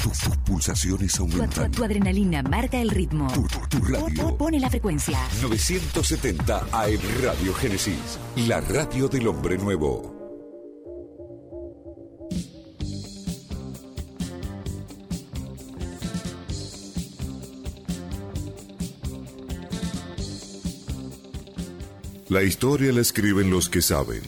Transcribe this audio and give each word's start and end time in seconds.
Tus, 0.00 0.18
pulsaciones 0.44 1.18
aumentan. 1.18 1.70
Tu, 1.70 1.84
adrenalina 1.84 2.42
marca 2.42 2.80
el 2.80 2.90
ritmo. 2.90 3.28
Tu, 3.68 3.78
radio. 3.80 4.36
Pone 4.36 4.58
la 4.58 4.70
frecuencia. 4.70 5.18
970 5.42 6.58
AM 6.72 7.00
Radio 7.22 7.54
Génesis. 7.54 8.18
La 8.36 8.60
radio 8.60 9.08
del 9.08 9.28
hombre 9.28 9.58
nuevo. 9.58 10.22
La 22.28 22.42
historia 22.42 22.92
la 22.92 23.02
escriben 23.02 23.50
los 23.50 23.68
que 23.68 23.82
saben. 23.82 24.22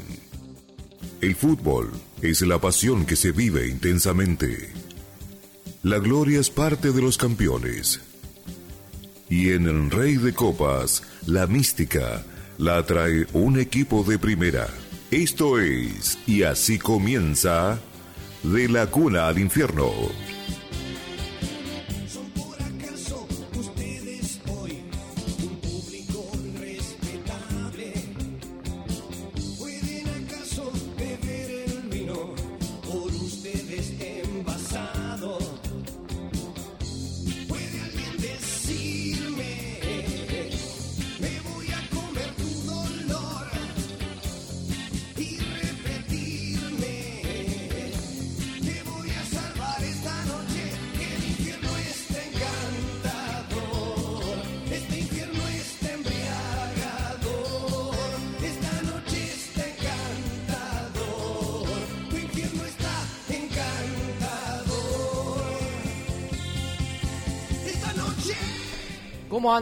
El 1.22 1.34
fútbol 1.34 1.90
es 2.20 2.42
la 2.42 2.60
pasión 2.60 3.06
que 3.06 3.16
se 3.16 3.32
vive 3.32 3.66
intensamente. 3.66 4.83
La 5.84 5.98
gloria 5.98 6.40
es 6.40 6.48
parte 6.48 6.92
de 6.92 7.02
los 7.02 7.18
campeones. 7.18 8.00
Y 9.28 9.50
en 9.50 9.66
el 9.66 9.90
Rey 9.90 10.16
de 10.16 10.32
Copas, 10.32 11.02
la 11.26 11.46
mística 11.46 12.24
la 12.56 12.78
atrae 12.78 13.26
un 13.34 13.60
equipo 13.60 14.02
de 14.02 14.18
primera. 14.18 14.66
Esto 15.10 15.60
es, 15.60 16.18
y 16.26 16.42
así 16.42 16.78
comienza, 16.78 17.78
de 18.42 18.66
la 18.70 18.86
cuna 18.86 19.28
al 19.28 19.38
infierno. 19.38 19.92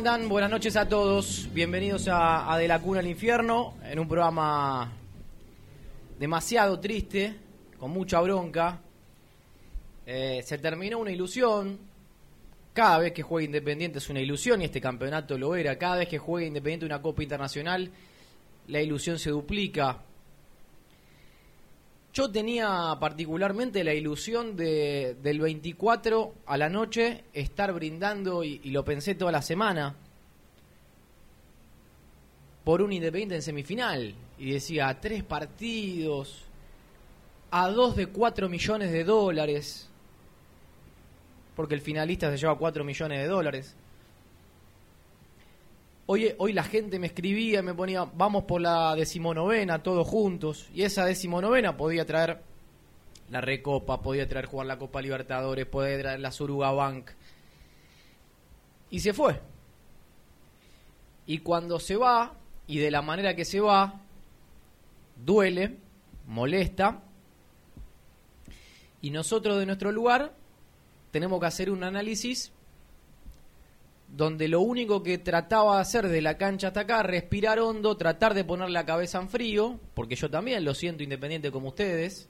Andan? 0.03 0.29
Buenas 0.29 0.51
noches 0.51 0.75
a 0.75 0.89
todos. 0.89 1.49
Bienvenidos 1.55 2.09
a, 2.11 2.57
De 2.59 2.67
la 2.67 2.81
Cuna 2.81 2.99
al 2.99 3.07
Infierno, 3.07 3.75
en 3.85 4.01
un 4.01 4.09
programa 4.09 4.91
demasiado 6.19 6.81
triste, 6.81 7.37
con 7.79 7.93
mucha 7.93 8.21
bronca. 8.21 8.81
Eh, 10.05 10.43
se 10.45 10.59
terminó 10.59 10.99
una 10.99 11.13
ilusión. 11.13 11.79
Cada 12.73 12.99
vez 12.99 13.13
que 13.13 13.23
juega 13.23 13.45
Independiente 13.45 13.99
es 13.99 14.11
una 14.11 14.19
ilusión 14.19 14.61
y 14.61 14.65
este 14.65 14.81
campeonato 14.81 15.39
lo 15.39 15.55
era. 15.55 15.79
Cada 15.79 15.99
vez 15.99 16.09
que 16.09 16.19
juega 16.19 16.49
Independiente 16.49 16.85
una 16.85 17.01
Copa 17.01 17.23
Internacional, 17.23 17.89
la 18.67 18.83
ilusión 18.83 19.21
se 19.21 19.31
duplica. 19.31 19.99
Yo 22.15 22.31
tenía 22.31 22.95
particularmente 23.01 23.83
la 23.83 23.95
ilusión 23.95 24.55
de, 24.55 25.17
del 25.23 25.41
24 25.41 26.35
a 26.45 26.57
la 26.59 26.69
noche 26.69 27.25
estar 27.33 27.73
brindando, 27.73 28.45
y, 28.45 28.59
lo 28.65 28.85
pensé 28.85 29.15
toda 29.15 29.33
la 29.33 29.41
semana, 29.41 29.95
por 32.65 32.83
un 32.83 32.93
Independiente 32.93 33.37
en 33.37 33.43
semifinal. 33.43 34.15
Y 34.39 34.53
decía, 34.53 34.99
tres 35.01 35.23
partidos, 35.23 36.45
a 37.51 37.69
dos 37.69 37.97
de 37.97 38.07
cuatro 38.09 38.49
millones 38.51 38.93
de 38.93 39.05
dólares, 39.05 39.89
porque 41.57 41.75
el 41.75 41.81
finalista 41.81 42.31
se 42.31 42.37
lleva 42.37 42.59
cuatro 42.59 42.85
millones 42.85 43.21
de 43.21 43.27
dólares. 43.27 43.75
Hoy, 46.07 46.35
hoy 46.39 46.53
la 46.53 46.65
gente 46.65 46.99
me 46.99 47.07
escribía 47.07 47.63
me 47.63 47.75
ponía, 47.75 48.05
vamos 48.05 48.45
por 48.45 48.61
la 48.61 48.95
decimonovena, 48.97 49.83
todos 49.83 50.07
juntos. 50.07 50.69
Y 50.75 50.83
esa 50.83 51.05
decimonovena 51.05 51.77
podía 51.77 52.05
traer 52.05 52.43
la 53.31 53.41
Recopa, 53.41 54.03
podía 54.03 54.29
traer 54.29 54.47
jugar 54.47 54.67
la 54.67 54.79
Copa 54.79 55.01
Libertadores, 55.01 55.65
podía 55.67 55.99
traer 55.99 56.21
la 56.21 56.33
Suruga 56.33 56.73
Bank. 56.73 57.11
Y 58.91 59.01
se 59.01 59.13
fue. 59.13 59.41
Y 61.27 61.39
cuando 61.39 61.79
se 61.79 61.97
va, 61.97 62.35
y 62.67 62.79
de 62.79 62.91
la 62.91 63.01
manera 63.01 63.37
que 63.37 63.45
se 63.45 63.61
va, 63.61 64.01
duele, 65.25 65.79
molesta. 66.27 67.01
Y 69.01 69.11
nosotros 69.11 69.59
de 69.59 69.67
nuestro 69.67 69.93
lugar 69.93 70.35
tenemos 71.13 71.39
que 71.41 71.47
hacer 71.47 71.71
un 71.71 71.85
análisis 71.85 72.53
donde 74.13 74.47
lo 74.47 74.61
único 74.61 75.03
que 75.03 75.17
trataba 75.17 75.77
de 75.77 75.83
hacer 75.83 76.07
de 76.07 76.21
la 76.21 76.37
cancha 76.37 76.69
hasta 76.69 76.81
acá, 76.81 77.03
respirar 77.03 77.59
hondo, 77.59 77.97
tratar 77.97 78.35
de 78.35 78.45
poner 78.45 78.69
la 78.69 78.85
cabeza 78.85 79.19
en 79.19 79.31
frío, 79.31 79.81
porque 79.95 80.17
yo 80.17 80.29
también 80.29 80.63
lo 80.67 80.75
siento 80.75 81.03
independiente 81.03 81.51
como 81.51 81.69
ustedes. 81.69 82.29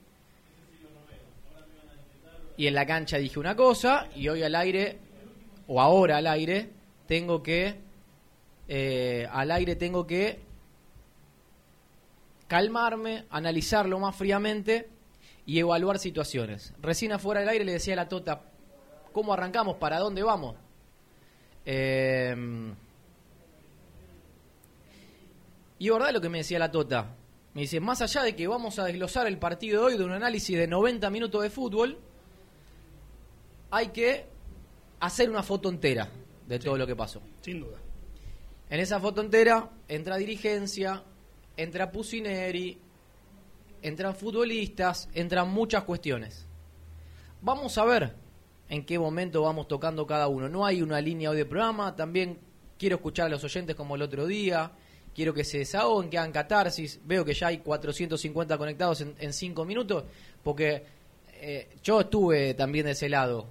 Y 2.55 2.67
en 2.67 2.73
la 2.73 2.85
cancha 2.85 3.17
dije 3.17 3.37
una 3.37 3.57
cosa, 3.57 4.07
y 4.15 4.29
hoy 4.29 4.43
al 4.43 4.55
aire, 4.55 4.97
o 5.67 5.81
ahora 5.81 6.17
al 6.17 6.27
aire, 6.27 6.69
tengo 7.05 7.43
que, 7.43 7.75
eh, 8.69 9.27
al 9.29 9.51
aire 9.51 9.75
tengo 9.75 10.07
que 10.07 10.39
calmarme, 12.47 13.25
analizarlo 13.29 13.99
más 13.99 14.15
fríamente 14.15 14.87
y 15.45 15.59
evaluar 15.59 15.99
situaciones. 15.99 16.73
Recién 16.81 17.11
afuera 17.11 17.41
del 17.41 17.49
aire 17.49 17.65
le 17.65 17.73
decía 17.73 17.95
a 17.95 17.97
la 17.97 18.07
Tota, 18.07 18.43
¿cómo 19.11 19.33
arrancamos? 19.33 19.75
¿Para 19.75 19.99
dónde 19.99 20.23
vamos? 20.23 20.55
Eh, 21.65 22.35
y 25.79 25.89
verdad 25.89 26.11
lo 26.11 26.21
que 26.21 26.29
me 26.29 26.37
decía 26.39 26.59
la 26.59 26.71
Tota. 26.71 27.15
Me 27.53 27.61
dice, 27.61 27.79
más 27.79 28.01
allá 28.01 28.23
de 28.23 28.35
que 28.35 28.47
vamos 28.47 28.79
a 28.79 28.85
desglosar 28.85 29.27
el 29.27 29.37
partido 29.37 29.81
de 29.81 29.87
hoy 29.87 29.97
de 29.97 30.03
un 30.05 30.11
análisis 30.11 30.57
de 30.57 30.65
90 30.65 31.09
minutos 31.09 31.43
de 31.43 31.49
fútbol, 31.49 31.99
hay 33.69 33.89
que 33.89 34.25
hacer 35.01 35.29
una 35.29 35.43
foto 35.43 35.69
entera 35.69 36.09
de 36.47 36.59
todo 36.59 36.77
lo 36.77 36.87
que 36.87 36.95
pasó. 36.95 37.21
Sin 37.41 37.59
duda. 37.59 37.77
En 38.69 38.79
esa 38.79 38.99
foto 38.99 39.21
entera 39.21 39.69
entra 39.87 40.17
dirigencia, 40.17 41.03
entra 41.57 41.91
Pusineri, 41.91 42.79
entran 43.81 44.15
futbolistas, 44.15 45.09
entran 45.13 45.49
muchas 45.49 45.83
cuestiones. 45.83 46.47
Vamos 47.41 47.77
a 47.77 47.83
ver 47.83 48.22
en 48.73 48.85
qué 48.85 48.97
momento 48.97 49.43
vamos 49.43 49.67
tocando 49.67 50.07
cada 50.07 50.27
uno. 50.27 50.49
No 50.49 50.65
hay 50.65 50.81
una 50.81 50.99
línea 50.99 51.29
hoy 51.29 51.37
de 51.37 51.45
programa, 51.45 51.95
también 51.95 52.39
quiero 52.79 52.95
escuchar 52.95 53.27
a 53.27 53.29
los 53.29 53.43
oyentes 53.43 53.75
como 53.75 53.95
el 53.95 54.01
otro 54.01 54.25
día, 54.25 54.71
quiero 55.13 55.31
que 55.31 55.43
se 55.43 55.59
desahoguen, 55.59 56.09
que 56.09 56.17
hagan 56.17 56.31
catarsis, 56.31 56.99
veo 57.05 57.23
que 57.23 57.35
ya 57.35 57.47
hay 57.47 57.59
450 57.59 58.57
conectados 58.57 59.01
en, 59.01 59.13
en 59.19 59.31
cinco 59.31 59.63
minutos, 59.63 60.05
porque 60.43 60.83
eh, 61.39 61.69
yo 61.83 62.01
estuve 62.01 62.55
también 62.55 62.87
de 62.87 62.93
ese 62.93 63.09
lado, 63.09 63.45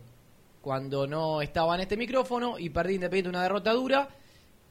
cuando 0.60 1.06
no 1.06 1.40
estaba 1.40 1.76
en 1.76 1.82
este 1.82 1.96
micrófono 1.96 2.58
y 2.58 2.70
perdí 2.70 2.94
Independiente 2.94 3.30
una 3.30 3.44
derrota 3.44 3.72
dura, 3.74 4.08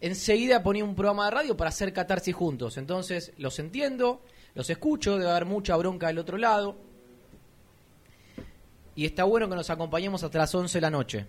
enseguida 0.01 0.62
ponía 0.62 0.83
un 0.83 0.95
programa 0.95 1.25
de 1.25 1.31
radio 1.31 1.56
para 1.56 1.69
hacer 1.69 1.94
catarsis 1.94 2.35
juntos, 2.35 2.75
entonces 2.75 3.31
los 3.38 3.57
entiendo, 3.57 4.22
los 4.53 4.69
escucho, 4.69 5.18
debe 5.18 5.31
haber 5.31 5.45
mucha 5.45 5.78
bronca 5.78 6.07
del 6.07 6.19
otro 6.19 6.38
lado, 6.38 6.91
y 8.96 9.06
está 9.06 9.24
bueno 9.24 9.50
que 9.50 9.56
nos 9.56 9.69
acompañemos 9.69 10.24
hasta 10.24 10.38
las 10.38 10.53
11 10.53 10.78
de 10.78 10.81
la 10.81 10.89
noche. 10.89 11.27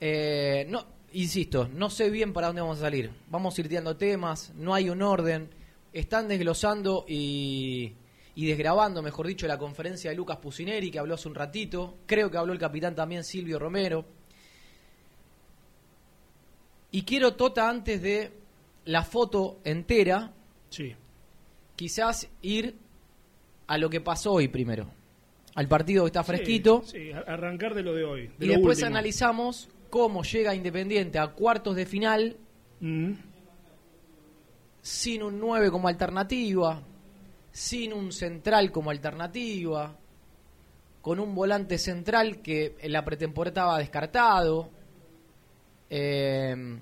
Eh, 0.00 0.66
no, 0.68 0.84
insisto, 1.12 1.68
no 1.68 1.90
sé 1.90 2.08
bien 2.10 2.32
para 2.32 2.46
dónde 2.48 2.62
vamos 2.62 2.78
a 2.78 2.82
salir. 2.82 3.10
Vamos 3.28 3.56
a 3.56 3.60
ir 3.60 3.68
tirando 3.68 3.96
temas, 3.96 4.52
no 4.54 4.74
hay 4.74 4.88
un 4.88 5.02
orden. 5.02 5.50
Están 5.92 6.28
desglosando 6.28 7.04
y, 7.06 7.92
y 8.34 8.46
desgrabando, 8.46 9.02
mejor 9.02 9.26
dicho, 9.26 9.46
la 9.46 9.58
conferencia 9.58 10.10
de 10.10 10.16
Lucas 10.16 10.38
Pusineri, 10.38 10.90
que 10.90 10.98
habló 10.98 11.14
hace 11.14 11.28
un 11.28 11.34
ratito. 11.34 11.98
Creo 12.06 12.30
que 12.30 12.38
habló 12.38 12.52
el 12.52 12.58
capitán 12.58 12.94
también 12.94 13.24
Silvio 13.24 13.58
Romero. 13.58 14.04
Y 16.92 17.02
quiero, 17.02 17.34
Tota, 17.34 17.68
antes 17.68 18.00
de 18.02 18.32
la 18.86 19.04
foto 19.04 19.60
entera, 19.64 20.32
sí. 20.70 20.96
quizás 21.76 22.28
ir 22.42 22.76
a 23.66 23.78
lo 23.78 23.90
que 23.90 24.00
pasó 24.00 24.32
hoy 24.32 24.48
primero 24.48 24.99
al 25.54 25.68
partido 25.68 26.04
que 26.04 26.08
está 26.08 26.24
fresquito. 26.24 26.82
Sí, 26.84 27.10
arrancar 27.12 27.74
de 27.74 27.82
lo 27.82 27.94
de 27.94 28.04
hoy. 28.04 28.30
y 28.38 28.46
después 28.46 28.82
analizamos 28.82 29.68
cómo 29.88 30.22
llega 30.22 30.54
Independiente 30.54 31.18
a 31.18 31.28
cuartos 31.28 31.74
de 31.74 31.86
final 31.86 32.36
mm. 32.80 33.12
sin 34.80 35.22
un 35.22 35.40
9 35.40 35.70
como 35.70 35.88
alternativa, 35.88 36.82
sin 37.50 37.92
un 37.92 38.12
central 38.12 38.70
como 38.70 38.90
alternativa, 38.90 39.96
con 41.02 41.18
un 41.18 41.34
volante 41.34 41.78
central 41.78 42.40
que 42.42 42.76
en 42.78 42.92
la 42.92 43.04
pretemporada 43.04 43.50
estaba 43.50 43.78
descartado. 43.78 44.70
Eh, 45.92 46.78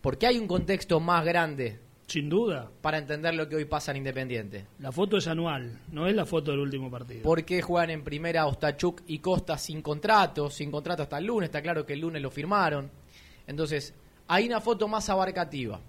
porque 0.00 0.26
hay 0.26 0.38
un 0.38 0.46
contexto 0.46 0.98
más 0.98 1.24
grande 1.26 1.78
Sin 2.10 2.28
duda. 2.28 2.68
para 2.80 2.98
entender 2.98 3.34
lo 3.34 3.48
que 3.48 3.54
hoy 3.54 3.66
pasa 3.66 3.92
en 3.92 3.98
Independiente. 3.98 4.66
La 4.80 4.90
foto 4.90 5.16
es 5.16 5.28
anual, 5.28 5.78
no 5.92 6.08
es 6.08 6.14
la 6.16 6.26
foto 6.26 6.50
del 6.50 6.58
último 6.58 6.90
partido. 6.90 7.22
¿Por 7.22 7.44
qué 7.44 7.62
juegan 7.62 7.90
en 7.90 8.02
primera 8.02 8.48
Ostachuk 8.48 9.02
y 9.06 9.20
Costa 9.20 9.56
sin 9.56 9.80
contrato? 9.80 10.50
Sin 10.50 10.72
contrato 10.72 11.04
hasta 11.04 11.18
el 11.18 11.26
lunes, 11.26 11.50
está 11.50 11.62
claro 11.62 11.86
que 11.86 11.92
el 11.92 12.00
lunes 12.00 12.20
lo 12.20 12.32
firmaron. 12.32 12.90
Entonces, 13.46 13.94
hay 14.26 14.48
una 14.48 14.60
foto 14.60 14.88
más 14.88 15.08
abarcativa. 15.08 15.80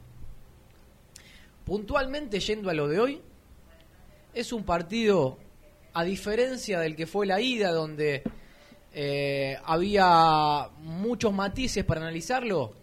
Puntualmente, 1.66 2.40
yendo 2.40 2.70
a 2.70 2.76
lo 2.76 2.88
de 2.88 3.00
hoy, 3.00 3.22
es 4.36 4.54
un 4.54 4.64
partido, 4.64 5.40
a 5.94 6.04
diferencia 6.04 6.80
del 6.80 6.96
que 6.96 7.08
fue 7.08 7.26
la 7.26 7.42
ida, 7.42 7.72
donde 7.72 8.22
eh, 8.94 9.58
había 9.66 10.70
muchos 10.82 11.34
matices 11.34 11.84
para 11.84 12.02
analizarlo, 12.02 12.76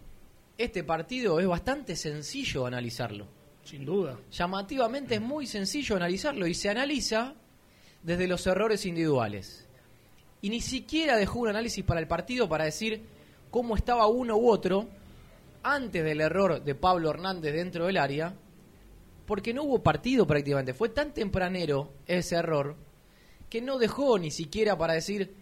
este 0.58 0.82
partido 0.82 1.38
es 1.38 1.46
bastante 1.46 1.94
sencillo 1.94 2.66
analizarlo 2.66 3.26
Sin 3.64 3.84
duda. 3.84 4.18
llamativamente 4.30 5.14
es 5.14 5.20
muy 5.20 5.46
sencillo 5.46 5.94
analizarlo 5.94 6.48
y 6.48 6.54
se 6.54 6.68
analiza 6.68 7.34
desde 8.02 8.26
los 8.26 8.46
errores 8.46 8.84
individuales. 8.84 9.66
Y 10.42 10.50
ni 10.50 10.60
siquiera 10.60 11.16
dejó 11.16 11.40
un 11.40 11.48
análisis 11.48 11.84
para 11.84 12.00
el 12.00 12.08
partido 12.08 12.48
para 12.48 12.64
decir 12.64 13.02
cómo 13.50 13.76
estaba 13.76 14.08
uno 14.08 14.36
u 14.36 14.50
otro 14.50 14.88
antes 15.62 16.04
del 16.04 16.20
error 16.20 16.62
de 16.62 16.74
Pablo 16.74 17.10
Hernández 17.10 17.54
dentro 17.54 17.86
del 17.86 17.96
área, 17.96 18.34
porque 19.26 19.54
no 19.54 19.62
hubo 19.64 19.82
partido 19.82 20.26
prácticamente. 20.26 20.74
Fue 20.74 20.88
tan 20.88 21.12
tempranero 21.12 21.92
ese 22.06 22.36
error 22.36 22.76
que 23.48 23.60
no 23.60 23.78
dejó 23.78 24.18
ni 24.18 24.30
siquiera 24.30 24.76
para 24.76 24.94
decir 24.94 25.34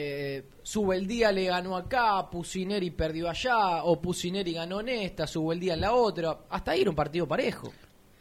eh, 0.00 0.44
Subeldía 0.62 1.32
le 1.32 1.46
ganó 1.46 1.76
acá, 1.76 2.30
Pusineri 2.30 2.92
perdió 2.92 3.28
allá, 3.28 3.82
o 3.82 4.00
Pusineri 4.00 4.52
ganó 4.52 4.78
en 4.78 4.90
esta, 4.90 5.26
Subeldía 5.26 5.74
en 5.74 5.80
la 5.80 5.92
otra. 5.92 6.38
Hasta 6.50 6.70
ahí 6.70 6.82
era 6.82 6.90
un 6.90 6.94
partido 6.94 7.26
parejo. 7.26 7.72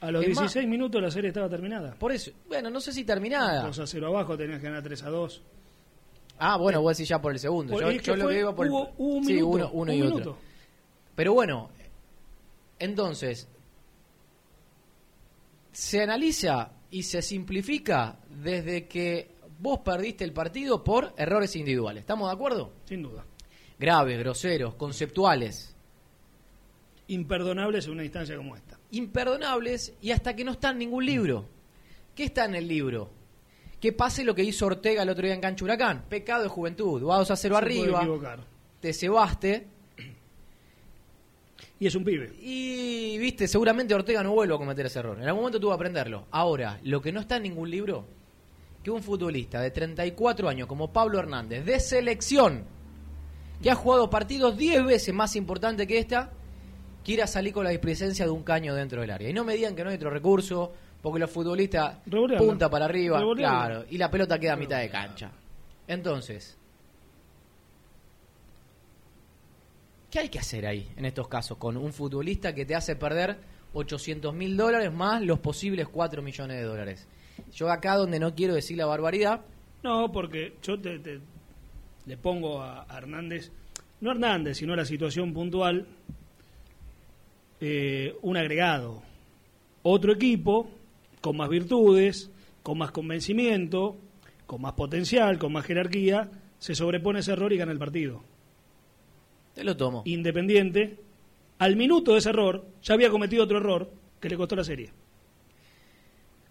A 0.01 0.09
los 0.09 0.24
Es 0.24 0.29
más- 0.29 0.39
16 0.39 0.68
minutos 0.68 1.00
la 1.00 1.12
serie 1.12 1.27
estaba 1.27 1.47
terminada. 1.47 1.94
Por 2.00 2.12
eso, 2.12 2.31
bueno, 2.47 2.71
no 2.71 2.79
sé 2.79 2.91
si 2.94 3.03
terminada. 3.03 3.62
2 3.62 3.77
a 3.79 3.85
0 3.85 4.07
abajo, 4.07 4.35
tenías 4.35 4.59
que 4.59 4.65
ganar 4.65 4.81
3 4.81 5.03
a 5.03 5.09
2. 5.12 5.41
Ah, 6.39 6.57
bueno, 6.57 6.81
vos 6.81 6.97
decís 6.97 7.09
ya 7.09 7.21
por 7.21 7.31
el 7.31 7.38
segundo. 7.39 7.74
Por- 7.74 7.81
Yo, 8.01 8.15
lo 8.15 8.27
que 8.27 8.35
digo 8.35 8.56
por 8.56 8.65
el- 8.65 8.71
hubo, 8.71 8.91
hubo 8.97 9.13
un 9.18 9.24
sí, 9.25 9.33
minuto, 9.33 9.51
uno, 9.56 9.69
uno 9.74 9.91
un 9.91 9.97
y 9.97 10.01
minuto. 10.01 10.18
otro. 10.18 10.38
Pero 11.15 11.33
bueno, 11.33 11.69
entonces, 12.79 13.47
se 15.71 16.01
analiza 16.01 16.71
y 16.89 17.03
se 17.03 17.21
simplifica 17.21 18.18
desde 18.29 18.88
que 18.88 19.37
vos 19.59 19.80
perdiste 19.80 20.24
el 20.24 20.33
partido 20.33 20.83
por 20.83 21.13
errores 21.18 21.56
individuales. 21.56 22.01
¿Estamos 22.01 22.30
de 22.30 22.36
acuerdo? 22.36 22.74
Sin 22.86 23.04
duda. 23.04 23.25
Graves, 23.80 24.19
groseros, 24.19 24.75
conceptuales, 24.75 25.74
Imperdonables 27.09 27.86
en 27.86 27.92
una 27.94 28.04
instancia 28.04 28.36
como 28.36 28.56
esta. 28.56 28.77
imperdonables 28.92 29.94
y 30.01 30.12
hasta 30.12 30.36
que 30.36 30.44
no 30.44 30.51
está 30.51 30.71
en 30.71 30.80
ningún 30.80 31.06
libro. 31.06 31.48
¿Qué 32.13 32.25
está 32.25 32.45
en 32.45 32.56
el 32.56 32.68
libro? 32.68 33.09
Que 33.80 33.94
pase 33.94 34.25
lo 34.25 34.36
que 34.36 34.44
hizo 34.44 34.65
Ortega 34.65 35.04
el 35.04 35.09
otro 35.09 35.24
día 35.24 35.33
en 35.33 35.39
Cancha 35.39 35.63
Huracán. 35.63 36.03
Pecado 36.10 36.44
de 36.44 36.50
juventud. 36.50 37.01
Vas 37.03 37.31
a 37.31 37.36
cero 37.38 37.56
Se 37.56 37.63
arriba, 37.63 38.38
te 38.81 38.92
cebaste 38.92 39.68
Y 41.80 41.86
es 41.88 41.95
un 41.95 42.03
pibe. 42.03 42.33
Y, 42.42 43.18
viste, 43.19 43.48
seguramente 43.48 43.94
Ortega 43.94 44.24
no 44.24 44.33
vuelve 44.33 44.56
a 44.56 44.57
cometer 44.57 44.88
ese 44.88 45.00
error. 45.00 45.18
En 45.18 45.27
algún 45.27 45.44
momento 45.44 45.60
tuvo 45.60 45.71
que 45.71 45.75
aprenderlo. 45.75 46.25
Ahora, 46.31 46.80
lo 46.83 47.01
que 47.01 47.12
no 47.12 47.21
está 47.21 47.38
en 47.38 47.44
ningún 47.44 47.69
libro, 47.69 48.06
que 48.88 48.92
un 48.92 49.04
futbolista 49.04 49.60
de 49.60 49.69
34 49.69 50.48
años 50.48 50.66
como 50.66 50.94
Pablo 50.94 51.19
Hernández, 51.19 51.66
de 51.66 51.78
selección, 51.81 52.63
que 53.62 53.69
ha 53.69 53.75
jugado 53.75 54.10
partidos 54.10 54.56
10 54.56 54.86
veces 54.86 55.13
más 55.13 55.36
importantes 55.36 55.86
que 55.88 55.98
esta, 55.98 56.31
quiera 57.04 57.28
salir 57.28 57.51
con 57.51 57.66
la 57.66 57.72
displicencia 57.72 58.24
de 58.24 58.31
un 58.31 58.44
caño 58.44 58.74
dentro 58.74 59.01
del 59.01 59.12
área. 59.12 59.30
Y 59.30 59.34
no 59.34 59.44
me 59.44 59.56
digan 59.56 59.75
que 59.75 59.84
no 59.84 59.89
hay 59.89 59.98
otro 59.98 60.10
recurso, 60.10 60.72
porque 61.01 61.19
los 61.19 61.30
futbolistas 61.30 61.98
punta 62.38 62.69
para 62.69 62.86
arriba, 62.86 63.22
claro, 63.36 63.84
y 63.89 63.98
la 63.98 64.10
pelota 64.10 64.39
queda 64.39 64.54
a 64.54 64.56
mitad 64.56 64.80
de 64.80 64.89
cancha. 64.89 65.31
Entonces, 65.86 66.57
¿Qué 70.10 70.19
hay 70.19 70.30
que 70.30 70.39
hacer 70.39 70.66
ahí, 70.66 70.89
en 70.95 71.04
estos 71.04 71.28
casos, 71.28 71.57
con 71.57 71.75
un 71.75 71.92
futbolista 71.92 72.56
que 72.56 72.66
te 72.66 72.74
hace 72.74 72.95
perder 72.95 73.38
800 73.74 74.34
mil 74.34 74.56
dólares 74.56 74.94
más 74.94 75.22
los 75.22 75.39
posibles 75.39 75.89
4 75.89 76.22
millones 76.22 76.56
de 76.56 76.63
dólares? 76.63 77.06
Yo 77.54 77.69
acá 77.69 77.95
donde 77.95 78.19
no 78.19 78.34
quiero 78.36 78.54
decir 78.56 78.78
la 78.78 78.86
barbaridad, 78.86 79.42
No, 79.84 80.12
porque 80.12 80.56
yo 80.63 80.80
te, 80.80 81.00
te- 81.00 81.19
le 82.06 82.18
pongo 82.18 82.62
a 82.62 82.86
a 82.89 82.98
Hernández, 82.98 83.51
no 84.01 84.10
a 84.10 84.13
Hernández, 84.13 84.57
sino 84.57 84.74
a 84.74 84.75
la 84.78 84.86
situación 84.86 85.34
puntual, 85.34 85.88
eh, 87.62 88.16
un 88.22 88.38
agregado. 88.38 89.01
Otro 89.84 90.13
equipo 90.13 90.69
con 91.22 91.38
más 91.38 91.50
virtudes, 91.50 92.30
con 92.63 92.78
más 92.78 92.92
convencimiento, 92.92 93.98
con 94.45 94.62
más 94.62 94.74
potencial, 94.74 95.38
con 95.39 95.51
más 95.54 95.66
jerarquía, 95.66 96.30
se 96.60 96.75
sobrepone 96.75 97.19
ese 97.19 97.34
error 97.34 97.51
y 97.54 97.57
gana 97.57 97.72
el 97.72 97.80
partido. 97.80 98.24
te 99.54 99.63
lo 99.63 99.75
tomo. 99.75 100.04
Independiente, 100.06 101.00
al 101.57 101.75
minuto 101.75 102.13
de 102.13 102.19
ese 102.19 102.30
error, 102.30 102.66
ya 102.84 102.94
había 102.94 103.10
cometido 103.10 103.44
otro 103.44 103.57
error 103.57 103.89
que 104.19 104.30
le 104.30 104.38
costó 104.38 104.56
la 104.56 104.63
serie. 104.63 104.92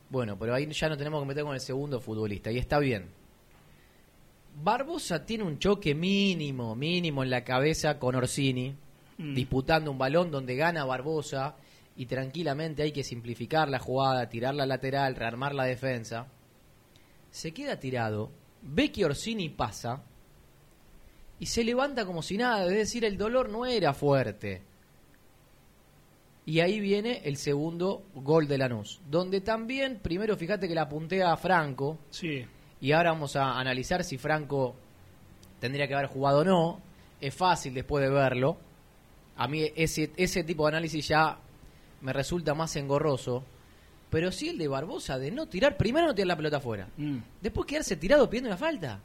Bueno, 0.09 0.39
pero 0.39 0.55
ahí 0.55 0.67
ya 0.73 0.89
no 0.89 0.97
tenemos 0.97 1.21
que 1.23 1.27
meter 1.29 1.45
con 1.45 1.55
el 1.55 1.61
segundo 1.61 2.01
futbolista, 2.01 2.51
y 2.51 2.59
está 2.59 2.79
bien. 2.79 3.07
Barbosa 4.63 5.27
tiene 5.27 5.45
un 5.45 5.59
choque 5.59 5.95
mínimo, 5.95 6.75
mínimo 6.75 7.23
en 7.23 7.31
la 7.31 7.45
cabeza 7.45 7.99
con 7.99 8.15
Orsini, 8.15 8.75
Mm. 9.19 9.35
disputando 9.35 9.91
un 9.91 9.99
balón 9.99 10.31
donde 10.31 10.57
gana 10.57 10.85
Barbosa, 10.85 11.57
y 11.97 12.05
tranquilamente 12.05 12.83
hay 12.83 12.93
que 12.93 13.03
simplificar 13.03 13.69
la 13.69 13.79
jugada, 13.79 14.29
tirar 14.29 14.55
la 14.55 14.67
lateral, 14.67 15.17
rearmar 15.17 15.55
la 15.55 15.65
defensa. 15.65 16.27
Se 17.31 17.53
queda 17.53 17.81
tirado, 17.81 18.31
ve 18.63 18.93
que 18.93 19.07
Orsini 19.07 19.49
pasa, 19.49 20.03
y 21.41 21.47
se 21.47 21.65
levanta 21.65 22.05
como 22.05 22.23
si 22.23 22.37
nada, 22.37 22.67
es 22.67 22.73
decir, 22.77 23.05
el 23.05 23.17
dolor 23.17 23.49
no 23.49 23.65
era 23.65 23.95
fuerte. 23.95 24.63
Y 26.47 26.61
ahí 26.61 26.81
viene 26.81 27.21
el 27.25 27.37
segundo 27.37 28.05
gol 28.15 28.47
de 28.47 28.57
Lanús, 28.57 29.01
donde 29.11 29.41
también, 29.41 29.99
primero 29.99 30.37
fíjate 30.37 30.69
que 30.69 30.75
la 30.75 30.89
puntea 30.89 31.33
a 31.33 31.37
Franco, 31.37 31.99
Sí, 32.09 32.47
y 32.81 32.93
ahora 32.93 33.13
vamos 33.13 33.37
a 33.37 33.59
analizar 33.59 34.05
si 34.05 34.19
Franco 34.19 34.75
tendría 35.61 35.89
que 35.89 35.95
haber 35.95 36.07
jugado 36.07 36.41
o 36.41 36.45
no. 36.45 36.81
Es 37.21 37.35
fácil 37.35 37.75
después 37.75 38.05
de 38.05 38.11
verlo. 38.11 38.59
A 39.37 39.49
mí 39.49 39.71
ese, 39.75 40.13
ese 40.17 40.45
tipo 40.45 40.65
de 40.65 40.69
análisis 40.69 41.09
ya 41.09 41.39
me 42.03 42.13
resulta 42.13 42.55
más 42.55 42.77
engorroso. 42.77 43.45
Pero 44.11 44.31
sí 44.31 44.51
el 44.51 44.59
de 44.59 44.69
Barbosa, 44.69 45.19
de 45.19 45.31
no 45.31 45.47
tirar, 45.49 45.77
primero 45.77 46.07
no 46.07 46.15
tirar 46.15 46.29
la 46.29 46.37
pelota 46.37 46.59
afuera. 46.59 46.89
Mm. 46.97 47.19
Después 47.41 47.67
quedarse 47.67 47.97
tirado 47.97 48.31
pidiendo 48.31 48.51
una 48.51 48.57
falta. 48.57 49.01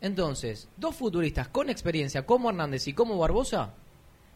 Entonces, 0.00 0.68
dos 0.76 0.96
futbolistas 0.96 1.48
con 1.48 1.68
experiencia 1.70 2.24
como 2.24 2.48
Hernández 2.48 2.88
y 2.88 2.92
como 2.92 3.18
Barbosa 3.18 3.74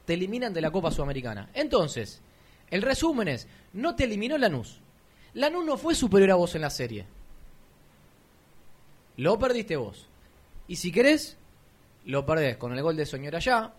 te 0.06 0.14
eliminan 0.14 0.54
de 0.54 0.62
la 0.62 0.70
Copa 0.70 0.90
Sudamericana. 0.90 1.50
Entonces, 1.52 2.22
el 2.70 2.80
resumen 2.80 3.28
es, 3.28 3.46
no 3.74 3.94
te 3.94 4.04
eliminó 4.04 4.38
Lanús. 4.38 4.80
Lanús 5.34 5.66
no 5.66 5.76
fue 5.76 5.94
superior 5.94 6.30
a 6.30 6.36
vos 6.36 6.54
en 6.54 6.62
la 6.62 6.70
serie. 6.70 7.06
Lo 9.16 9.38
perdiste 9.38 9.76
vos. 9.76 10.06
Y 10.68 10.76
si 10.76 10.90
querés, 10.90 11.36
lo 12.04 12.24
perdés 12.24 12.56
con 12.56 12.72
el 12.72 12.82
gol 12.82 12.96
de 12.96 13.04
Soñora 13.06 13.38
allá, 13.38 13.72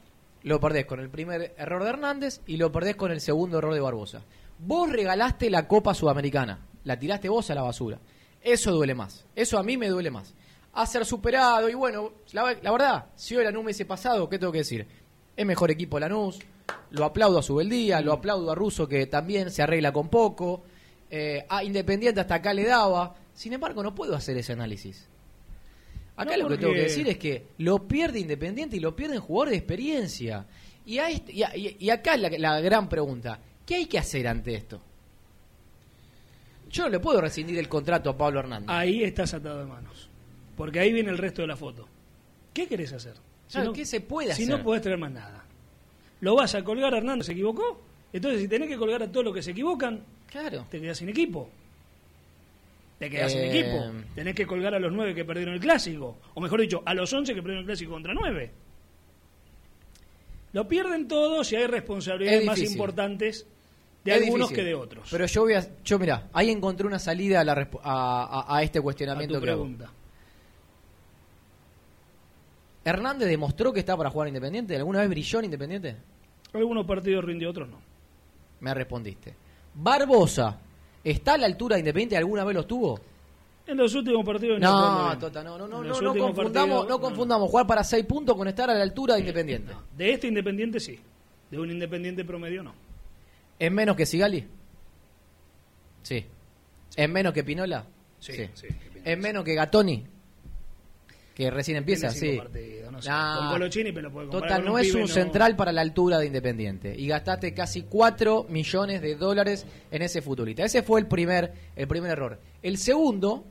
lo 0.43 0.59
perdés 0.59 0.85
con 0.85 0.99
el 0.99 1.09
primer 1.09 1.55
error 1.57 1.83
de 1.83 1.89
Hernández 1.89 2.41
y 2.45 2.57
lo 2.57 2.71
perdés 2.71 2.95
con 2.95 3.11
el 3.11 3.21
segundo 3.21 3.57
error 3.57 3.73
de 3.73 3.79
Barbosa. 3.79 4.21
Vos 4.59 4.89
regalaste 4.89 5.49
la 5.49 5.67
Copa 5.67 5.93
Sudamericana, 5.93 6.59
la 6.83 6.99
tiraste 6.99 7.29
vos 7.29 7.49
a 7.49 7.55
la 7.55 7.63
basura. 7.63 7.99
Eso 8.41 8.71
duele 8.71 8.95
más, 8.95 9.25
eso 9.35 9.57
a 9.57 9.63
mí 9.63 9.77
me 9.77 9.89
duele 9.89 10.11
más. 10.11 10.33
A 10.73 10.85
ser 10.85 11.05
superado 11.05 11.69
y 11.69 11.73
bueno, 11.73 12.13
la, 12.33 12.55
la 12.61 12.71
verdad, 12.71 13.05
si 13.15 13.35
hoy 13.35 13.43
Lanús 13.43 13.61
me 13.61 13.65
hubiese 13.67 13.85
pasado, 13.85 14.29
¿qué 14.29 14.37
tengo 14.37 14.51
que 14.51 14.59
decir? 14.59 14.87
Es 15.37 15.45
mejor 15.45 15.71
equipo 15.71 15.99
Lanús, 15.99 16.39
lo 16.91 17.05
aplaudo 17.05 17.39
a 17.39 17.43
Subeldía, 17.43 18.01
lo 18.01 18.11
aplaudo 18.11 18.51
a 18.51 18.55
Russo 18.55 18.87
que 18.87 19.05
también 19.05 19.51
se 19.51 19.61
arregla 19.61 19.93
con 19.93 20.09
poco, 20.09 20.63
eh, 21.09 21.45
a 21.47 21.63
Independiente 21.63 22.19
hasta 22.19 22.35
acá 22.35 22.53
le 22.53 22.65
daba, 22.65 23.15
sin 23.33 23.53
embargo 23.53 23.81
no 23.83 23.93
puedo 23.95 24.15
hacer 24.15 24.35
ese 24.37 24.53
análisis. 24.53 25.07
Acá 26.15 26.35
No, 26.35 26.43
lo 26.43 26.49
que 26.49 26.57
tengo 26.57 26.73
que 26.73 26.79
decir 26.81 27.07
es 27.07 27.17
que 27.19 27.45
lo 27.59 27.87
pierde 27.87 28.19
Independiente 28.19 28.75
y 28.75 28.79
lo 28.79 28.95
pierden 28.95 29.19
jugadores 29.21 29.51
de 29.51 29.57
experiencia. 29.57 30.45
Y, 30.85 30.97
a 30.97 31.09
este- 31.09 31.31
y, 31.33 31.43
a- 31.43 31.55
y- 31.55 31.77
y 31.79 31.89
acá 31.91 32.15
es 32.15 32.21
la, 32.21 32.29
la 32.29 32.59
gran 32.59 32.89
pregunta. 32.89 33.39
¿Qué 33.65 33.75
hay 33.75 33.85
que 33.85 33.99
hacer 33.99 34.27
ante 34.27 34.55
esto? 34.55 34.81
Yo 36.71 36.83
no 36.83 36.89
le 36.89 36.99
puedo 36.99 37.21
rescindir 37.21 37.57
el 37.59 37.69
contrato 37.69 38.09
a 38.09 38.17
Pablo 38.17 38.39
Hernández. 38.39 38.69
Ahí 38.69 39.03
estás 39.03 39.33
atado 39.33 39.59
de 39.59 39.65
manos. 39.65 40.09
Porque 40.55 40.79
ahí 40.79 40.91
viene 40.91 41.11
el 41.11 41.17
resto 41.17 41.41
de 41.43 41.47
la 41.47 41.55
foto. 41.55 41.87
¿Qué 42.53 42.67
querés 42.67 42.91
hacer? 42.93 43.13
Claro, 43.51 43.73
¿qué 43.73 43.85
se 43.85 44.01
puede 44.01 44.33
si 44.33 44.43
hacer? 44.43 44.57
no 44.57 44.63
podés 44.63 44.81
traer 44.81 44.97
más 44.97 45.11
nada. 45.11 45.43
¿Lo 46.21 46.35
vas 46.35 46.53
a 46.55 46.63
colgar 46.63 46.93
a 46.93 46.97
Hernández? 46.97 47.27
¿Se 47.27 47.31
equivocó? 47.33 47.81
Entonces, 48.13 48.41
si 48.41 48.47
tenés 48.47 48.67
que 48.69 48.77
colgar 48.77 49.03
a 49.03 49.11
todos 49.11 49.25
los 49.25 49.33
que 49.35 49.41
se 49.43 49.51
equivocan, 49.51 50.01
Claro. 50.31 50.65
te 50.69 50.79
quedás 50.81 50.97
sin 50.97 51.09
equipo. 51.09 51.49
te 52.99 53.11
quedas 53.11 53.31
sin 53.31 53.41
Eh, 53.41 53.59
equipo. 53.59 53.91
Tenés 54.15 54.33
que 54.33 54.47
colgar 54.47 54.73
a 54.73 54.79
los 54.79 54.91
nueve 54.91 55.13
que 55.13 55.23
perdieron 55.23 55.53
el 55.53 55.59
clásico. 55.59 56.17
O 56.33 56.41
mejor 56.41 56.59
dicho, 56.61 56.81
a 56.83 56.95
los 56.95 57.13
once 57.13 57.35
que 57.35 57.41
perdieron 57.43 57.59
el 57.61 57.65
clásico 57.67 57.91
contra 57.91 58.11
nueve. 58.15 58.49
Lo 60.53 60.67
pierden 60.67 61.07
todos 61.07 61.51
y 61.51 61.57
hay 61.57 61.67
responsabilidades 61.67 62.39
Es 62.41 62.45
más 62.47 62.59
importantes 62.59 63.45
de 64.03 64.11
Es 64.15 64.23
algunos 64.23 64.49
difícil. 64.49 64.55
que 64.55 64.69
de 64.69 64.75
otros. 64.75 65.07
Pero 65.11 65.25
yo 65.27 65.41
voy 65.41 65.53
a, 65.53 65.67
yo 65.83 65.99
mira, 65.99 66.27
ahí 66.33 66.49
encontré 66.49 66.87
una 66.87 66.97
salida 66.99 67.41
a, 67.41 67.43
la 67.43 67.53
a, 67.53 68.45
a- 68.47 68.57
a 68.57 68.63
este 68.63 68.79
a 68.79 68.81
cuestionamiento 68.81 69.35
tu 69.39 69.45
que 69.45 69.51
hago. 69.51 69.69
Hernández 72.87 73.27
demostró 73.27 73.73
que 73.73 73.81
está 73.81 73.97
para 73.97 74.09
jugar 74.09 74.27
en 74.29 74.35
Independiente. 74.35 74.75
¿Alguna 74.77 75.01
vez 75.01 75.09
brilló 75.09 75.39
en 75.39 75.45
Independiente? 75.45 75.95
Algunos 76.53 76.85
partidos 76.85 77.25
rindió, 77.25 77.49
otros 77.49 77.67
no. 77.67 77.79
Me 78.61 78.73
respondiste. 78.73 79.35
Barbosa, 79.73 80.57
¿está 81.03 81.33
a 81.33 81.37
la 81.37 81.47
altura 81.47 81.75
de 81.75 81.81
Independiente? 81.81 82.17
¿Alguna 82.17 82.45
vez 82.45 82.55
lo 82.55 82.61
estuvo? 82.61 82.99
En 83.67 83.75
los 83.75 83.93
últimos 83.93 84.25
partidos 84.25 84.61
no 84.61 85.09
No. 85.09 85.19
Tota, 85.19 85.43
no, 85.43 85.57
no, 85.57 85.67
no, 85.67 85.83
no, 85.83 86.01
no 86.01 86.15
confundamos, 86.15 86.35
partidos, 86.35 86.87
no 86.87 87.01
confundamos 87.01 87.49
jugar 87.49 87.67
para 87.67 87.83
seis 87.83 88.05
puntos 88.05 88.37
con 88.37 88.47
estar 88.47 88.69
a 88.69 88.73
la 88.73 88.83
altura 88.83 89.15
de 89.15 89.19
Independiente. 89.19 89.73
De 89.95 90.13
este 90.13 90.27
Independiente 90.27 90.79
sí. 90.79 90.97
De 91.51 91.59
un 91.59 91.69
Independiente 91.69 92.23
promedio 92.23 92.63
no. 92.63 92.73
¿Es 93.59 93.71
menos 93.71 93.97
que 93.97 94.05
Sigali? 94.05 94.47
Sí. 96.03 96.25
¿Es 96.95 97.09
menos 97.09 97.33
que 97.33 97.43
Pinola? 97.43 97.85
Sí, 98.19 98.33
sí, 98.53 98.67
¿Es 99.03 99.17
menos 99.17 99.43
que 99.43 99.53
Gatoni? 99.55 100.05
Que 101.35 101.51
recién 101.51 101.77
empieza, 101.77 102.09
sí. 102.09 102.37
partidos, 102.37 102.76
no 102.97 103.01
sé. 103.01 103.09
Nah. 103.09 103.37
Con 103.37 103.49
Colochini, 103.49 103.91
pero 103.91 104.11
puede 104.11 104.29
Total, 104.29 104.65
no 104.65 104.77
es 104.77 104.93
un 104.93 105.07
central 105.07 105.55
para 105.55 105.71
la 105.71 105.81
altura 105.81 106.19
de 106.19 106.27
Independiente. 106.27 106.93
Y 106.97 107.07
gastaste 107.07 107.53
casi 107.53 107.83
4 107.83 108.47
millones 108.49 109.01
de 109.01 109.15
dólares 109.15 109.65
en 109.91 110.01
ese 110.01 110.21
futbolista. 110.21 110.65
Ese 110.65 110.83
fue 110.83 110.99
el 110.99 111.07
primer, 111.07 111.53
el 111.75 111.87
primer 111.87 112.11
error. 112.11 112.39
El 112.61 112.77
segundo 112.77 113.45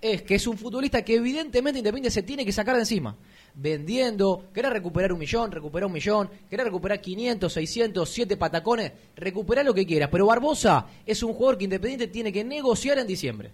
es 0.00 0.22
que 0.22 0.34
es 0.34 0.46
un 0.46 0.58
futbolista 0.58 1.02
que 1.02 1.16
evidentemente 1.16 1.78
Independiente 1.78 2.12
se 2.12 2.22
tiene 2.22 2.44
que 2.44 2.52
sacar 2.52 2.74
de 2.76 2.82
encima. 2.82 3.16
Vendiendo, 3.56 4.46
querés 4.52 4.72
recuperar 4.72 5.12
un 5.12 5.18
millón, 5.18 5.50
recuperar 5.50 5.86
un 5.86 5.92
millón, 5.92 6.28
querés 6.50 6.66
recuperar 6.66 7.00
500, 7.00 7.52
600, 7.52 8.08
7 8.10 8.36
patacones, 8.36 8.92
recuperar 9.16 9.64
lo 9.64 9.72
que 9.72 9.86
quieras. 9.86 10.10
Pero 10.10 10.26
Barbosa 10.26 10.86
es 11.06 11.22
un 11.22 11.32
jugador 11.32 11.56
que 11.56 11.64
Independiente 11.64 12.08
tiene 12.08 12.32
que 12.32 12.44
negociar 12.44 12.98
en 12.98 13.06
diciembre. 13.06 13.52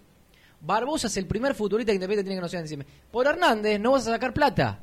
Barbosa 0.61 1.07
es 1.07 1.17
el 1.17 1.25
primer 1.25 1.55
futbolista 1.55 1.91
que 1.91 1.95
Independiente 1.95 2.23
tiene 2.23 2.35
que 2.35 2.41
negociar 2.41 2.59
en 2.59 2.65
diciembre. 2.65 2.87
Por 3.11 3.25
Hernández 3.25 3.79
no 3.79 3.93
vas 3.93 4.07
a 4.07 4.11
sacar 4.11 4.33
plata. 4.33 4.79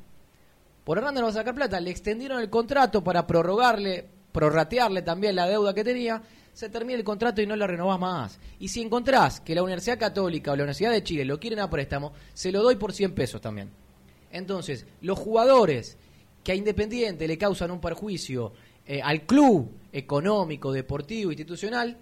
Por 0.85 0.99
Hernández 0.99 1.21
no 1.21 1.27
vas 1.27 1.37
a 1.37 1.41
sacar 1.41 1.55
plata. 1.55 1.81
Le 1.81 1.91
extendieron 1.91 2.41
el 2.41 2.51
contrato 2.51 3.05
para 3.05 3.27
prorrogarle, 3.27 4.07
prorratearle 4.33 5.03
también 5.03 5.37
la 5.37 5.47
deuda 5.47 5.73
que 5.73 5.85
tenía. 5.85 6.21
Se 6.53 6.69
termina 6.69 6.99
el 6.99 7.05
contrato 7.05 7.41
y 7.41 7.47
no 7.47 7.55
lo 7.55 7.67
renovás 7.69 8.01
más. 8.01 8.41
Y 8.59 8.69
si 8.69 8.83
encontrás 8.83 9.41
que 9.41 9.55
la 9.55 9.63
Universidad 9.63 9.99
Católica 9.99 10.51
o 10.51 10.57
la 10.57 10.65
Universidad 10.65 10.91
de 10.91 11.05
Chile 11.05 11.25
lo 11.25 11.39
quieren 11.39 11.61
a 11.61 11.71
préstamo, 11.71 12.13
se 12.35 12.51
lo 12.51 12.61
doy 12.63 12.75
por 12.75 12.93
100 12.93 13.15
pesos 13.15 13.41
también. 13.41 13.71
Entonces, 14.33 14.85
los 15.03 15.17
jugadores 15.17 15.97
que 16.43 16.51
a 16.51 16.57
Independiente 16.57 17.29
le 17.29 17.39
causan 17.39 17.71
un 17.71 17.81
perjuicio 17.81 18.53
eh, 18.85 19.01
al 19.01 19.23
club 19.23 19.71
económico, 19.93 20.73
deportivo, 20.73 21.31
institucional, 21.31 21.97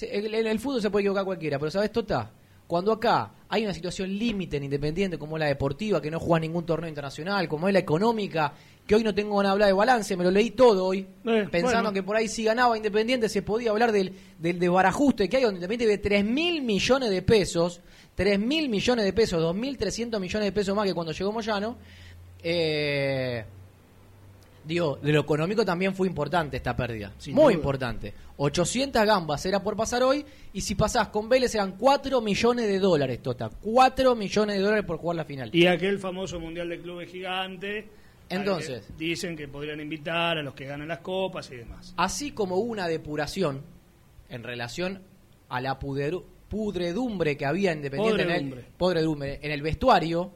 en 0.00 0.34
el, 0.34 0.46
el 0.46 0.60
fútbol 0.60 0.80
se 0.80 0.90
puede 0.90 1.02
equivocar 1.02 1.24
cualquiera, 1.26 1.58
pero 1.58 1.70
¿sabes, 1.70 1.92
Tota? 1.92 2.30
Cuando 2.74 2.90
acá 2.90 3.30
hay 3.50 3.62
una 3.62 3.72
situación 3.72 4.18
límite 4.18 4.56
en 4.56 4.64
Independiente 4.64 5.16
como 5.16 5.38
la 5.38 5.46
deportiva, 5.46 6.02
que 6.02 6.10
no 6.10 6.18
juega 6.18 6.40
ningún 6.40 6.66
torneo 6.66 6.88
internacional, 6.88 7.46
como 7.46 7.68
es 7.68 7.72
la 7.72 7.78
económica, 7.78 8.52
que 8.84 8.96
hoy 8.96 9.04
no 9.04 9.14
tengo 9.14 9.36
ganas 9.36 9.50
de 9.50 9.52
hablar 9.52 9.66
de 9.68 9.72
balance, 9.74 10.16
me 10.16 10.24
lo 10.24 10.32
leí 10.32 10.50
todo 10.50 10.86
hoy, 10.86 11.06
Eh, 11.24 11.46
pensando 11.52 11.82
bueno. 11.82 11.92
que 11.92 12.02
por 12.02 12.16
ahí 12.16 12.26
si 12.26 12.42
ganaba 12.42 12.76
Independiente 12.76 13.28
se 13.28 13.42
podía 13.42 13.70
hablar 13.70 13.92
del, 13.92 14.12
del 14.40 14.58
desbarajuste 14.58 15.28
que 15.28 15.36
hay, 15.36 15.44
donde 15.44 15.58
Independiente 15.58 15.86
ve 15.86 15.98
3 16.02 16.24
mil 16.24 16.62
millones 16.62 17.10
de 17.10 17.22
pesos, 17.22 17.80
3 18.16 18.40
mil 18.40 18.68
millones 18.68 19.04
de 19.04 19.12
pesos, 19.12 19.40
2.300 19.40 20.18
millones 20.18 20.46
de 20.48 20.50
pesos 20.50 20.74
más 20.74 20.84
que 20.84 20.94
cuando 20.94 21.12
llegó 21.12 21.30
Moyano. 21.30 21.76
Eh, 22.42 23.44
digo, 24.64 24.98
de 25.02 25.12
lo 25.12 25.20
económico 25.20 25.64
también 25.64 25.94
fue 25.94 26.06
importante 26.08 26.56
esta 26.56 26.76
pérdida. 26.76 27.12
Sin 27.18 27.34
Muy 27.34 27.44
duda. 27.44 27.54
importante. 27.54 28.14
800 28.36 29.04
gambas 29.04 29.44
era 29.46 29.62
por 29.62 29.76
pasar 29.76 30.02
hoy 30.02 30.24
y 30.52 30.60
si 30.60 30.74
pasás 30.74 31.08
con 31.08 31.28
Vélez 31.28 31.54
eran 31.54 31.72
4 31.72 32.20
millones 32.20 32.66
de 32.66 32.78
dólares, 32.78 33.22
Tota. 33.22 33.50
4 33.60 34.14
millones 34.14 34.56
de 34.56 34.62
dólares 34.62 34.84
por 34.84 34.98
jugar 34.98 35.16
la 35.16 35.24
final. 35.24 35.50
Y 35.54 35.66
aquel 35.66 35.98
famoso 35.98 36.40
Mundial 36.40 36.68
de 36.68 36.80
Clubes 36.80 37.10
Gigante. 37.10 37.88
Entonces. 38.28 38.86
que 38.86 39.04
Dicen 39.04 39.36
que 39.36 39.48
podrían 39.48 39.80
invitar 39.80 40.38
a 40.38 40.42
los 40.42 40.54
que 40.54 40.64
ganan 40.64 40.88
las 40.88 41.00
copas 41.00 41.50
y 41.50 41.56
demás. 41.56 41.94
Así 41.96 42.32
como 42.32 42.56
hubo 42.56 42.70
una 42.72 42.88
depuración 42.88 43.62
en 44.28 44.42
relación 44.42 45.02
a 45.48 45.60
la 45.60 45.78
pudredumbre 45.78 47.36
que 47.36 47.46
había 47.46 47.72
en 47.72 47.78
Independiente 47.78 48.22
en 48.22 48.30
el, 48.30 48.64
podredumbre 48.76 49.38
en 49.42 49.50
el 49.52 49.62
vestuario, 49.62 50.32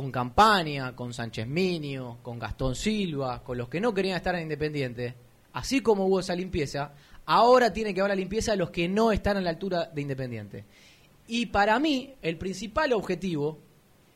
con 0.00 0.12
Campaña, 0.12 0.94
con 0.94 1.12
Sánchez 1.12 1.48
Minio, 1.48 2.18
con 2.22 2.38
Gastón 2.38 2.76
Silva, 2.76 3.42
con 3.42 3.58
los 3.58 3.68
que 3.68 3.80
no 3.80 3.92
querían 3.92 4.16
estar 4.16 4.32
en 4.36 4.42
Independiente, 4.42 5.16
así 5.54 5.80
como 5.80 6.06
hubo 6.06 6.20
esa 6.20 6.36
limpieza, 6.36 6.92
ahora 7.26 7.72
tiene 7.72 7.92
que 7.92 8.00
haber 8.00 8.10
la 8.10 8.14
limpieza 8.14 8.52
de 8.52 8.58
los 8.58 8.70
que 8.70 8.88
no 8.88 9.10
están 9.10 9.38
a 9.38 9.40
la 9.40 9.50
altura 9.50 9.90
de 9.92 10.00
Independiente. 10.00 10.64
Y 11.26 11.46
para 11.46 11.80
mí, 11.80 12.14
el 12.22 12.38
principal 12.38 12.92
objetivo, 12.92 13.58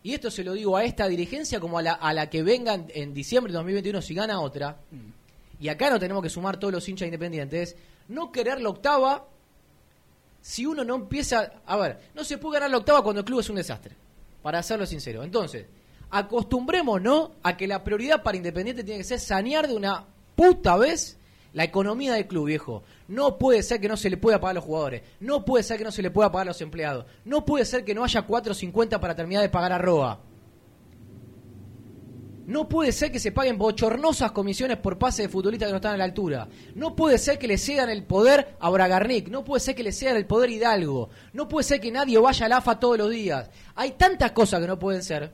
y 0.04 0.14
esto 0.14 0.30
se 0.30 0.44
lo 0.44 0.52
digo 0.52 0.76
a 0.76 0.84
esta 0.84 1.08
dirigencia 1.08 1.58
como 1.58 1.78
a 1.78 1.82
la, 1.82 1.94
a 1.94 2.14
la 2.14 2.30
que 2.30 2.44
vengan 2.44 2.86
en 2.94 3.12
diciembre 3.12 3.52
de 3.52 3.56
2021 3.56 4.02
si 4.02 4.14
gana 4.14 4.40
otra, 4.40 4.78
y 5.58 5.68
acá 5.68 5.90
no 5.90 5.98
tenemos 5.98 6.22
que 6.22 6.30
sumar 6.30 6.58
todos 6.58 6.72
los 6.72 6.88
hinchas 6.88 7.06
independientes, 7.06 7.74
no 8.06 8.30
querer 8.30 8.60
la 8.60 8.68
octava 8.68 9.26
si 10.40 10.64
uno 10.64 10.84
no 10.84 10.94
empieza... 10.94 11.54
A 11.66 11.76
ver, 11.76 11.98
no 12.14 12.22
se 12.22 12.38
puede 12.38 12.54
ganar 12.54 12.70
la 12.70 12.78
octava 12.78 13.02
cuando 13.02 13.20
el 13.20 13.24
club 13.24 13.40
es 13.40 13.50
un 13.50 13.56
desastre, 13.56 13.96
para 14.42 14.62
serlo 14.62 14.86
sincero. 14.86 15.22
Entonces, 15.22 15.66
acostumbrémonos 16.10 17.30
a 17.42 17.56
que 17.56 17.66
la 17.66 17.82
prioridad 17.82 18.22
para 18.22 18.36
Independiente 18.36 18.84
tiene 18.84 18.98
que 18.98 19.04
ser 19.04 19.20
sanear 19.20 19.66
de 19.66 19.74
una 19.74 20.04
puta 20.34 20.76
vez 20.76 21.18
la 21.52 21.64
economía 21.64 22.14
del 22.14 22.26
club, 22.26 22.46
viejo. 22.46 22.82
No 23.08 23.38
puede 23.38 23.62
ser 23.62 23.80
que 23.80 23.88
no 23.88 23.96
se 23.96 24.10
le 24.10 24.16
pueda 24.16 24.40
pagar 24.40 24.52
a 24.52 24.60
los 24.60 24.64
jugadores. 24.64 25.02
No 25.20 25.44
puede 25.44 25.64
ser 25.64 25.78
que 25.78 25.84
no 25.84 25.92
se 25.92 26.02
le 26.02 26.10
pueda 26.10 26.32
pagar 26.32 26.46
a 26.46 26.50
los 26.50 26.60
empleados. 26.60 27.06
No 27.24 27.44
puede 27.44 27.64
ser 27.64 27.84
que 27.84 27.94
no 27.94 28.04
haya 28.04 28.26
4.50 28.26 28.98
para 29.00 29.14
terminar 29.14 29.42
de 29.42 29.48
pagar 29.48 29.72
a 29.72 29.78
Roa. 29.78 30.20
No 32.46 32.68
puede 32.68 32.90
ser 32.90 33.12
que 33.12 33.20
se 33.20 33.30
paguen 33.30 33.56
bochornosas 33.56 34.32
comisiones 34.32 34.76
por 34.78 34.98
pase 34.98 35.22
de 35.22 35.28
futbolistas 35.28 35.68
que 35.68 35.72
no 35.72 35.76
están 35.76 35.94
a 35.94 35.98
la 35.98 36.04
altura. 36.04 36.48
No 36.74 36.96
puede 36.96 37.18
ser 37.18 37.38
que 37.38 37.46
le 37.46 37.56
cedan 37.56 37.88
el 37.88 38.02
poder 38.04 38.56
a 38.58 38.68
Bragarnik. 38.68 39.28
No 39.28 39.44
puede 39.44 39.60
ser 39.60 39.76
que 39.76 39.84
le 39.84 39.92
cedan 39.92 40.16
el 40.16 40.26
poder 40.26 40.50
a 40.50 40.52
Hidalgo. 40.52 41.10
No 41.32 41.48
puede 41.48 41.64
ser 41.64 41.80
que 41.80 41.92
nadie 41.92 42.18
vaya 42.18 42.46
al 42.46 42.52
AFA 42.52 42.80
todos 42.80 42.98
los 42.98 43.10
días. 43.10 43.48
Hay 43.76 43.92
tantas 43.92 44.32
cosas 44.32 44.60
que 44.60 44.66
no 44.66 44.78
pueden 44.78 45.04
ser. 45.04 45.32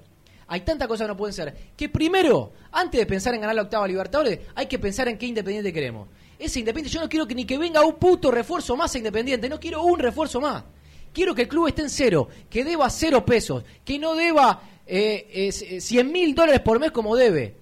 Hay 0.48 0.60
tantas 0.60 0.86
cosas 0.86 1.06
que 1.06 1.08
no 1.08 1.16
pueden 1.16 1.32
ser. 1.32 1.56
Que 1.76 1.88
primero, 1.88 2.52
antes 2.72 3.00
de 3.00 3.06
pensar 3.06 3.34
en 3.34 3.40
ganar 3.40 3.56
la 3.56 3.62
octava 3.62 3.88
Libertadores, 3.88 4.40
hay 4.54 4.66
que 4.66 4.78
pensar 4.78 5.08
en 5.08 5.16
qué 5.16 5.26
Independiente 5.26 5.72
queremos. 5.72 6.08
Ese 6.38 6.58
Independiente, 6.58 6.94
yo 6.94 7.00
no 7.00 7.08
quiero 7.08 7.26
que 7.26 7.34
ni 7.34 7.46
que 7.46 7.56
venga 7.56 7.84
un 7.84 7.94
puto 7.94 8.30
refuerzo 8.30 8.76
más 8.76 8.94
a 8.94 8.98
Independiente. 8.98 9.48
No 9.48 9.58
quiero 9.58 9.82
un 9.82 9.98
refuerzo 9.98 10.42
más. 10.42 10.64
Quiero 11.12 11.34
que 11.34 11.42
el 11.42 11.48
club 11.48 11.68
esté 11.68 11.82
en 11.82 11.90
cero, 11.90 12.28
que 12.50 12.64
deba 12.64 12.88
cero 12.90 13.24
pesos, 13.24 13.64
que 13.84 13.98
no 13.98 14.14
deba 14.14 14.60
eh, 14.88 15.50
eh, 15.50 15.80
100 15.80 16.10
mil 16.10 16.34
dólares 16.34 16.60
por 16.60 16.80
mes 16.80 16.90
como 16.90 17.14
debe. 17.14 17.54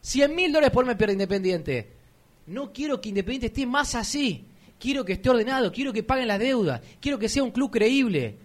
100 0.00 0.34
mil 0.34 0.52
dólares 0.52 0.72
por 0.72 0.84
mes 0.86 0.96
pierde 0.96 1.12
Independiente. 1.12 1.88
No 2.46 2.72
quiero 2.72 3.00
que 3.00 3.10
Independiente 3.10 3.46
esté 3.46 3.66
más 3.66 3.94
así. 3.94 4.46
Quiero 4.78 5.04
que 5.04 5.12
esté 5.12 5.30
ordenado, 5.30 5.70
quiero 5.70 5.92
que 5.92 6.02
paguen 6.02 6.26
las 6.26 6.40
deudas, 6.40 6.80
quiero 7.00 7.16
que 7.16 7.28
sea 7.28 7.44
un 7.44 7.52
club 7.52 7.70
creíble. 7.70 8.36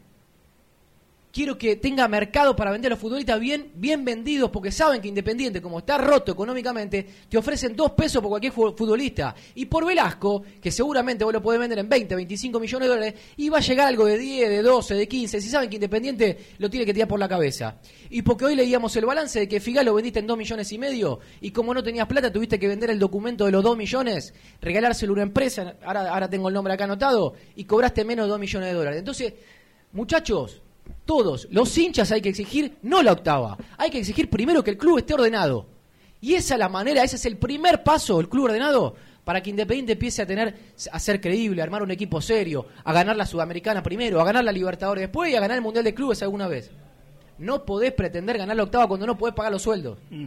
Quiero 1.38 1.56
que 1.56 1.76
tenga 1.76 2.08
mercado 2.08 2.56
para 2.56 2.72
vender 2.72 2.92
a 2.92 2.96
los 2.96 3.00
futbolistas 3.00 3.40
bien, 3.40 3.70
bien 3.76 4.04
vendidos, 4.04 4.50
porque 4.50 4.72
saben 4.72 5.00
que 5.00 5.08
Independiente, 5.08 5.62
como 5.62 5.78
está 5.78 6.00
roto 6.00 6.32
económicamente, 6.32 7.06
te 7.30 7.38
ofrecen 7.38 7.76
dos 7.76 7.92
pesos 7.92 8.24
por 8.24 8.30
cualquier 8.32 8.52
fu- 8.52 8.74
futbolista. 8.76 9.36
Y 9.54 9.68
por 9.68 9.86
Velasco, 9.86 10.42
que 10.60 10.72
seguramente 10.72 11.24
vos 11.24 11.32
lo 11.32 11.40
podés 11.40 11.60
vender 11.60 11.78
en 11.78 11.88
20, 11.88 12.16
25 12.16 12.60
millones 12.60 12.90
de 12.90 12.96
dólares, 12.96 13.14
y 13.36 13.50
va 13.50 13.60
a 13.60 13.62
llegar 13.62 13.88
algo 13.88 14.06
de 14.08 14.18
10, 14.18 14.50
de 14.50 14.62
12, 14.64 14.96
de 14.96 15.08
15, 15.08 15.40
si 15.40 15.48
saben 15.48 15.70
que 15.70 15.76
Independiente 15.76 16.38
lo 16.58 16.72
tiene 16.72 16.88
que 16.88 16.94
tirar 16.96 17.08
por 17.08 17.20
la 17.20 17.30
cabeza. 17.30 17.78
Y 18.10 18.24
porque 18.24 18.46
hoy 18.46 18.56
leíamos 18.56 18.96
el 18.96 19.06
balance 19.06 19.42
de 19.42 19.48
que 19.48 19.60
Figal 19.60 19.86
lo 19.86 19.94
vendiste 19.94 20.18
en 20.18 20.26
2 20.26 20.36
millones 20.40 20.72
y 20.72 20.80
medio, 20.80 21.20
y 21.40 21.52
como 21.52 21.72
no 21.72 21.84
tenías 21.84 22.08
plata, 22.08 22.34
tuviste 22.34 22.58
que 22.58 22.68
vender 22.68 22.90
el 22.90 22.98
documento 22.98 23.46
de 23.46 23.52
los 23.52 23.64
2 23.64 23.78
millones, 23.78 24.34
regalárselo 24.60 25.12
a 25.12 25.14
una 25.14 25.22
empresa, 25.22 25.76
ahora, 25.86 26.12
ahora 26.12 26.28
tengo 26.32 26.48
el 26.48 26.56
nombre 26.56 26.74
acá 26.74 26.86
anotado, 26.86 27.36
y 27.56 27.66
cobraste 27.66 28.04
menos 28.06 28.26
de 28.26 28.30
2 28.32 28.40
millones 28.40 28.70
de 28.70 28.74
dólares. 28.76 28.98
Entonces, 28.98 29.34
muchachos, 29.92 30.64
todos, 31.06 31.48
los 31.52 31.78
hinchas 31.78 32.12
hay 32.12 32.22
que 32.22 32.30
exigir 32.30 32.78
no 32.82 33.02
la 33.04 33.14
octava, 33.14 33.58
hay 33.78 33.90
que 33.90 34.00
exigir 34.00 34.30
primero 34.30 34.64
que 34.64 34.72
el 34.72 34.78
club 34.78 34.98
esté 35.00 35.14
ordenado. 35.14 35.66
Y 36.20 36.34
esa 36.34 36.56
es 36.56 36.60
la 36.60 36.70
manera, 36.70 37.04
ese 37.04 37.16
es 37.16 37.26
el 37.26 37.38
primer 37.38 37.84
paso, 37.84 38.20
el 38.20 38.28
club 38.30 38.46
ordenado, 38.46 38.96
para 39.24 39.42
que 39.44 39.50
Independiente 39.50 39.94
empiece 39.94 40.22
a 40.22 40.26
tener, 40.26 40.56
a 40.92 41.00
ser 41.00 41.20
creíble, 41.22 41.62
a 41.62 41.64
armar 41.66 41.84
un 41.84 41.92
equipo 41.92 42.22
serio, 42.22 42.66
a 42.84 42.92
ganar 42.94 43.16
la 43.16 43.26
Sudamericana 43.26 43.84
primero, 43.84 44.20
a 44.22 44.26
ganar 44.26 44.44
la 44.44 44.52
Libertadores 44.52 45.02
después 45.04 45.32
y 45.32 45.36
a 45.36 45.40
ganar 45.40 45.58
el 45.58 45.64
Mundial 45.64 45.84
de 45.84 45.94
Clubes 45.94 46.22
alguna 46.24 46.48
vez. 46.48 46.72
No 47.38 47.66
podés 47.66 47.92
pretender 47.94 48.38
ganar 48.38 48.56
la 48.56 48.64
octava 48.64 48.88
cuando 48.88 49.06
no 49.06 49.18
podés 49.18 49.36
pagar 49.36 49.52
los 49.52 49.62
sueldos. 49.62 50.00
Mm. 50.10 50.26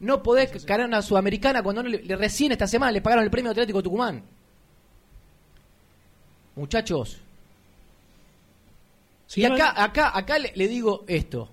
No 0.00 0.22
podés 0.22 0.66
ganar 0.66 0.86
una 0.86 1.00
Sudamericana 1.00 1.62
cuando 1.62 1.82
no 1.82 1.88
le, 1.88 2.02
le- 2.02 2.16
recién 2.16 2.52
esta 2.52 2.66
semana 2.66 2.92
le 2.92 3.00
pagaron 3.00 3.24
el 3.24 3.30
premio 3.30 3.52
Atlético 3.52 3.82
Tucumán. 3.82 4.22
Muchachos. 6.54 7.18
Y 9.34 9.44
acá, 9.44 9.82
acá, 9.82 10.16
acá 10.16 10.38
le, 10.38 10.52
le 10.54 10.68
digo 10.68 11.04
esto. 11.08 11.50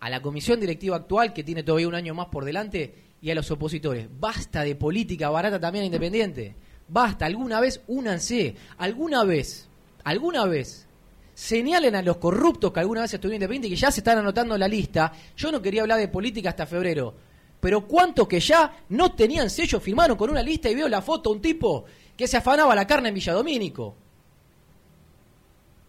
A 0.00 0.10
la 0.10 0.22
comisión 0.22 0.60
directiva 0.60 0.96
actual, 0.96 1.32
que 1.32 1.42
tiene 1.42 1.62
todavía 1.62 1.88
un 1.88 1.94
año 1.94 2.14
más 2.14 2.26
por 2.26 2.44
delante, 2.44 3.06
y 3.20 3.30
a 3.30 3.34
los 3.34 3.50
opositores. 3.50 4.08
Basta 4.20 4.62
de 4.62 4.76
política 4.76 5.30
barata 5.30 5.58
también 5.58 5.84
Independiente. 5.84 6.54
Basta, 6.88 7.26
alguna 7.26 7.60
vez 7.60 7.80
únanse. 7.88 8.54
Alguna 8.78 9.24
vez, 9.24 9.68
alguna 10.04 10.44
vez, 10.46 10.86
señalen 11.34 11.96
a 11.96 12.02
los 12.02 12.18
corruptos 12.18 12.72
que 12.72 12.80
alguna 12.80 13.02
vez 13.02 13.14
estuvieron 13.14 13.34
en 13.34 13.42
Independiente 13.42 13.68
y 13.68 13.70
que 13.70 13.80
ya 13.80 13.90
se 13.90 14.00
están 14.00 14.18
anotando 14.18 14.54
en 14.54 14.60
la 14.60 14.68
lista. 14.68 15.12
Yo 15.36 15.50
no 15.50 15.60
quería 15.60 15.82
hablar 15.82 15.98
de 15.98 16.08
política 16.08 16.50
hasta 16.50 16.66
febrero. 16.66 17.14
Pero 17.58 17.86
cuántos 17.86 18.28
que 18.28 18.38
ya 18.38 18.84
no 18.90 19.12
tenían 19.12 19.50
sello 19.50 19.80
firmaron 19.80 20.16
con 20.16 20.30
una 20.30 20.42
lista 20.42 20.70
y 20.70 20.74
veo 20.74 20.88
la 20.88 21.02
foto 21.02 21.30
un 21.30 21.40
tipo 21.40 21.84
que 22.16 22.28
se 22.28 22.36
afanaba 22.36 22.74
la 22.74 22.86
carne 22.86 23.08
en 23.08 23.14
Villadomínico. 23.14 23.96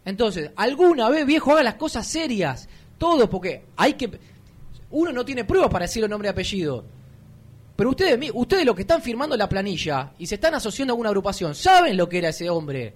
Entonces, 0.08 0.52
alguna 0.56 1.10
vez, 1.10 1.26
viejo, 1.26 1.52
haga 1.52 1.62
las 1.62 1.74
cosas 1.74 2.06
serias. 2.06 2.66
Todo, 2.96 3.28
porque 3.28 3.66
hay 3.76 3.92
que. 3.92 4.18
Uno 4.90 5.12
no 5.12 5.22
tiene 5.22 5.44
pruebas 5.44 5.68
para 5.68 5.84
decir 5.84 6.02
el 6.02 6.08
nombre 6.08 6.28
y 6.28 6.30
apellido. 6.30 6.82
Pero 7.76 7.90
ustedes, 7.90 8.30
ustedes 8.32 8.64
los 8.64 8.74
que 8.74 8.82
están 8.82 9.02
firmando 9.02 9.36
la 9.36 9.50
planilla 9.50 10.14
y 10.18 10.26
se 10.26 10.36
están 10.36 10.54
asociando 10.54 10.94
a 10.94 10.96
una 10.96 11.10
agrupación, 11.10 11.54
saben 11.54 11.94
lo 11.98 12.08
que 12.08 12.16
era 12.16 12.30
ese 12.30 12.48
hombre. 12.48 12.94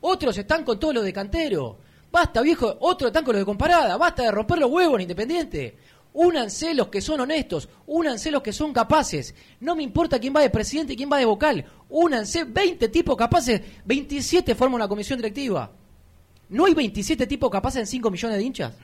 Otros 0.00 0.38
están 0.38 0.64
con 0.64 0.80
todo 0.80 0.94
lo 0.94 1.02
de 1.02 1.12
cantero. 1.12 1.76
Basta, 2.10 2.40
viejo. 2.40 2.74
Otros 2.80 3.10
están 3.10 3.24
con 3.24 3.34
lo 3.34 3.40
de 3.40 3.44
comparada. 3.44 3.94
Basta 3.98 4.22
de 4.22 4.30
romper 4.30 4.58
los 4.58 4.70
huevos 4.70 4.94
en 4.94 5.02
Independiente. 5.02 5.76
Únanse 6.14 6.72
los 6.72 6.88
que 6.88 7.02
son 7.02 7.20
honestos. 7.20 7.68
Únanse 7.86 8.30
los 8.30 8.40
que 8.40 8.54
son 8.54 8.72
capaces. 8.72 9.34
No 9.60 9.76
me 9.76 9.82
importa 9.82 10.18
quién 10.18 10.34
va 10.34 10.40
de 10.40 10.48
presidente 10.48 10.94
y 10.94 10.96
quién 10.96 11.12
va 11.12 11.18
de 11.18 11.26
vocal. 11.26 11.66
Únanse 11.90 12.44
20 12.44 12.88
tipos 12.88 13.14
capaces. 13.14 13.60
27 13.84 14.54
forman 14.54 14.76
una 14.76 14.88
comisión 14.88 15.18
directiva. 15.18 15.70
¿No 16.48 16.64
hay 16.66 16.74
27 16.74 17.26
tipos 17.26 17.50
capaces 17.50 17.80
en 17.80 17.86
5 17.86 18.10
millones 18.10 18.38
de 18.38 18.44
hinchas? 18.44 18.74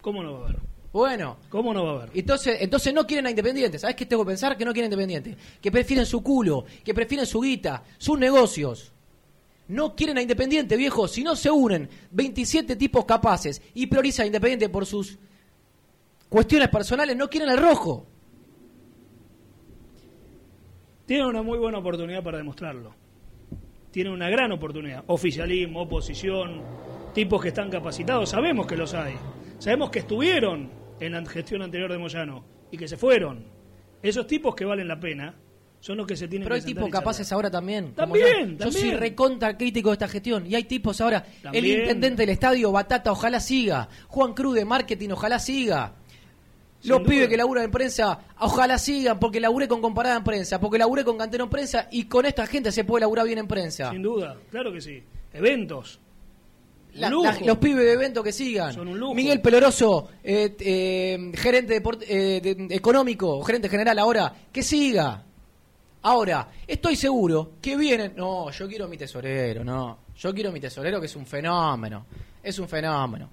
¿Cómo 0.00 0.22
no 0.22 0.32
va 0.34 0.38
a 0.40 0.44
haber? 0.44 0.56
Bueno, 0.92 1.38
¿Cómo 1.48 1.74
no 1.74 1.84
va 1.84 1.90
a 1.90 1.94
haber? 2.02 2.10
entonces, 2.14 2.58
entonces 2.60 2.94
no 2.94 3.06
quieren 3.06 3.26
a 3.26 3.30
Independiente. 3.30 3.78
¿Sabes 3.78 3.96
qué 3.96 4.06
tengo 4.06 4.24
que 4.24 4.28
pensar? 4.28 4.56
Que 4.56 4.64
no 4.64 4.72
quieren 4.72 4.90
a 4.90 4.94
Independiente. 4.94 5.36
Que 5.60 5.72
prefieren 5.72 6.06
su 6.06 6.22
culo, 6.22 6.64
que 6.84 6.94
prefieren 6.94 7.26
su 7.26 7.40
guita, 7.40 7.82
sus 7.98 8.18
negocios. 8.18 8.92
No 9.66 9.96
quieren 9.96 10.18
a 10.18 10.22
Independiente, 10.22 10.76
viejo. 10.76 11.08
Si 11.08 11.24
no 11.24 11.34
se 11.36 11.50
unen 11.50 11.88
27 12.12 12.76
tipos 12.76 13.04
capaces 13.06 13.60
y 13.74 13.86
priorizan 13.86 14.24
a 14.24 14.26
Independiente 14.26 14.68
por 14.68 14.86
sus 14.86 15.18
cuestiones 16.28 16.68
personales, 16.68 17.16
no 17.16 17.28
quieren 17.28 17.50
el 17.50 17.58
rojo. 17.58 18.06
Tiene 21.06 21.26
una 21.26 21.42
muy 21.42 21.58
buena 21.58 21.78
oportunidad 21.78 22.22
para 22.22 22.38
demostrarlo. 22.38 22.94
Tiene 23.94 24.10
una 24.10 24.28
gran 24.28 24.50
oportunidad. 24.50 25.04
Oficialismo, 25.06 25.82
oposición, 25.82 26.60
tipos 27.14 27.40
que 27.40 27.48
están 27.50 27.70
capacitados. 27.70 28.28
Sabemos 28.28 28.66
que 28.66 28.76
los 28.76 28.92
hay. 28.92 29.14
Sabemos 29.60 29.90
que 29.90 30.00
estuvieron 30.00 30.68
en 30.98 31.12
la 31.12 31.24
gestión 31.26 31.62
anterior 31.62 31.92
de 31.92 31.98
Moyano 31.98 32.44
y 32.72 32.76
que 32.76 32.88
se 32.88 32.96
fueron. 32.96 33.44
Esos 34.02 34.26
tipos 34.26 34.56
que 34.56 34.64
valen 34.64 34.88
la 34.88 34.98
pena 34.98 35.36
son 35.78 35.98
los 35.98 36.08
que 36.08 36.16
se 36.16 36.26
tienen 36.26 36.48
Pero 36.48 36.56
que 36.56 36.66
hay 36.66 36.74
tipos 36.74 36.90
capaces 36.90 37.30
ahora 37.30 37.52
también. 37.52 37.94
También, 37.94 38.58
yo. 38.58 38.64
Soy 38.72 38.80
también. 38.80 38.98
recontra 38.98 39.56
crítico 39.56 39.90
de 39.90 39.92
esta 39.92 40.08
gestión. 40.08 40.44
Y 40.44 40.56
hay 40.56 40.64
tipos 40.64 41.00
ahora. 41.00 41.24
El 41.28 41.42
También. 41.42 41.80
intendente 41.82 42.22
del 42.22 42.30
estadio, 42.30 42.72
Batata, 42.72 43.12
ojalá 43.12 43.38
siga. 43.38 43.88
Juan 44.08 44.34
Cruz 44.34 44.56
de 44.56 44.64
marketing, 44.64 45.10
ojalá 45.10 45.38
siga. 45.38 45.94
Los 46.84 47.00
pibes 47.02 47.28
que 47.28 47.36
laburan 47.36 47.64
en 47.64 47.70
prensa, 47.70 48.18
ojalá 48.40 48.78
sigan, 48.78 49.18
porque 49.18 49.40
laburé 49.40 49.66
con 49.68 49.80
comparada 49.80 50.16
en 50.16 50.24
prensa, 50.24 50.60
porque 50.60 50.78
laburé 50.78 51.04
con 51.04 51.16
cantero 51.18 51.44
en 51.44 51.50
prensa 51.50 51.88
y 51.90 52.04
con 52.04 52.26
esta 52.26 52.46
gente 52.46 52.70
se 52.72 52.84
puede 52.84 53.00
laburar 53.02 53.26
bien 53.26 53.38
en 53.38 53.46
prensa. 53.48 53.90
Sin 53.90 54.02
duda, 54.02 54.36
claro 54.50 54.72
que 54.72 54.80
sí. 54.80 55.02
Eventos. 55.32 56.00
La- 56.94 57.08
la- 57.10 57.46
los 57.46 57.58
pibes 57.58 57.84
de 57.84 57.92
evento 57.92 58.22
que 58.22 58.30
sigan. 58.32 58.72
Son 58.72 58.86
un 58.86 58.98
lujo. 59.00 59.14
Miguel 59.14 59.40
Peloroso, 59.40 60.10
eh, 60.22 60.54
eh, 60.60 61.32
gerente 61.34 61.82
deport- 61.82 62.04
eh, 62.06 62.40
de- 62.40 62.74
económico, 62.74 63.42
gerente 63.42 63.68
general 63.68 63.98
ahora, 63.98 64.32
que 64.52 64.62
siga. 64.62 65.24
Ahora, 66.02 66.48
estoy 66.66 66.96
seguro 66.96 67.52
que 67.62 67.76
vienen. 67.76 68.12
No, 68.14 68.50
yo 68.50 68.68
quiero 68.68 68.86
mi 68.86 68.96
tesorero, 68.98 69.64
no. 69.64 69.98
Yo 70.16 70.32
quiero 70.34 70.52
mi 70.52 70.60
tesorero 70.60 71.00
que 71.00 71.06
es 71.06 71.16
un 71.16 71.26
fenómeno. 71.26 72.06
Es 72.42 72.58
un 72.58 72.68
fenómeno. 72.68 73.28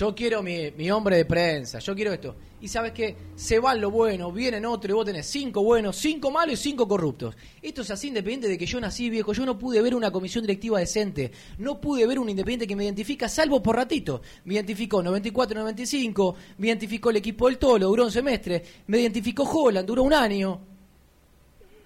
Yo 0.00 0.14
quiero 0.14 0.42
mi, 0.42 0.70
mi 0.78 0.90
hombre 0.90 1.18
de 1.18 1.26
prensa, 1.26 1.78
yo 1.78 1.94
quiero 1.94 2.10
esto. 2.10 2.34
Y 2.62 2.68
sabes 2.68 2.92
qué, 2.92 3.14
se 3.36 3.58
van 3.58 3.82
lo 3.82 3.90
bueno, 3.90 4.32
vienen 4.32 4.64
otro 4.64 4.90
y 4.90 4.94
vos 4.94 5.04
tenés 5.04 5.26
cinco 5.26 5.62
buenos, 5.62 5.94
cinco 5.94 6.30
malos 6.30 6.54
y 6.54 6.62
cinco 6.70 6.88
corruptos. 6.88 7.36
Esto 7.60 7.82
es 7.82 7.90
así 7.90 8.08
independiente 8.08 8.48
de 8.48 8.56
que 8.56 8.64
yo 8.64 8.80
nací 8.80 9.10
viejo, 9.10 9.34
yo 9.34 9.44
no 9.44 9.58
pude 9.58 9.82
ver 9.82 9.94
una 9.94 10.10
comisión 10.10 10.42
directiva 10.42 10.78
decente, 10.78 11.30
no 11.58 11.82
pude 11.82 12.06
ver 12.06 12.18
un 12.18 12.30
independiente 12.30 12.66
que 12.66 12.76
me 12.76 12.84
identifica, 12.84 13.28
salvo 13.28 13.62
por 13.62 13.76
ratito. 13.76 14.22
Me 14.46 14.54
identificó 14.54 15.02
94-95, 15.02 16.34
me 16.56 16.68
identificó 16.68 17.10
el 17.10 17.16
equipo 17.16 17.48
del 17.48 17.58
Tolo, 17.58 17.88
duró 17.88 18.04
un 18.06 18.10
semestre, 18.10 18.64
me 18.86 19.00
identificó 19.00 19.42
Holland, 19.42 19.86
duró 19.86 20.02
un 20.02 20.14
año. 20.14 20.60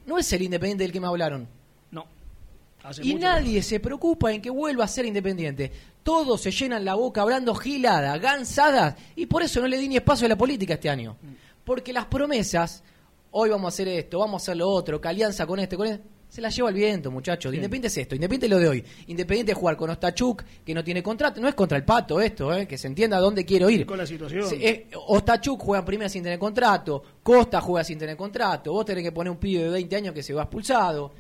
No 0.07 0.18
es 0.18 0.33
el 0.33 0.42
independiente 0.42 0.85
del 0.85 0.92
que 0.92 1.00
me 1.00 1.09
hablaron. 1.09 1.48
No. 1.90 2.07
Hace 2.81 3.05
Y 3.05 3.14
mucho 3.14 3.27
nadie 3.27 3.61
se 3.61 3.81
preocupa 3.81 4.33
en 4.33 4.40
que 4.40 4.50
vuelva 4.50 4.85
a 4.85 4.88
ser 4.88 5.05
independiente. 5.05 5.72
Todos 6.04 6.40
se 6.42 6.50
llenan 6.52 6.84
la 6.84 6.94
boca 6.94 7.22
hablando 7.22 7.54
giladas, 7.54 8.20
gansadas, 8.20 8.94
y 9.16 9.26
por 9.26 9.42
eso 9.42 9.60
no 9.60 9.66
le 9.66 9.78
di 9.78 9.88
ni 9.88 9.96
espacio 9.96 10.26
a 10.26 10.28
la 10.28 10.36
política 10.36 10.74
este 10.74 10.88
año. 10.90 11.16
Porque 11.64 11.92
las 11.92 12.04
promesas, 12.06 12.84
hoy 13.32 13.50
vamos 13.50 13.64
a 13.66 13.68
hacer 13.74 13.88
esto, 13.88 14.18
vamos 14.20 14.40
a 14.40 14.44
hacer 14.44 14.56
lo 14.58 14.68
otro, 14.68 15.00
que 15.00 15.08
alianza 15.08 15.46
con 15.46 15.58
este, 15.58 15.76
con 15.76 15.86
este, 15.88 16.04
se 16.28 16.40
la 16.42 16.50
lleva 16.50 16.68
el 16.68 16.74
viento, 16.74 17.10
muchachos. 17.10 17.54
Independiente 17.54 17.86
es 17.88 17.96
esto, 17.96 18.14
Independiente 18.16 18.46
es 18.46 18.50
lo 18.50 18.58
de 18.58 18.68
hoy. 18.68 18.84
Independiente 19.06 19.52
es 19.52 19.58
jugar 19.58 19.76
con 19.76 19.88
Ostachuk, 19.88 20.42
que 20.64 20.74
no 20.74 20.82
tiene 20.84 21.02
contrato, 21.02 21.40
no 21.40 21.48
es 21.48 21.54
contra 21.54 21.78
el 21.78 21.84
pato 21.84 22.20
esto, 22.20 22.52
eh, 22.52 22.66
que 22.66 22.76
se 22.76 22.86
entienda 22.88 23.16
a 23.16 23.20
dónde 23.20 23.44
quiero 23.46 23.70
ir. 23.70 23.86
Con 23.86 23.96
la 23.96 24.04
situación. 24.06 24.46
Se- 24.48 24.68
eh, 24.68 24.88
Ostachuk 25.06 25.58
juega 25.62 25.78
en 25.78 25.86
primera 25.86 26.08
sin 26.10 26.22
tener 26.22 26.38
contrato, 26.38 27.02
Costa 27.22 27.60
juega 27.62 27.82
sin 27.84 27.98
tener 27.98 28.16
contrato, 28.16 28.72
vos 28.72 28.84
tenés 28.84 29.04
que 29.04 29.12
poner 29.12 29.30
un 29.30 29.38
pibe 29.38 29.62
de 29.62 29.70
20 29.70 29.96
años 29.96 30.12
que 30.12 30.22
se 30.22 30.34
va 30.34 30.42
expulsado. 30.42 31.12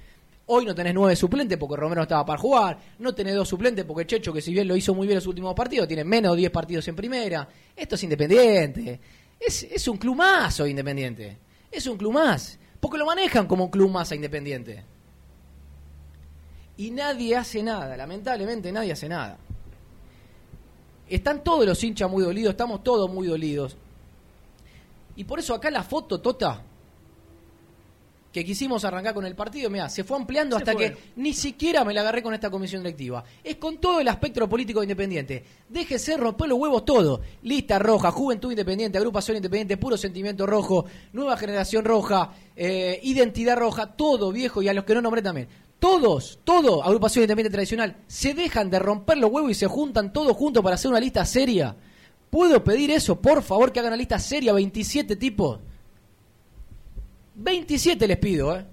Hoy 0.46 0.66
no 0.66 0.74
tenés 0.74 0.92
nueve 0.92 1.16
suplentes 1.16 1.56
porque 1.56 1.76
Romero 1.76 2.02
estaba 2.02 2.24
para 2.26 2.38
jugar, 2.38 2.78
no 2.98 3.14
tenés 3.14 3.34
dos 3.34 3.48
suplentes 3.48 3.84
porque 3.84 4.06
Checho, 4.06 4.32
que 4.32 4.42
si 4.42 4.52
bien 4.52 4.68
lo 4.68 4.76
hizo 4.76 4.94
muy 4.94 5.06
bien 5.06 5.16
los 5.16 5.26
últimos 5.26 5.54
partidos, 5.54 5.88
tiene 5.88 6.04
menos 6.04 6.32
de 6.32 6.40
10 6.40 6.50
partidos 6.50 6.86
en 6.88 6.96
primera. 6.96 7.48
Esto 7.74 7.94
es 7.94 8.02
independiente. 8.02 9.00
Es, 9.40 9.62
es 9.62 9.88
un 9.88 9.96
club 9.96 10.16
más 10.16 10.60
hoy 10.60 10.70
independiente. 10.70 11.38
Es 11.70 11.86
un 11.86 11.96
club 11.96 12.12
más. 12.12 12.58
Porque 12.78 12.98
lo 12.98 13.06
manejan 13.06 13.46
como 13.46 13.64
un 13.64 13.70
club 13.70 13.90
más 13.90 14.12
a 14.12 14.14
independiente. 14.14 14.84
Y 16.76 16.90
nadie 16.90 17.36
hace 17.36 17.62
nada, 17.62 17.96
lamentablemente 17.96 18.70
nadie 18.70 18.92
hace 18.92 19.08
nada. 19.08 19.38
Están 21.08 21.42
todos 21.42 21.64
los 21.64 21.82
hinchas 21.82 22.10
muy 22.10 22.22
dolidos, 22.22 22.50
estamos 22.50 22.82
todos 22.82 23.10
muy 23.10 23.26
dolidos. 23.26 23.76
Y 25.16 25.24
por 25.24 25.38
eso 25.38 25.54
acá 25.54 25.70
la 25.70 25.82
foto, 25.82 26.20
Tota, 26.20 26.62
que 28.34 28.44
quisimos 28.44 28.84
arrancar 28.84 29.14
con 29.14 29.24
el 29.24 29.36
partido, 29.36 29.70
mira, 29.70 29.88
se 29.88 30.02
fue 30.02 30.16
ampliando 30.16 30.56
Se 30.56 30.62
hasta 30.62 30.72
fue. 30.72 30.90
que 30.90 30.98
ni 31.14 31.32
siquiera 31.32 31.84
me 31.84 31.94
la 31.94 32.00
agarré 32.00 32.20
con 32.20 32.34
esta 32.34 32.50
comisión 32.50 32.82
directiva. 32.82 33.22
Es 33.44 33.54
con 33.56 33.78
todo 33.78 34.00
el 34.00 34.08
aspecto 34.08 34.48
político 34.48 34.82
independiente. 34.82 35.44
Déjese 35.68 36.16
romper 36.16 36.48
los 36.48 36.58
huevos 36.58 36.84
todo. 36.84 37.20
Lista 37.42 37.78
roja, 37.78 38.10
juventud 38.10 38.50
independiente, 38.50 38.98
agrupación 38.98 39.36
independiente, 39.36 39.76
puro 39.76 39.96
sentimiento 39.96 40.48
rojo, 40.48 40.84
nueva 41.12 41.36
generación 41.36 41.84
roja, 41.84 42.32
eh, 42.56 42.98
identidad 43.04 43.56
roja, 43.56 43.94
todo 43.94 44.32
viejo 44.32 44.62
y 44.62 44.68
a 44.68 44.74
los 44.74 44.82
que 44.82 44.96
no 44.96 45.02
nombré 45.02 45.22
también. 45.22 45.46
Todos, 45.78 46.40
todo, 46.42 46.82
agrupación 46.82 47.22
independiente 47.22 47.54
tradicional, 47.54 47.98
se 48.08 48.34
dejan 48.34 48.68
de 48.68 48.80
romper 48.80 49.18
los 49.18 49.30
huevos 49.30 49.52
y 49.52 49.54
se 49.54 49.68
juntan 49.68 50.12
todos 50.12 50.36
juntos 50.36 50.60
para 50.60 50.74
hacer 50.74 50.90
una 50.90 50.98
lista 50.98 51.24
seria. 51.24 51.76
¿Puedo 52.30 52.64
pedir 52.64 52.90
eso? 52.90 53.20
Por 53.20 53.44
favor, 53.44 53.70
que 53.70 53.78
hagan 53.78 53.92
una 53.92 53.96
lista 53.96 54.18
seria, 54.18 54.52
27 54.52 55.14
tipos. 55.14 55.60
27 57.34 58.06
les 58.08 58.16
pido, 58.18 58.56
¿eh? 58.56 58.64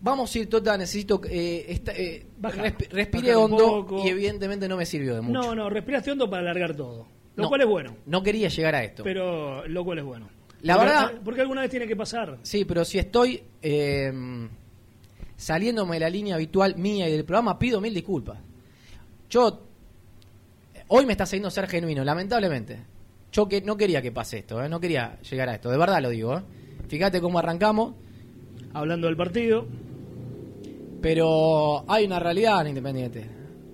Vamos 0.00 0.32
a 0.34 0.38
ir, 0.38 0.48
Tota, 0.48 0.76
necesito... 0.78 1.20
Eh, 1.28 1.66
esta- 1.68 1.92
eh, 1.92 2.24
Baja, 2.38 2.62
hondo 3.36 3.56
poco. 3.86 4.04
y 4.04 4.08
evidentemente 4.08 4.68
no 4.68 4.76
me 4.76 4.86
sirvió 4.86 5.16
de 5.16 5.22
mucho. 5.22 5.40
No, 5.40 5.54
no, 5.54 5.68
respiraste 5.68 6.12
hondo 6.12 6.30
para 6.30 6.42
alargar 6.42 6.76
todo. 6.76 7.06
Lo 7.34 7.42
No, 7.44 7.48
cual 7.48 7.60
es 7.62 7.66
bueno. 7.66 7.96
No 8.06 8.22
quería 8.22 8.48
llegar 8.48 8.74
a 8.76 8.84
esto. 8.84 9.02
Pero 9.02 9.66
lo 9.66 9.84
cual 9.84 9.98
es 9.98 10.04
bueno. 10.04 10.28
La 10.62 10.74
Porque- 10.76 10.88
verdad- 10.88 11.12
Porque 11.24 11.40
alguna 11.40 11.62
vez 11.62 11.70
tiene 11.70 11.86
que 11.88 11.96
pasar. 11.96 12.38
Sí, 12.42 12.64
pero 12.64 12.84
si 12.84 12.98
estoy 12.98 13.42
eh, 13.62 14.12
saliéndome 15.36 15.96
de 15.96 16.00
la 16.00 16.10
línea 16.10 16.34
habitual 16.36 16.76
mía 16.76 17.08
y 17.08 17.12
del 17.12 17.24
programa, 17.24 17.58
pido 17.58 17.80
mil 17.80 17.92
disculpas. 17.94 18.38
Yo, 19.30 19.64
hoy 20.88 21.06
me 21.06 21.12
está 21.12 21.24
haciendo 21.24 21.50
ser 21.50 21.66
genuino, 21.68 22.04
lamentablemente. 22.04 22.78
Yo 23.32 23.48
que 23.48 23.60
no 23.60 23.76
quería 23.76 24.00
que 24.00 24.10
pase 24.12 24.38
esto, 24.38 24.62
¿eh? 24.62 24.68
no 24.68 24.80
quería 24.80 25.18
llegar 25.20 25.48
a 25.48 25.54
esto, 25.54 25.70
de 25.70 25.78
verdad 25.78 26.00
lo 26.02 26.10
digo. 26.10 26.38
¿eh? 26.38 26.42
Fíjate 26.88 27.20
cómo 27.20 27.38
arrancamos, 27.38 27.94
Hablando 28.74 29.06
del 29.06 29.16
partido. 29.16 29.66
pero 31.00 31.84
hay 31.90 32.04
una 32.06 32.18
realidad 32.18 32.60
en 32.62 32.68
Independiente. 32.68 33.30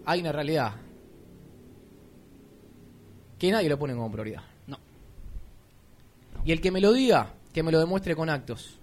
Hay 0.07 0.21
una 0.21 0.33
realidad. 0.33 0.73
Que 3.39 3.51
nadie 3.51 3.69
lo 3.69 3.79
pone 3.79 3.95
como 3.95 4.11
prioridad. 4.11 4.43
No. 4.67 4.79
Y 6.45 6.53
el 6.53 6.61
que 6.61 6.71
me 6.71 6.81
lo 6.81 6.93
diga, 6.93 7.33
que 7.53 7.63
me 7.63 7.73
lo 7.73 7.79
demuestre 7.81 8.15
con 8.15 8.29
actos. 8.31 8.79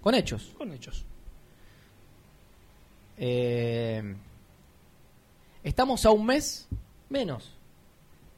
con 0.00 0.14
hechos. 0.14 0.52
Con 0.56 0.72
hechos. 0.72 1.04
Eh, 3.16 4.14
estamos 5.62 6.04
a 6.06 6.10
un 6.10 6.26
mes 6.26 6.68
menos, 7.08 7.52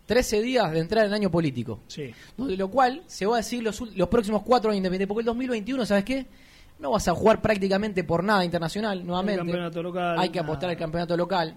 13 0.07 0.43
días 0.43 0.71
de 0.73 0.81
entrar 0.81 1.07
en 1.07 1.13
año 1.15 1.31
político. 1.31 1.81
Sí. 1.87 2.13
De 2.37 2.57
lo 2.57 2.69
cual 2.69 3.03
se 3.07 3.27
va 3.27 3.35
a 3.35 3.37
decir 3.39 3.63
los, 3.63 3.81
los 3.97 4.09
próximos 4.09 4.43
cuatro 4.43 4.71
años 4.71 4.79
independientes. 4.79 5.09
Porque 5.09 5.21
el 5.21 5.27
2021, 5.27 5.87
¿sabes 5.87 6.05
qué? 6.05 6.27
No 6.79 6.91
vas 6.91 7.07
a 7.09 7.15
jugar 7.15 7.41
prácticamente 7.41 8.05
por 8.05 8.23
nada 8.25 8.45
internacional 8.45 9.07
nuevamente. 9.07 9.39
campeonato 9.39 9.83
local, 9.83 10.19
Hay 10.19 10.29
que 10.29 10.41
nada. 10.41 10.49
apostar 10.49 10.71
al 10.71 10.77
campeonato 10.77 11.17
local. 11.17 11.57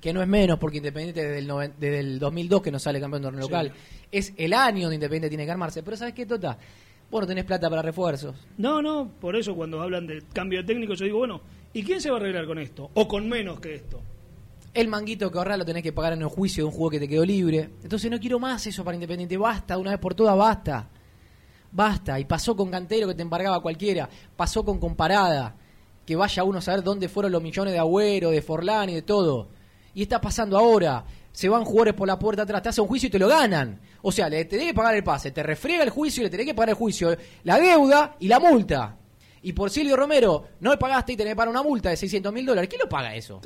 Que 0.00 0.14
no 0.14 0.22
es 0.22 0.28
menos, 0.28 0.58
porque 0.58 0.78
Independiente 0.78 1.20
desde 1.22 1.38
el, 1.40 1.46
noven- 1.48 1.74
desde 1.78 1.98
el 2.00 2.18
2002 2.18 2.62
que 2.62 2.70
no 2.70 2.78
sale 2.78 2.98
campeón 3.00 3.20
de 3.22 3.26
torneo 3.26 3.44
Sí. 3.44 3.50
local. 3.50 3.72
Es 4.10 4.32
el 4.38 4.54
año 4.54 4.82
donde 4.82 4.94
Independiente 4.94 5.28
tiene 5.28 5.44
que 5.44 5.50
armarse. 5.50 5.82
Pero 5.82 5.96
¿sabes 5.96 6.14
qué, 6.14 6.24
Tota? 6.24 6.56
Vos 7.10 7.20
no 7.22 7.26
tenés 7.26 7.44
plata 7.44 7.68
para 7.68 7.82
refuerzos. 7.82 8.34
No, 8.56 8.80
no, 8.80 9.10
por 9.20 9.36
eso 9.36 9.54
cuando 9.54 9.82
hablan 9.82 10.06
de 10.06 10.22
cambio 10.32 10.60
de 10.60 10.64
técnico 10.64 10.94
yo 10.94 11.04
digo, 11.04 11.18
bueno, 11.18 11.42
¿y 11.74 11.82
quién 11.82 12.00
se 12.00 12.08
va 12.08 12.16
a 12.16 12.20
arreglar 12.20 12.46
con 12.46 12.58
esto? 12.58 12.88
O 12.94 13.06
con 13.08 13.28
menos 13.28 13.58
que 13.60 13.74
esto. 13.74 14.00
El 14.72 14.86
manguito 14.86 15.30
que 15.30 15.38
ahorrás 15.38 15.58
lo 15.58 15.64
tenés 15.64 15.82
que 15.82 15.92
pagar 15.92 16.12
en 16.12 16.22
el 16.22 16.28
juicio 16.28 16.62
de 16.62 16.68
un 16.68 16.72
juego 16.72 16.90
que 16.90 17.00
te 17.00 17.08
quedó 17.08 17.24
libre. 17.24 17.70
Entonces 17.82 18.10
no 18.10 18.20
quiero 18.20 18.38
más 18.38 18.64
eso 18.66 18.84
para 18.84 18.94
Independiente. 18.94 19.36
Basta, 19.36 19.76
una 19.76 19.90
vez 19.90 19.98
por 19.98 20.14
todas, 20.14 20.36
basta. 20.36 20.88
Basta. 21.72 22.20
Y 22.20 22.24
pasó 22.24 22.54
con 22.54 22.70
Cantero 22.70 23.08
que 23.08 23.14
te 23.14 23.22
embargaba 23.22 23.60
cualquiera. 23.60 24.08
Pasó 24.36 24.64
con 24.64 24.78
Comparada. 24.78 25.56
Que 26.06 26.14
vaya 26.14 26.44
uno 26.44 26.58
a 26.58 26.62
saber 26.62 26.84
dónde 26.84 27.08
fueron 27.08 27.32
los 27.32 27.42
millones 27.42 27.72
de 27.72 27.80
Agüero, 27.80 28.30
de 28.30 28.42
Forlán 28.42 28.90
y 28.90 28.94
de 28.94 29.02
todo. 29.02 29.48
Y 29.92 30.02
está 30.02 30.20
pasando 30.20 30.56
ahora. 30.56 31.04
Se 31.32 31.48
van 31.48 31.64
jugadores 31.64 31.94
por 31.94 32.06
la 32.08 32.18
puerta 32.18 32.42
atrás, 32.42 32.62
te 32.62 32.68
hacen 32.70 32.82
un 32.82 32.88
juicio 32.88 33.08
y 33.08 33.10
te 33.10 33.18
lo 33.18 33.28
ganan. 33.28 33.80
O 34.02 34.10
sea, 34.10 34.28
le 34.28 34.44
tenés 34.44 34.66
que 34.66 34.74
pagar 34.74 34.94
el 34.96 35.04
pase, 35.04 35.30
te 35.30 35.42
refriega 35.42 35.84
el 35.84 35.90
juicio 35.90 36.22
y 36.22 36.24
le 36.24 36.30
tenés 36.30 36.46
que 36.46 36.54
pagar 36.54 36.70
el 36.70 36.74
juicio, 36.74 37.16
la 37.44 37.58
deuda 37.58 38.16
y 38.18 38.26
la 38.26 38.40
multa. 38.40 38.96
Y 39.42 39.52
por 39.52 39.70
Silvio 39.70 39.96
Romero 39.96 40.48
no 40.60 40.70
le 40.72 40.76
pagaste 40.76 41.12
y 41.12 41.16
tenés 41.16 41.32
que 41.32 41.36
pagar 41.36 41.50
una 41.50 41.62
multa 41.62 41.90
de 41.90 41.96
600 41.96 42.32
mil 42.32 42.44
dólares. 42.44 42.68
¿Quién 42.68 42.80
lo 42.80 42.88
paga 42.88 43.14
eso? 43.14 43.40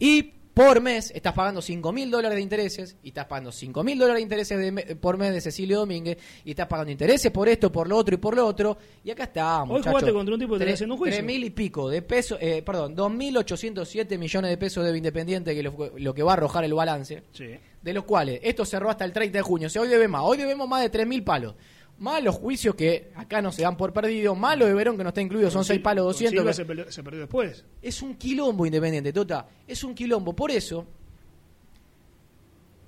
Y 0.00 0.32
por 0.54 0.80
mes 0.80 1.12
estás 1.14 1.32
pagando 1.34 1.62
5 1.62 1.92
mil 1.92 2.10
dólares 2.10 2.36
de 2.36 2.42
intereses 2.42 2.96
y 3.02 3.08
estás 3.08 3.26
pagando 3.26 3.52
5 3.52 3.84
mil 3.84 3.98
dólares 3.98 4.18
de 4.18 4.22
intereses 4.22 4.58
de 4.58 4.96
por 4.96 5.16
mes 5.16 5.32
de 5.32 5.40
Cecilio 5.40 5.78
Domínguez 5.78 6.18
y 6.44 6.50
estás 6.50 6.66
pagando 6.66 6.90
intereses 6.90 7.30
por 7.30 7.48
esto, 7.48 7.70
por 7.70 7.86
lo 7.86 7.96
otro 7.96 8.14
y 8.14 8.18
por 8.18 8.34
lo 8.34 8.46
otro. 8.46 8.76
Y 9.04 9.10
acá 9.10 9.24
estamos. 9.24 9.76
Hoy 9.76 9.82
jugaste 9.82 10.12
contra 10.12 10.34
un 10.34 10.40
tipo 10.40 10.54
que 10.54 10.58
te 10.58 10.64
está 10.64 10.74
haciendo 10.74 10.94
un 10.94 10.98
juicio. 10.98 11.18
3 11.18 11.26
mil 11.26 11.44
y 11.44 11.50
pico 11.50 11.88
de 11.88 12.02
pesos, 12.02 12.38
eh, 12.40 12.62
perdón, 12.62 12.96
2.807 12.96 14.18
millones 14.18 14.50
de 14.50 14.56
pesos 14.56 14.84
de 14.84 14.96
Independiente, 14.96 15.54
que 15.54 15.62
lo, 15.62 15.92
lo 15.96 16.14
que 16.14 16.22
va 16.22 16.32
a 16.32 16.34
arrojar 16.34 16.64
el 16.64 16.74
balance. 16.74 17.22
Sí. 17.32 17.50
De 17.82 17.92
los 17.92 18.04
cuales 18.04 18.40
esto 18.42 18.64
cerró 18.64 18.90
hasta 18.90 19.04
el 19.04 19.12
30 19.12 19.38
de 19.38 19.42
junio. 19.42 19.66
O 19.66 19.70
sea, 19.70 19.82
hoy 19.82 19.88
debemos 19.88 20.20
más. 20.20 20.28
Hoy 20.28 20.38
debemos 20.38 20.66
más 20.66 20.82
de 20.82 20.90
3 20.90 21.06
mil 21.06 21.22
palos. 21.22 21.54
Más 22.00 22.22
los 22.24 22.34
juicios 22.34 22.74
que 22.74 23.12
acá 23.14 23.40
no 23.42 23.52
se 23.52 23.62
dan 23.62 23.76
por 23.76 23.92
perdido. 23.92 24.34
Más 24.34 24.58
lo 24.58 24.66
de 24.66 24.74
Verón 24.74 24.96
que 24.96 25.02
no 25.04 25.10
está 25.10 25.20
incluido. 25.20 25.50
Son 25.50 25.58
Con 25.60 25.64
6 25.66 25.78
Sil- 25.78 25.82
palos 25.82 26.02
con 26.04 26.12
200. 26.12 26.38
Silva 26.38 26.50
que- 26.50 26.54
se, 26.54 26.64
peleó- 26.64 26.90
se 26.90 27.02
perdió 27.02 27.20
después. 27.20 27.64
es 27.82 28.02
un 28.02 28.14
quilombo 28.16 28.64
independiente, 28.66 29.12
Tota. 29.12 29.46
Es 29.68 29.84
un 29.84 29.94
quilombo. 29.94 30.34
Por 30.34 30.50
eso, 30.50 30.86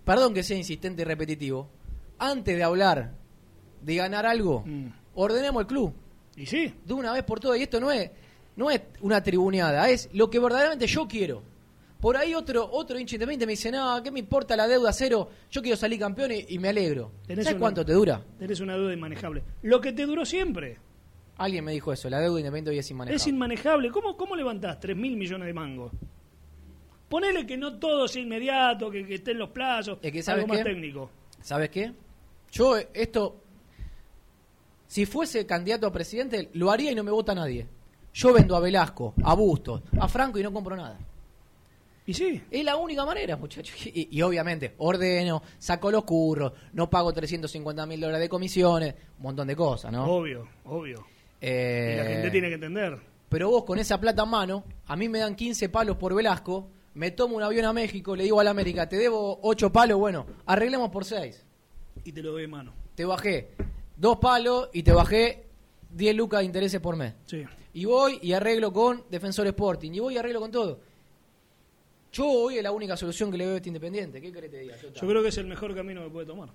perdón 0.05 0.35
que 0.35 0.43
sea 0.43 0.57
insistente 0.57 1.03
y 1.03 1.05
repetitivo, 1.05 1.69
antes 2.19 2.57
de 2.57 2.63
hablar 2.63 3.13
de 3.83 3.95
ganar 3.97 4.27
algo, 4.27 4.63
Mm. 4.67 4.87
ordenemos 5.15 5.61
el 5.63 5.67
club. 5.67 5.93
Y 6.37 6.47
sí, 6.47 6.75
De 6.85 6.95
una 6.95 7.13
vez 7.13 7.23
por 7.25 7.39
todas. 7.41 7.59
Y 7.59 7.63
esto 7.65 7.79
no 7.81 7.91
es, 7.93 8.11
no 8.57 8.71
es 8.71 8.81
una 9.03 9.23
tribuneada, 9.23 9.89
es 9.91 10.09
lo 10.13 10.31
que 10.31 10.39
verdaderamente 10.39 10.87
yo 10.87 11.07
quiero. 11.07 11.43
Por 12.03 12.17
ahí 12.17 12.35
otro 12.35 12.69
otro 12.73 12.99
hincha 12.99 13.15
independiente 13.15 13.47
me 13.47 13.53
dice, 13.53 13.71
no, 13.71 14.03
¿qué 14.03 14.11
me 14.11 14.19
importa 14.19 14.57
la 14.57 14.67
deuda 14.67 14.93
cero? 14.93 15.31
Yo 15.53 15.63
quiero 15.63 15.77
salir 15.77 16.01
campeón 16.01 16.33
y, 16.33 16.45
y 16.49 16.59
me 16.59 16.69
alegro. 16.71 17.13
¿Sabes 17.29 17.47
una- 17.47 17.59
cuánto 17.59 17.85
te 17.85 17.93
dura? 17.93 18.21
tenés 18.41 18.59
una 18.59 18.77
deuda 18.77 18.93
inmanejable. 18.93 19.45
Lo 19.63 19.81
que 19.81 19.93
te 19.93 20.05
duró 20.05 20.25
siempre. 20.27 20.79
Alguien 21.37 21.65
me 21.65 21.71
dijo 21.73 21.93
eso, 21.93 22.11
la 22.11 22.19
deuda 22.19 22.41
independiente 22.41 22.71
hoy 22.73 22.79
es 22.79 22.91
inmanejable. 22.91 23.17
Es 23.17 23.27
inmanejable. 23.29 23.91
¿Cómo, 23.93 24.17
cómo 24.17 24.35
levantás 24.35 24.81
3 24.81 24.97
mil 24.97 25.17
millones 25.17 25.47
de 25.47 25.55
mangos? 25.55 25.93
Ponele 27.09 27.47
que 27.47 27.57
no 27.57 27.79
todo 27.79 28.09
sea 28.09 28.21
inmediato, 28.23 28.91
que, 28.91 29.07
que 29.07 29.15
estén 29.15 29.39
los 29.39 29.51
plazos, 29.51 29.99
Es 30.03 30.11
que, 30.13 30.23
¿sabes 30.25 30.43
algo 30.43 30.55
más 30.55 30.65
técnico. 30.65 31.09
¿Sabes 31.41 31.71
qué? 31.71 31.93
Yo 32.51 32.77
esto, 32.93 33.41
si 34.87 35.07
fuese 35.07 35.47
candidato 35.47 35.87
a 35.87 35.93
presidente, 35.93 36.51
lo 36.55 36.71
haría 36.71 36.91
y 36.91 36.95
no 36.95 37.05
me 37.05 37.11
vota 37.13 37.35
nadie. 37.35 37.67
Yo 38.15 38.33
vendo 38.33 38.57
a 38.57 38.61
Velasco, 38.61 39.15
a 39.23 39.35
Bustos, 39.35 39.83
a 39.99 40.09
Franco 40.09 40.39
y 40.39 40.43
no 40.43 40.53
compro 40.53 40.77
nada. 40.77 40.99
Y 42.05 42.15
sí, 42.15 42.43
Es 42.51 42.65
la 42.65 42.77
única 42.77 43.05
manera, 43.05 43.37
muchachos. 43.37 43.75
Y, 43.87 44.09
y 44.11 44.23
obviamente, 44.23 44.75
ordeno, 44.79 45.43
saco 45.59 45.91
los 45.91 46.05
curros, 46.05 46.53
no 46.73 46.91
pago 46.91 47.13
350 47.13 47.87
mil 47.87 48.01
dólares 48.01 48.23
de 48.23 48.29
comisiones, 48.29 48.95
un 49.19 49.23
montón 49.23 49.47
de 49.47 49.55
cosas, 49.57 49.93
¿no? 49.93 50.05
obvio, 50.05 50.49
obvio. 50.65 51.07
Eh, 51.41 51.93
Y 51.95 51.97
la 51.99 52.05
gente 52.05 52.31
tiene 52.31 52.49
que 52.49 52.55
entender. 52.55 52.99
Pero 53.29 53.51
vos 53.51 53.65
con 53.65 53.79
esa 53.79 53.99
plata 54.01 54.25
en 54.25 54.29
mano, 54.31 54.65
a 54.87 54.97
mí 54.97 55.09
me 55.09 55.19
dan 55.21 55.35
15 55.37 55.69
palos 55.69 55.97
por 55.97 56.15
Velasco, 56.15 56.69
me 56.95 57.11
tomo 57.13 57.37
un 57.37 57.43
avión 57.43 57.65
a 57.65 57.73
México, 57.73 58.15
le 58.17 58.25
digo 58.25 58.39
a 58.41 58.45
la 58.45 58.51
América, 58.51 58.89
te 58.89 58.97
debo 58.97 59.39
8 59.43 59.73
palos, 59.73 59.99
bueno, 59.99 60.27
arreglemos 60.47 60.91
por 60.91 61.05
6. 61.05 61.43
Y 62.05 62.13
te 62.13 62.21
lo 62.23 62.33
doy 62.33 62.43
de 62.43 62.49
mano. 62.49 62.73
te 62.95 63.05
bajé 63.05 63.51
dos 63.97 64.19
palos 64.19 64.69
y 64.73 64.83
te 64.83 64.93
bajé 64.93 65.45
10 65.91 66.17
lucas 66.17 66.41
de 66.41 66.47
intereses 66.47 66.81
por 66.81 66.97
mes. 66.97 67.15
Sí. 67.27 67.45
Y 67.75 67.85
voy 67.87 68.19
y 68.23 68.33
arreglo 68.35 68.73
con 68.73 69.05
Defensor 69.11 69.47
Sporting. 69.47 69.93
Y 69.93 70.01
voy 70.01 70.15
y 70.15 70.19
arreglo 70.19 70.41
con 70.41 70.51
todo. 70.51 70.81
Yo 72.13 72.27
hoy 72.29 72.59
es 72.59 72.63
la 72.63 72.73
única 72.73 72.97
solución 72.97 73.31
que 73.31 73.39
le 73.39 73.47
veo 73.47 73.55
a 73.55 73.57
este 73.57 73.71
independiente. 73.71 74.21
¿Qué 74.21 74.31
querés 74.33 74.51
que 74.51 74.57
te 74.57 74.63
diga? 74.63 74.77
Yo 74.77 75.09
creo 75.09 75.23
que 75.23 75.29
es 75.29 75.39
el 75.39 75.47
mejor 75.47 75.75
camino 75.75 76.05
que 76.05 76.11
puede 76.11 76.27
tomar. 76.27 76.51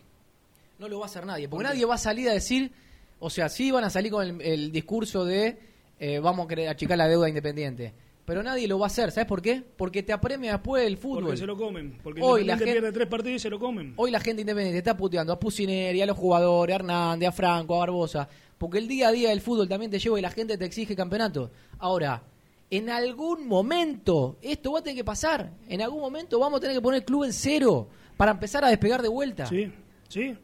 No 0.77 0.87
lo 0.87 0.99
va 0.99 1.05
a 1.05 1.09
hacer 1.09 1.25
nadie. 1.25 1.49
Porque 1.49 1.63
nadie 1.63 1.85
va 1.85 1.95
a 1.95 1.97
salir 1.99 2.29
a 2.29 2.33
decir. 2.33 2.71
O 3.19 3.31
sea, 3.31 3.49
sí 3.49 3.71
van 3.71 3.83
a 3.83 3.89
salir 3.89 4.11
con 4.11 4.23
el, 4.27 4.41
el 4.41 4.71
discurso 4.71 5.25
de 5.25 5.57
eh, 5.99 6.19
vamos 6.19 6.45
a 6.45 6.49
querer 6.49 6.69
achicar 6.69 6.97
la 6.97 7.07
deuda 7.07 7.27
independiente. 7.27 7.91
Pero 8.25 8.43
nadie 8.43 8.67
lo 8.67 8.77
va 8.77 8.85
a 8.85 8.87
hacer. 8.87 9.09
¿Sabes 9.11 9.27
por 9.27 9.41
qué? 9.41 9.63
Porque 9.77 10.03
te 10.03 10.13
apremia 10.13 10.51
después 10.51 10.85
el 10.85 10.97
fútbol. 10.97 11.23
Porque 11.23 11.37
se 11.37 11.45
lo 11.47 11.57
comen. 11.57 11.97
Porque 12.03 12.21
Hoy 12.21 12.43
la 12.43 12.57
gente- 12.57 12.73
pierde 12.73 12.91
tres 12.91 13.07
partidos 13.07 13.37
y 13.37 13.39
se 13.39 13.49
lo 13.49 13.57
comen. 13.57 13.93
Hoy 13.95 14.11
la 14.11 14.19
gente 14.19 14.41
independiente 14.41 14.77
está 14.77 14.95
puteando 14.95 15.33
a 15.33 15.39
Pusineri, 15.39 16.01
a 16.01 16.05
los 16.05 16.17
jugadores, 16.17 16.73
a 16.73 16.75
Hernández, 16.75 17.29
a 17.29 17.31
Franco, 17.31 17.75
a 17.77 17.79
Barbosa. 17.79 18.27
Porque 18.57 18.77
el 18.79 18.87
día 18.87 19.07
a 19.07 19.11
día 19.11 19.29
del 19.29 19.41
fútbol 19.41 19.67
también 19.69 19.89
te 19.89 19.97
lleva 19.97 20.19
y 20.19 20.21
la 20.21 20.29
gente 20.29 20.57
te 20.57 20.65
exige 20.65 20.95
campeonato. 20.95 21.49
Ahora, 21.79 22.21
en 22.69 22.89
algún 22.89 23.47
momento 23.47 24.38
esto 24.41 24.73
va 24.73 24.80
a 24.80 24.82
tener 24.84 24.97
que 24.97 25.03
pasar. 25.03 25.51
En 25.69 25.82
algún 25.82 26.01
momento 26.01 26.39
vamos 26.39 26.58
a 26.58 26.62
tener 26.62 26.75
que 26.75 26.82
poner 26.82 26.99
el 26.99 27.06
club 27.06 27.23
en 27.23 27.34
cero 27.34 27.88
para 28.17 28.32
empezar 28.32 28.63
a 28.65 28.69
despegar 28.69 29.01
de 29.01 29.08
vuelta. 29.10 29.45
Sí, 29.45 29.71
sí. 30.10 30.36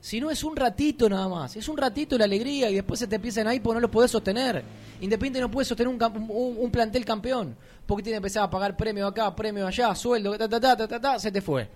Si 0.00 0.20
no 0.20 0.30
es 0.30 0.44
un 0.44 0.54
ratito 0.54 1.08
nada 1.08 1.26
más, 1.28 1.56
es 1.56 1.68
un 1.68 1.76
ratito 1.76 2.16
la 2.16 2.24
alegría 2.26 2.70
y 2.70 2.74
después 2.74 3.00
se 3.00 3.06
te 3.08 3.16
empiezan 3.16 3.48
ahí 3.48 3.58
porque 3.58 3.74
no 3.76 3.80
lo 3.80 3.90
podés 3.90 4.10
sostener. 4.10 4.62
Independiente 5.00 5.40
no 5.40 5.50
puede 5.50 5.64
sostener 5.64 5.88
un, 5.92 6.00
un- 6.30 6.56
un 6.58 6.70
plantel 6.70 7.04
campeón 7.04 7.56
porque 7.86 8.02
tiene 8.04 8.14
que 8.14 8.18
empezar 8.18 8.44
a 8.44 8.50
pagar 8.50 8.76
premio 8.76 9.06
acá, 9.06 9.34
premio 9.34 9.66
allá, 9.66 9.94
sueldo, 9.94 10.36
ta, 10.38 10.48
ta, 10.48 10.60
ta, 10.60 10.76
ta, 10.76 10.86
ta, 10.88 11.00
ta, 11.00 11.18
se 11.18 11.32
te 11.32 11.40
fue. 11.40 11.68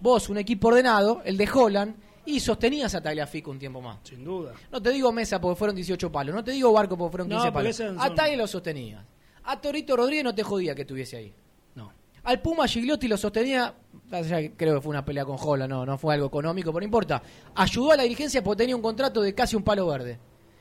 Vos, 0.00 0.28
un 0.28 0.38
equipo 0.38 0.68
ordenado, 0.68 1.22
el 1.24 1.36
de 1.36 1.48
Holland, 1.52 1.94
y 2.26 2.40
sostenías 2.40 2.94
a 2.94 3.00
Tagliafico 3.02 3.50
un 3.50 3.58
tiempo 3.58 3.80
más. 3.80 3.98
Sin 4.02 4.24
duda. 4.24 4.52
No 4.70 4.82
te 4.82 4.90
digo 4.90 5.12
Mesa 5.12 5.40
porque 5.40 5.56
fueron 5.58 5.76
18 5.76 6.10
palos, 6.12 6.34
no 6.34 6.44
te 6.44 6.50
digo 6.52 6.72
Barco 6.72 6.96
porque 6.98 7.12
fueron 7.12 7.28
No, 7.28 7.36
15 7.36 7.52
porque 7.52 7.64
palos. 7.64 7.80
esas 7.80 7.96
A 7.98 8.06
son- 8.08 8.14
Tagliafico 8.16 8.42
lo 8.42 8.46
sostenías. 8.48 9.04
A 9.44 9.60
Torito 9.60 9.96
Rodríguez 9.96 10.24
no 10.24 10.34
te 10.34 10.42
jodía 10.42 10.74
que 10.74 10.82
estuviese 10.82 11.16
ahí. 11.16 11.34
No. 11.76 11.92
Al 12.24 12.42
Puma 12.42 12.66
Gigliotti 12.66 13.06
lo 13.06 13.16
sostenía, 13.16 13.72
ya 14.10 14.50
creo 14.56 14.74
que 14.74 14.80
fue 14.80 14.90
una 14.90 15.04
pelea 15.04 15.24
con 15.24 15.36
Jola, 15.36 15.68
no, 15.68 15.86
no 15.86 15.96
fue 15.96 16.14
algo 16.14 16.26
económico, 16.26 16.70
pero 16.72 16.80
no 16.80 16.84
importa. 16.84 17.22
Ayudó 17.54 17.92
a 17.92 17.96
la 17.96 18.02
dirigencia 18.02 18.42
porque 18.42 18.64
tenía 18.64 18.74
un 18.74 18.82
contrato 18.82 19.22
de 19.22 19.32
casi 19.34 19.54
un 19.54 19.62
palo 19.62 19.86
verde. 19.86 20.18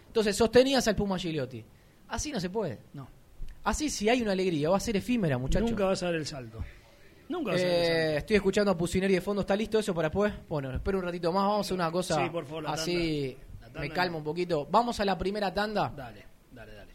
Entonces 0.08 0.36
sostenías 0.38 0.88
al 0.88 0.96
Puma 0.96 1.18
Gigliotti. 1.18 1.66
Así 2.10 2.32
no 2.32 2.40
se 2.40 2.50
puede. 2.52 2.80
No. 2.94 3.08
Así 3.64 3.90
si 3.90 4.08
hay 4.08 4.22
una 4.22 4.34
alegría, 4.34 4.70
va 4.70 4.78
a 4.78 4.80
ser 4.80 4.96
efímera, 4.96 5.40
muchachos. 5.40 5.68
Nunca 5.72 5.86
vas 5.86 6.04
a 6.04 6.06
dar 6.06 6.16
el 6.16 6.28
salto. 6.28 6.64
Nunca 7.30 7.52
vas 7.52 7.62
a. 7.62 7.66
Eh, 7.66 8.18
estoy 8.18 8.36
escuchando 8.38 8.72
a 8.72 8.78
Pusineri 8.78 9.14
de 9.16 9.22
fondo, 9.22 9.42
¿está 9.42 9.56
listo 9.56 9.80
eso 9.80 9.94
para 9.94 10.10
después? 10.10 10.34
Bueno, 10.48 10.72
espero 10.74 11.00
un 11.00 11.04
ratito 11.06 11.32
más, 11.32 11.44
vamos 11.44 11.58
a 11.58 11.62
hacer 11.62 11.74
una 11.76 11.92
cosa 11.92 12.24
Sí, 12.24 12.30
por 12.30 12.46
favor, 12.46 12.64
la 12.64 12.72
así 12.72 13.38
tanda. 13.40 13.60
La 13.60 13.66
tanda 13.68 13.80
me 13.82 13.90
calmo 13.90 14.18
un 14.20 14.24
poquito. 14.24 14.68
Vamos 14.70 15.00
a 15.00 15.06
la 15.06 15.18
primera 15.18 15.54
tanda 15.54 15.92
Dale, 15.96 16.26
dale, 16.52 16.74
dale. 16.74 16.92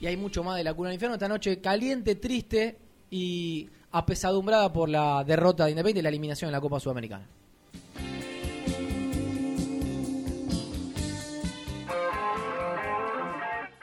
y 0.00 0.06
hay 0.06 0.16
mucho 0.16 0.42
más 0.42 0.56
de 0.56 0.64
la 0.64 0.74
cuna 0.74 0.88
del 0.88 0.94
infierno. 0.94 1.14
Esta 1.14 1.28
noche 1.28 1.60
caliente, 1.60 2.14
triste 2.16 2.78
y 3.10 3.68
apesadumbrada 3.90 4.72
por 4.72 4.88
la 4.88 5.24
derrota 5.24 5.64
de 5.64 5.70
Independiente 5.70 6.00
y 6.00 6.02
la 6.02 6.08
eliminación 6.10 6.48
en 6.48 6.52
la 6.52 6.60
Copa 6.60 6.80
Sudamericana. 6.80 7.26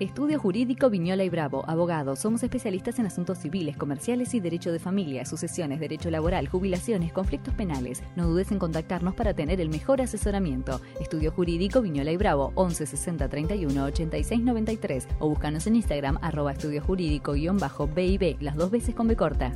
Estudio 0.00 0.40
Jurídico 0.40 0.90
Viñola 0.90 1.22
y 1.22 1.28
Bravo, 1.28 1.62
abogados. 1.68 2.18
Somos 2.18 2.42
especialistas 2.42 2.98
en 2.98 3.06
asuntos 3.06 3.38
civiles, 3.38 3.76
comerciales 3.76 4.34
y 4.34 4.40
derecho 4.40 4.72
de 4.72 4.80
familia, 4.80 5.24
sucesiones, 5.24 5.78
derecho 5.78 6.10
laboral, 6.10 6.48
jubilaciones, 6.48 7.12
conflictos 7.12 7.54
penales. 7.54 8.02
No 8.16 8.26
dudes 8.26 8.50
en 8.50 8.58
contactarnos 8.58 9.14
para 9.14 9.34
tener 9.34 9.60
el 9.60 9.68
mejor 9.68 10.02
asesoramiento. 10.02 10.80
Estudio 11.00 11.30
Jurídico 11.30 11.80
Viñola 11.80 12.10
y 12.10 12.16
Bravo, 12.16 12.50
11 12.56 12.86
60 12.86 13.28
31 13.28 13.84
86 13.84 14.40
93 14.42 15.08
o 15.20 15.28
búscanos 15.28 15.64
en 15.68 15.76
Instagram 15.76 16.18
arroba 16.22 16.50
estudio 16.50 16.82
jurídico-bib, 16.82 18.36
las 18.40 18.56
dos 18.56 18.72
veces 18.72 18.96
con 18.96 19.06
B 19.06 19.14
corta. 19.14 19.52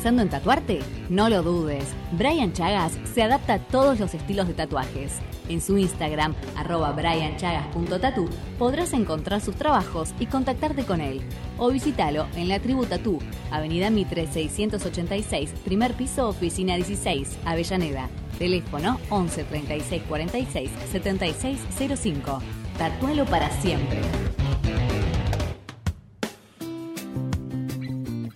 Pensando 0.00 0.22
en 0.22 0.30
tatuarte? 0.30 0.80
No 1.10 1.28
lo 1.28 1.42
dudes. 1.42 1.84
Brian 2.12 2.54
Chagas 2.54 2.98
se 3.12 3.22
adapta 3.22 3.54
a 3.54 3.58
todos 3.58 4.00
los 4.00 4.14
estilos 4.14 4.48
de 4.48 4.54
tatuajes. 4.54 5.18
En 5.50 5.60
su 5.60 5.76
Instagram, 5.76 6.34
arroba 6.56 6.92
brianchagas.tatu, 6.92 8.26
podrás 8.58 8.94
encontrar 8.94 9.42
sus 9.42 9.56
trabajos 9.56 10.14
y 10.18 10.24
contactarte 10.24 10.84
con 10.84 11.02
él. 11.02 11.20
O 11.58 11.68
visítalo 11.68 12.26
en 12.34 12.48
la 12.48 12.60
tribu 12.60 12.86
Tatú, 12.86 13.18
Avenida 13.50 13.90
Mitre 13.90 14.26
686, 14.26 15.50
primer 15.66 15.92
piso, 15.92 16.30
oficina 16.30 16.76
16, 16.76 17.36
Avellaneda. 17.44 18.08
Teléfono 18.38 18.98
11 19.10 19.44
36 19.44 20.02
46 20.08 20.70
76 20.92 21.60
05. 22.00 22.38
Tatualo 22.78 23.26
para 23.26 23.50
siempre. 23.60 24.00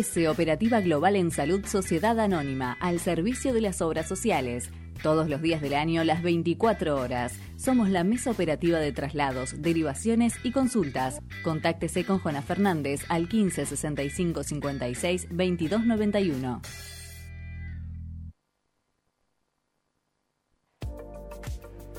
OGS 0.00 0.28
Operativa 0.28 0.80
Global 0.80 1.16
en 1.16 1.30
Salud 1.30 1.64
Sociedad 1.66 2.18
Anónima, 2.18 2.76
al 2.80 3.00
servicio 3.00 3.52
de 3.52 3.60
las 3.60 3.82
obras 3.82 4.08
sociales. 4.08 4.70
Todos 5.02 5.28
los 5.28 5.42
días 5.42 5.60
del 5.60 5.74
año, 5.74 6.04
las 6.04 6.22
24 6.22 6.96
horas. 6.96 7.34
Somos 7.56 7.90
la 7.90 8.02
mesa 8.04 8.30
operativa 8.30 8.78
de 8.78 8.92
traslados, 8.92 9.60
derivaciones 9.60 10.34
y 10.42 10.52
consultas. 10.52 11.20
Contáctese 11.42 12.04
con 12.04 12.18
Juana 12.18 12.42
Fernández 12.42 13.02
al 13.08 13.28
15 13.28 13.66
65 13.66 14.42
56 14.42 15.28
22 15.30 15.84
91. 15.84 16.62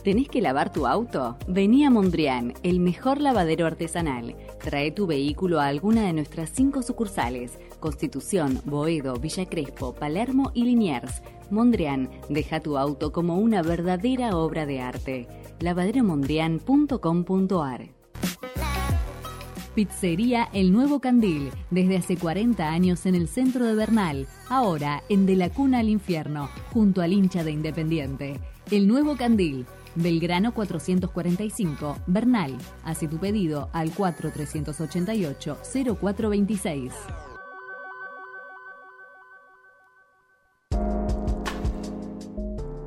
¿Tenés 0.03 0.29
que 0.29 0.41
lavar 0.41 0.71
tu 0.71 0.87
auto? 0.87 1.37
Vení 1.47 1.85
a 1.85 1.91
Mondrian, 1.91 2.55
el 2.63 2.79
mejor 2.79 3.21
lavadero 3.21 3.67
artesanal. 3.67 4.35
Trae 4.59 4.89
tu 4.89 5.05
vehículo 5.05 5.59
a 5.59 5.67
alguna 5.67 6.07
de 6.07 6.13
nuestras 6.13 6.49
cinco 6.49 6.81
sucursales: 6.81 7.59
Constitución, 7.81 8.61
Boedo, 8.63 9.15
Villa 9.15 9.49
Crespo, 9.49 9.93
Palermo 9.93 10.51
y 10.53 10.63
Liniers. 10.63 11.21
Mondrian, 11.49 12.09
deja 12.29 12.61
tu 12.61 12.77
auto 12.77 13.11
como 13.11 13.37
una 13.37 13.61
verdadera 13.61 14.37
obra 14.37 14.65
de 14.65 14.79
arte. 14.79 15.27
lavaderomondrian.com.ar 15.59 17.89
Pizzería 19.75 20.49
El 20.51 20.73
Nuevo 20.73 20.99
Candil, 20.99 21.49
desde 21.69 21.97
hace 21.97 22.17
40 22.17 22.69
años 22.69 23.05
en 23.05 23.15
el 23.15 23.29
centro 23.29 23.65
de 23.65 23.73
Bernal, 23.73 24.27
ahora 24.49 25.01
en 25.07 25.25
De 25.25 25.37
la 25.37 25.49
Cuna 25.49 25.79
al 25.79 25.89
Infierno, 25.89 26.49
junto 26.73 27.01
al 27.01 27.13
hincha 27.13 27.43
de 27.43 27.51
Independiente. 27.51 28.39
El 28.69 28.87
Nuevo 28.87 29.15
Candil, 29.15 29.65
Belgrano 29.95 30.53
445, 30.53 31.97
Bernal. 32.07 32.57
Hace 32.83 33.07
tu 33.07 33.17
pedido 33.17 33.69
al 33.71 33.91
4388 33.91 35.57
0426. 35.99 36.91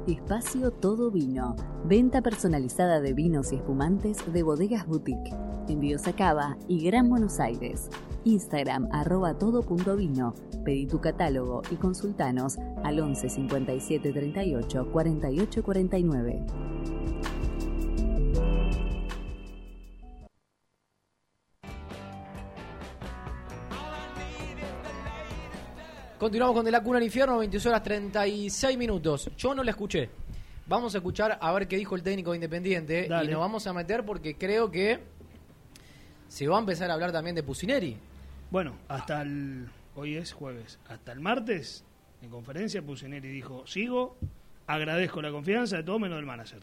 Espacio 0.07 0.71
Todo 0.71 1.11
Vino. 1.11 1.57
Venta 1.87 2.21
personalizada 2.21 3.01
de 3.01 3.15
vinos 3.15 3.53
y 3.53 3.57
espumantes 3.57 4.19
de 4.31 4.43
bodegas 4.43 4.87
boutique. 4.87 5.35
Envíos 5.67 6.07
a 6.07 6.13
Cava 6.13 6.59
y 6.69 6.85
Gran 6.85 7.09
Buenos 7.09 7.41
Aires. 7.41 7.89
Instagram 8.25 8.87
arroba 8.93 9.39
todo.vino. 9.39 10.35
Pedí 10.63 10.87
tu 10.87 11.01
catálogo 11.01 11.63
y 11.71 11.77
consultanos 11.77 12.59
al 12.85 13.01
11 13.01 13.31
57 13.31 14.13
38 14.13 14.93
48 14.93 15.63
49. 15.63 16.47
Continuamos 26.19 26.55
con 26.55 26.65
De 26.65 26.71
la 26.71 26.83
Cuna 26.83 26.99
al 26.99 27.05
Infierno, 27.05 27.39
22 27.39 27.67
horas 27.67 27.83
36 27.83 28.79
minutos. 28.79 29.31
Yo 29.37 29.55
no 29.55 29.63
la 29.65 29.71
escuché. 29.73 30.09
Vamos 30.67 30.95
a 30.95 30.99
escuchar 30.99 31.39
a 31.41 31.53
ver 31.53 31.69
qué 31.69 31.77
dijo 31.77 31.95
el 31.97 32.03
técnico 32.03 32.35
Independiente 32.35 33.07
Dale. 33.09 33.27
y 33.29 33.33
nos 33.33 33.41
vamos 33.41 33.67
a 33.67 33.73
meter 33.73 34.05
porque 34.05 34.37
creo 34.37 34.71
que 34.71 35.01
se 36.29 36.49
va 36.49 36.57
a 36.57 36.61
empezar 36.61 36.91
a 36.91 36.95
hablar 36.95 37.13
también 37.13 37.35
de 37.37 37.43
Pusineri. 37.43 37.97
Bueno, 38.51 38.77
hasta 38.89 39.23
el. 39.23 39.69
Hoy 39.97 40.17
es 40.17 40.33
jueves. 40.33 40.79
Hasta 40.89 41.13
el 41.13 41.21
martes, 41.21 41.85
en 42.23 42.31
conferencia, 42.31 42.81
Pusineri 42.81 43.29
dijo: 43.29 43.67
Sigo, 43.67 44.17
agradezco 44.67 45.21
la 45.21 45.31
confianza 45.31 45.77
de 45.77 45.83
todo 45.83 45.99
menos 45.99 46.17
del 46.17 46.27
manager. 46.27 46.61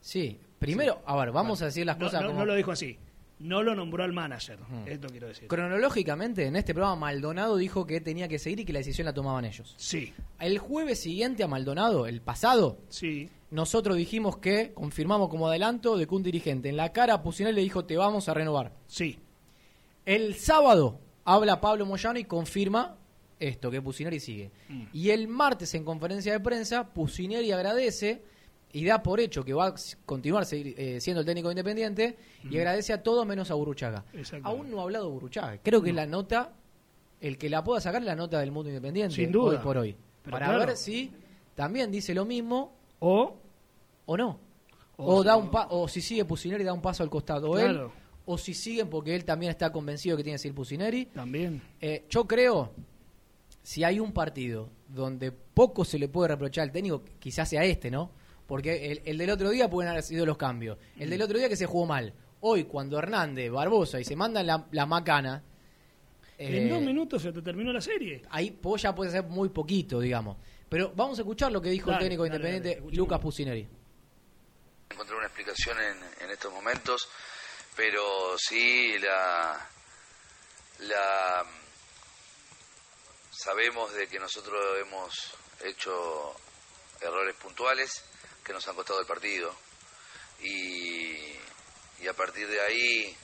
Sí, 0.00 0.38
primero, 0.58 1.00
a 1.06 1.16
ver, 1.16 1.32
vamos 1.32 1.62
a 1.62 1.66
decir 1.66 1.86
las 1.86 1.98
No, 1.98 2.06
cosas 2.06 2.20
no- 2.22 2.28
como... 2.28 2.40
no 2.40 2.46
lo 2.46 2.54
dijo 2.54 2.70
así. 2.72 2.98
No 3.40 3.62
lo 3.62 3.74
nombró 3.74 4.02
al 4.02 4.12
manager. 4.12 4.58
Esto 4.86 5.08
quiero 5.08 5.28
decir. 5.28 5.46
Cronológicamente, 5.48 6.46
en 6.46 6.56
este 6.56 6.74
programa, 6.74 6.96
Maldonado 6.96 7.56
dijo 7.56 7.86
que 7.86 8.00
tenía 8.00 8.26
que 8.28 8.38
seguir 8.38 8.60
y 8.60 8.64
que 8.64 8.72
la 8.72 8.80
decisión 8.80 9.04
la 9.04 9.12
tomaban 9.14 9.44
ellos. 9.44 9.74
Sí, 9.76 10.12
El 10.40 10.58
jueves 10.58 11.00
siguiente 11.00 11.44
a 11.44 11.48
Maldonado, 11.48 12.06
el 12.06 12.20
pasado, 12.20 12.78
sí. 12.88 13.28
nosotros 13.50 13.96
dijimos 13.96 14.38
que 14.38 14.72
confirmamos 14.74 15.28
como 15.28 15.46
adelanto 15.48 15.96
de 15.96 16.06
que 16.06 16.14
un 16.14 16.22
dirigente 16.24 16.68
en 16.68 16.76
la 16.76 16.92
cara 16.92 17.14
a 17.14 17.22
Pusineri 17.22 17.54
le 17.54 17.62
dijo 17.62 17.84
te 17.84 17.96
vamos 17.96 18.28
a 18.28 18.34
renovar. 18.34 18.72
Sí, 18.86 19.18
El 20.04 20.34
sábado 20.34 20.98
habla 21.24 21.60
Pablo 21.60 21.86
Moyano 21.86 22.18
y 22.18 22.24
confirma 22.24 22.96
esto, 23.38 23.70
que 23.70 23.80
Pusineri 23.80 24.18
sigue. 24.18 24.50
Mm. 24.68 24.82
Y 24.92 25.10
el 25.10 25.28
martes 25.28 25.74
en 25.74 25.84
conferencia 25.84 26.32
de 26.32 26.40
prensa, 26.40 26.92
Pusineri 26.92 27.52
agradece 27.52 28.22
y 28.72 28.84
da 28.84 29.02
por 29.02 29.18
hecho 29.20 29.44
que 29.44 29.54
va 29.54 29.68
a 29.68 29.74
continuar 30.04 30.44
seguir, 30.44 30.74
eh, 30.78 31.00
siendo 31.00 31.20
el 31.20 31.26
técnico 31.26 31.50
independiente 31.50 32.16
y 32.50 32.56
agradece 32.58 32.92
a 32.92 33.02
todos 33.02 33.26
menos 33.26 33.50
a 33.50 33.54
Buruchaga. 33.54 34.04
Exactamente. 34.12 34.48
Aún 34.48 34.70
no 34.70 34.80
ha 34.80 34.82
hablado 34.82 35.10
Buruchaga. 35.10 35.58
Creo 35.62 35.82
que 35.82 35.92
la 35.92 36.06
nota, 36.06 36.52
el 37.20 37.38
que 37.38 37.48
la 37.48 37.64
pueda 37.64 37.80
sacar 37.80 38.02
es 38.02 38.06
la 38.06 38.14
nota 38.16 38.38
del 38.40 38.52
mundo 38.52 38.68
independiente 38.68 39.14
Sin 39.14 39.32
duda. 39.32 39.52
hoy 39.52 39.58
por 39.58 39.78
hoy. 39.78 39.96
Pero 40.22 40.32
para 40.34 40.46
claro. 40.46 40.66
ver 40.66 40.76
si 40.76 41.10
también 41.54 41.90
dice 41.90 42.14
lo 42.14 42.24
mismo 42.24 42.72
O. 43.00 43.34
o 44.06 44.16
no. 44.16 44.38
O- 44.96 45.14
O, 45.16 45.22
da 45.24 45.36
un 45.36 45.50
pa- 45.50 45.68
o 45.70 45.86
si 45.88 46.00
sigue 46.02 46.24
Pusineri 46.24 46.64
da 46.64 46.72
un 46.72 46.82
paso 46.82 47.02
al 47.02 47.08
costado 47.10 47.56
él, 47.58 47.70
Claro. 47.72 47.92
o 48.26 48.36
si 48.36 48.52
siguen 48.52 48.90
porque 48.90 49.14
él 49.14 49.24
también 49.24 49.50
está 49.50 49.70
convencido 49.72 50.16
que 50.16 50.24
tiene 50.24 50.34
que 50.34 50.40
seguir 50.40 50.54
Pusineri. 50.56 51.06
También. 51.06 51.62
Eh, 51.80 52.04
yo 52.10 52.26
creo, 52.26 52.72
si 53.62 53.84
hay 53.84 54.00
un 54.00 54.12
partido 54.12 54.68
donde 54.88 55.30
poco 55.32 55.84
se 55.84 55.98
le 55.98 56.08
puede 56.08 56.28
reprochar 56.28 56.64
al 56.64 56.72
técnico, 56.72 57.02
quizás 57.18 57.48
sea 57.48 57.64
este, 57.64 57.90
¿no? 57.90 58.10
Porque 58.48 58.90
el, 58.90 59.02
el 59.04 59.18
del 59.18 59.30
otro 59.30 59.50
día 59.50 59.70
pueden 59.70 59.90
haber 59.92 60.02
sido 60.02 60.26
los 60.26 60.36
cambios. 60.36 60.76
El 60.98 61.10
del 61.10 61.22
otro 61.22 61.38
día 61.38 61.48
que 61.48 61.56
se 61.56 61.66
jugó 61.66 61.86
mal. 61.86 62.12
Hoy, 62.40 62.64
cuando 62.64 62.98
Hernández, 62.98 63.50
Barbosa 63.52 64.00
y 64.00 64.04
se 64.04 64.16
mandan 64.16 64.46
la, 64.46 64.66
la 64.72 64.86
macana, 64.86 65.44
eh, 66.38 66.56
en 66.62 66.68
dos 66.70 66.80
minutos 66.80 67.20
se 67.22 67.30
te 67.32 67.42
terminó 67.42 67.72
la 67.72 67.80
serie. 67.80 68.22
ahí 68.30 68.50
po- 68.52 68.76
ya 68.76 68.94
puede 68.94 69.10
ser 69.10 69.24
muy 69.24 69.50
poquito, 69.50 70.00
digamos. 70.00 70.38
Pero 70.68 70.92
vamos 70.96 71.18
a 71.18 71.22
escuchar 71.22 71.52
lo 71.52 71.60
que 71.60 71.68
dijo 71.70 71.90
Dale, 71.90 72.04
el 72.04 72.08
técnico 72.10 72.22
dale, 72.24 72.36
independiente, 72.36 72.80
dale. 72.80 72.96
Lucas 72.96 73.20
Pusineri. 73.20 73.68
encontrar 74.90 75.18
una 75.18 75.26
explicación 75.26 75.76
en, 75.80 76.24
en 76.24 76.30
estos 76.30 76.52
momentos, 76.52 77.08
pero 77.76 78.00
sí 78.38 78.94
la, 79.00 79.60
la 80.88 81.44
sabemos 83.30 83.92
de 83.94 84.06
que 84.06 84.18
nosotros 84.18 84.58
hemos 84.80 85.34
hecho 85.64 86.34
errores 87.00 87.34
puntuales 87.36 88.04
que 88.48 88.54
nos 88.54 88.66
han 88.66 88.74
costado 88.74 88.98
el 88.98 89.06
partido 89.06 89.54
y, 90.40 91.36
y 92.00 92.08
a 92.08 92.14
partir 92.14 92.48
de 92.48 92.60
ahí 92.62 93.16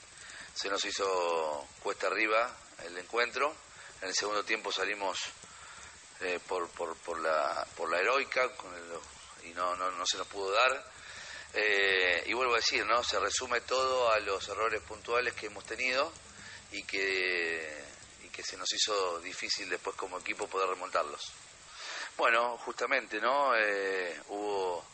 se 0.53 0.69
nos 0.69 0.85
hizo 0.85 1.67
cuesta 1.81 2.07
arriba 2.07 2.55
el 2.85 2.95
encuentro. 2.97 3.53
En 4.03 4.09
el 4.09 4.15
segundo 4.15 4.43
tiempo 4.45 4.71
salimos 4.71 5.19
eh, 6.21 6.39
por, 6.47 6.69
por, 6.69 6.95
por, 6.97 7.19
la, 7.19 7.65
por 7.75 7.89
la 7.89 7.99
heroica 7.99 8.55
con 8.55 8.71
el- 8.75 9.49
y 9.49 9.53
no, 9.53 9.75
no, 9.75 9.89
no 9.91 10.05
se 10.05 10.17
nos 10.17 10.27
pudo 10.27 10.51
dar. 10.51 10.91
Eh, 11.55 12.23
y 12.27 12.33
vuelvo 12.33 12.53
a 12.53 12.57
decir, 12.57 12.85
¿no? 12.85 13.03
Se 13.03 13.19
resume 13.19 13.61
todo 13.61 14.11
a 14.11 14.19
los 14.19 14.47
errores 14.49 14.81
puntuales 14.81 15.33
que 15.33 15.47
hemos 15.47 15.65
tenido 15.65 16.11
y 16.71 16.83
que, 16.83 17.83
y 18.23 18.29
que 18.29 18.43
se 18.43 18.57
nos 18.57 18.71
hizo 18.73 19.19
difícil 19.21 19.69
después 19.69 19.95
como 19.95 20.19
equipo 20.19 20.47
poder 20.47 20.69
remontarlos. 20.69 21.31
Bueno, 22.17 22.57
justamente, 22.59 23.19
¿no? 23.19 23.55
Eh, 23.55 24.19
hubo, 24.29 24.85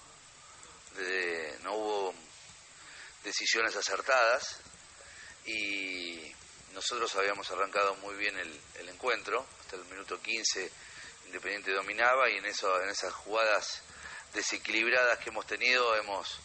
de- 0.98 1.58
no 1.64 1.74
hubo 1.76 2.16
decisiones 3.24 3.76
acertadas 3.76 4.58
y 5.46 6.34
nosotros 6.74 7.16
habíamos 7.16 7.50
arrancado 7.52 7.96
muy 7.98 8.16
bien 8.16 8.38
el, 8.38 8.90
encuentro, 8.90 9.46
hasta 9.62 9.76
el 9.76 9.86
minuto 9.86 10.20
15 10.22 10.72
Independiente 11.28 11.72
dominaba 11.72 12.30
y 12.30 12.38
en, 12.38 12.46
eso, 12.46 12.82
en 12.82 12.90
esas 12.90 13.14
jugadas 13.14 13.82
desequilibradas 14.34 15.20
que 15.20 15.30
hemos 15.30 15.46
tenido 15.48 15.96
hemos, 15.96 16.40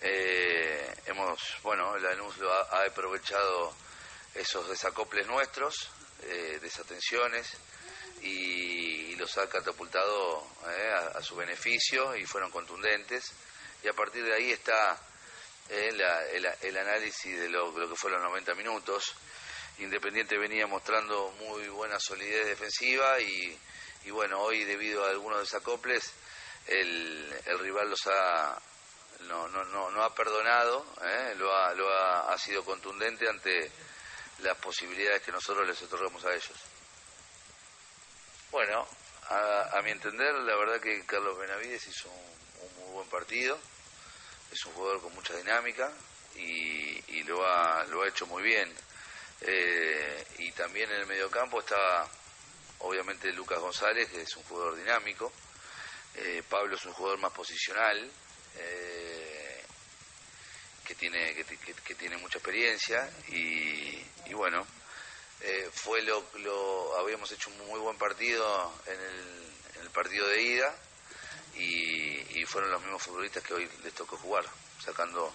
eh, 0.00 0.94
hemos 1.06 1.40
bueno, 1.62 1.96
Lanús 1.98 2.36
lo 2.38 2.52
ha, 2.52 2.60
ha 2.70 2.84
aprovechado 2.86 3.74
esos 4.34 4.68
desacoples 4.68 5.26
nuestros, 5.26 5.90
eh, 6.22 6.58
desatenciones 6.62 7.48
y, 8.22 9.16
los 9.16 9.36
ha 9.36 9.48
catapultado 9.48 10.46
eh, 10.68 10.92
a 11.14 11.22
su 11.22 11.34
beneficio 11.36 12.14
y 12.16 12.24
fueron 12.24 12.50
contundentes 12.50 13.32
y 13.82 13.88
a 13.88 13.92
partir 13.92 14.24
de 14.24 14.34
ahí 14.34 14.50
está 14.52 14.98
eh, 15.68 15.90
la- 15.92 16.26
el, 16.28 16.46
el 16.62 16.78
análisis 16.78 17.38
de 17.38 17.48
lo, 17.48 17.70
lo 17.78 17.88
que 17.88 17.96
fueron 17.96 18.20
los 18.22 18.30
90 18.30 18.54
minutos. 18.54 19.14
Independiente 19.78 20.36
venía 20.36 20.66
mostrando 20.66 21.30
muy 21.38 21.68
buena 21.68 21.98
solidez 22.00 22.46
defensiva 22.46 23.18
y, 23.20 23.58
y 24.04 24.10
bueno, 24.10 24.40
hoy 24.40 24.64
debido 24.64 25.04
a 25.06 25.10
algunos 25.10 25.40
desacoples 25.40 26.12
el, 26.66 27.34
el 27.46 27.58
rival 27.58 27.88
los 27.88 28.06
ha 28.08 28.60
no, 29.20 29.48
no, 29.48 29.64
no, 29.64 29.90
no 29.90 30.02
ha 30.02 30.14
perdonado, 30.14 30.84
¿eh? 31.02 31.34
lo, 31.36 31.54
ha, 31.54 31.72
lo 31.74 31.88
ha, 31.92 32.32
ha 32.32 32.38
sido 32.38 32.64
contundente 32.64 33.28
ante 33.28 33.70
las 34.38 34.56
posibilidades 34.58 35.22
que 35.22 35.30
nosotros 35.32 35.66
les 35.66 35.80
otorgamos 35.82 36.24
a 36.24 36.30
ellos. 36.32 36.52
Bueno, 38.50 38.86
a, 39.28 39.78
a 39.78 39.82
mi 39.82 39.90
entender, 39.90 40.34
la 40.34 40.56
verdad 40.56 40.80
que 40.80 41.04
Carlos 41.06 41.38
Benavides 41.38 41.86
hizo 41.86 42.08
un, 42.08 42.66
un 42.66 42.74
muy 42.84 42.94
buen 42.94 43.08
partido, 43.08 43.58
es 44.50 44.64
un 44.66 44.72
jugador 44.72 45.00
con 45.02 45.14
mucha 45.14 45.36
dinámica 45.36 45.92
y, 46.36 47.22
lo, 47.24 47.46
ha, 47.46 47.84
lo 47.84 48.02
ha 48.02 48.08
hecho 48.08 48.26
muy 48.26 48.42
bien. 48.42 48.72
Eh, 49.42 50.24
y 50.38 50.52
también 50.52 50.90
en 50.90 51.00
el 51.00 51.06
mediocampo 51.06 51.60
estaba 51.60 52.08
obviamente 52.80 53.32
Lucas 53.32 53.58
González, 53.60 54.08
que 54.10 54.22
es 54.22 54.36
un 54.36 54.42
jugador 54.44 54.76
dinámico. 54.76 55.32
Eh, 56.14 56.42
Pablo 56.48 56.76
es 56.76 56.84
un 56.86 56.92
jugador 56.92 57.18
más 57.18 57.32
posicional, 57.32 58.10
eh, 58.56 59.62
que, 60.84 60.94
tiene, 60.94 61.34
que, 61.34 61.44
que- 61.44 61.74
que 61.74 61.94
tiene 61.94 62.16
mucha 62.16 62.38
experiencia 62.38 63.08
y, 63.28 64.04
y 64.26 64.34
bueno, 64.34 64.66
eh, 65.42 65.70
fue 65.72 66.02
lo, 66.02 66.24
lo 66.38 66.98
habíamos 66.98 67.30
hecho 67.32 67.50
un 67.50 67.58
muy 67.68 67.78
buen 67.80 67.96
partido 67.96 68.74
en 68.86 69.00
el, 69.00 69.52
en 69.76 69.82
el 69.82 69.90
partido 69.90 70.26
de 70.28 70.42
ida 70.42 70.74
y, 71.60 72.40
y 72.40 72.44
fueron 72.46 72.70
los 72.70 72.80
mismos 72.82 73.02
futbolistas 73.02 73.42
que 73.42 73.54
hoy 73.54 73.68
les 73.82 73.92
tocó 73.94 74.16
jugar, 74.16 74.44
sacando 74.84 75.32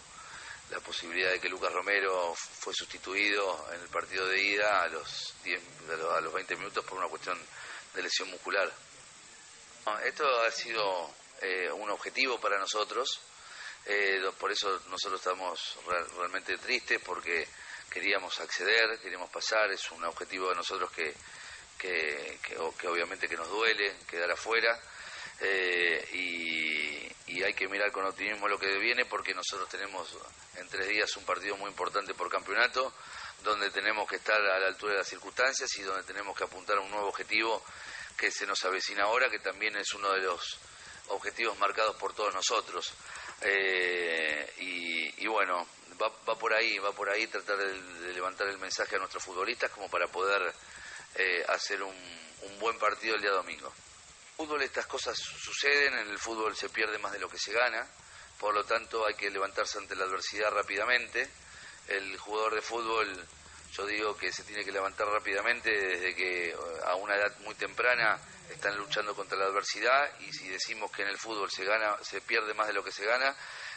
la 0.72 0.80
posibilidad 0.80 1.30
de 1.32 1.40
que 1.40 1.48
Lucas 1.50 1.72
Romero 1.72 2.34
fue 2.36 2.74
sustituido 2.74 3.68
en 3.74 3.82
el 3.82 3.88
partido 3.90 4.28
de 4.28 4.42
ida 4.42 4.82
a 4.84 4.88
los, 4.88 5.36
10, 5.44 5.62
a 5.92 5.96
los, 5.96 6.14
a 6.14 6.22
los 6.22 6.34
20 6.34 6.56
minutos 6.56 6.84
por 6.86 6.98
una 6.98 7.08
cuestión 7.08 7.40
de 7.94 8.02
lesión 8.02 8.30
muscular. 8.32 8.72
Esto 10.04 10.26
ha 10.42 10.52
sido 10.52 11.14
eh, 11.42 11.72
un 11.72 11.90
objetivo 11.92 12.40
para 12.40 12.58
nosotros, 12.58 13.20
eh, 13.86 14.20
por 14.40 14.52
eso 14.52 14.82
nosotros 14.90 15.22
estamos 15.22 15.78
re- 15.88 16.04
realmente 16.18 16.58
tristes 16.58 17.00
porque 17.06 17.48
queríamos 17.92 18.40
acceder, 18.40 19.00
queríamos 19.00 19.30
pasar, 19.30 19.72
es 19.72 19.92
un 19.92 20.04
objetivo 20.06 20.50
de 20.50 20.56
nosotros 20.56 20.92
que, 20.92 21.14
que, 21.78 22.40
que 22.42 22.58
que 22.80 22.88
obviamente 22.88 23.28
que 23.30 23.38
nos 23.38 23.48
duele 23.50 23.96
quedar 24.10 24.32
afuera. 24.32 24.82
Eh, 25.42 26.08
y, 26.14 27.34
y 27.34 27.44
hay 27.44 27.54
que 27.54 27.68
mirar 27.68 27.92
con 27.92 28.06
optimismo 28.06 28.48
lo 28.48 28.58
que 28.58 28.78
viene 28.78 29.06
porque 29.06 29.34
nosotros 29.34 29.68
tenemos 29.70 30.16
en 30.58 30.68
tres 30.70 30.88
días 30.88 31.16
un 31.18 31.26
partido 31.26 31.58
muy 31.58 31.70
importante 31.70 32.14
por 32.14 32.30
campeonato 32.30 32.94
donde 33.44 33.70
tenemos 33.70 34.10
que 34.10 34.16
estar 34.18 34.42
a 34.42 34.60
la 34.60 34.68
altura 34.68 34.94
de 34.94 35.00
las 35.00 35.08
circunstancias 35.08 35.70
y 35.78 35.84
donde 35.84 36.04
tenemos 36.04 36.36
que 36.38 36.44
apuntar 36.44 36.78
a 36.78 36.82
un 36.82 36.90
nuevo 36.90 37.08
objetivo 37.08 37.64
que 38.18 38.32
se 38.32 38.46
nos 38.46 38.64
avecina 38.66 39.04
ahora, 39.04 39.30
que 39.30 39.40
también 39.40 39.76
es 39.76 39.94
uno 39.94 40.12
de 40.14 40.22
los 40.22 40.58
objetivos 41.10 41.58
marcados 41.60 41.96
por 41.98 42.14
todos 42.14 42.34
nosotros. 42.34 42.94
Eh, 43.42 44.54
y, 44.60 45.24
y 45.24 45.28
bueno, 45.28 45.68
va, 46.02 46.12
va 46.28 46.40
por 46.40 46.54
ahí, 46.54 46.78
va 46.80 46.92
por 46.94 47.10
ahí 47.10 47.28
tratar 47.28 47.58
de, 47.58 48.14
levantar 48.14 48.48
el 48.48 48.58
mensaje 48.58 48.96
a 48.96 49.00
nuestros 49.00 49.24
futbolistas 49.24 49.70
como 49.72 49.90
para 49.90 50.08
poder 50.08 50.54
eh, 51.16 51.46
hacer 51.50 51.84
un 51.84 51.94
buen 52.60 52.80
partido 52.80 53.16
el 53.16 53.22
día 53.22 53.32
domingo. 53.32 53.72
Fútbol 54.36 54.62
estas 54.64 54.86
cosas 54.86 55.18
suceden, 55.18 55.94
en 55.94 56.10
el 56.10 56.20
fútbol 56.20 56.56
se 56.56 56.70
pierde 56.70 56.98
más 56.98 57.14
de 57.14 57.20
lo 57.20 57.30
que 57.30 57.38
se 57.38 57.54
gana, 57.54 57.88
por 58.38 58.54
lo 58.54 58.66
tanto 58.66 59.06
hay 59.06 59.14
que 59.14 59.30
levantarse 59.30 59.78
ante 59.78 59.96
la 59.96 60.04
adversidad 60.04 60.52
rápidamente. 60.52 61.30
El 61.88 62.18
jugador 62.18 62.56
de 62.56 62.62
fútbol, 62.62 63.26
yo 63.72 63.86
digo 63.86 64.18
que 64.18 64.34
se 64.34 64.44
tiene 64.44 64.66
que 64.66 64.72
levantar 64.72 65.08
rápidamente 65.08 65.70
desde 65.72 66.16
que 66.16 66.50
eh, 66.50 66.56
a 66.86 66.96
una 66.96 67.16
edad 67.16 67.38
muy 67.40 67.56
temprana 67.56 68.20
están 68.50 68.78
luchando 68.78 69.16
contra 69.16 69.38
la 69.38 69.46
adversidad 69.46 70.20
y 70.20 70.34
si 70.34 70.50
decimos 70.50 70.92
que 70.92 71.04
en 71.04 71.10
el 71.10 71.18
fútbol 71.18 71.50
se 71.50 71.64
gana, 71.64 71.96
se 72.04 72.22
pierde 72.22 72.54
más 72.54 72.68
de 72.68 72.74
lo 72.74 72.84
que 72.84 72.92
se 72.92 73.06
gana, 73.06 73.36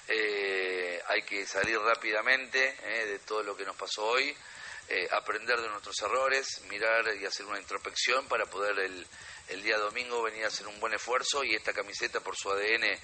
eh, 0.08 1.00
hay 1.06 1.22
que 1.22 1.46
salir 1.46 1.78
rápidamente 1.78 2.76
eh, 2.82 3.06
de 3.06 3.18
todo 3.20 3.42
lo 3.42 3.56
que 3.56 3.64
nos 3.64 3.76
pasó 3.76 4.04
hoy, 4.06 4.36
eh, 4.88 5.08
aprender 5.12 5.60
de 5.60 5.68
nuestros 5.68 6.00
errores, 6.02 6.62
mirar 6.68 7.04
y 7.16 7.26
hacer 7.26 7.46
una 7.46 7.58
introspección 7.58 8.26
para 8.26 8.46
poder 8.46 8.78
el, 8.78 9.06
el 9.48 9.62
día 9.62 9.78
domingo 9.78 10.22
venir 10.22 10.44
a 10.44 10.48
hacer 10.48 10.66
un 10.66 10.78
buen 10.80 10.94
esfuerzo 10.94 11.44
y 11.44 11.54
esta 11.54 11.72
camiseta 11.72 12.20
por 12.20 12.36
su 12.36 12.50
ADN 12.50 12.98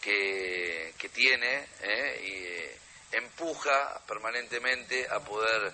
que, 0.00 0.94
que 0.98 1.08
tiene 1.08 1.68
eh, 1.80 2.20
y, 2.24 2.44
eh, 2.44 2.78
empuja 3.12 4.00
permanentemente 4.06 5.06
a 5.08 5.20
poder 5.20 5.72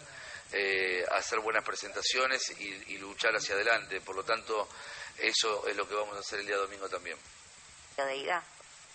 eh, 0.53 1.05
hacer 1.11 1.41
buenas 1.41 1.65
presentaciones 1.65 2.51
y, 2.61 2.95
y 2.95 2.99
luchar 2.99 3.35
hacia 3.35 3.55
adelante. 3.55 4.01
Por 4.01 4.17
lo 4.17 4.25
tanto, 4.25 4.69
eso 5.19 5.67
es 5.67 5.77
lo 5.77 5.89
que 5.89 5.95
vamos 5.95 6.17
a 6.17 6.21
hacer 6.21 6.41
el 6.41 6.47
día 6.47 6.57
domingo 6.57 6.89
también. 6.89 7.19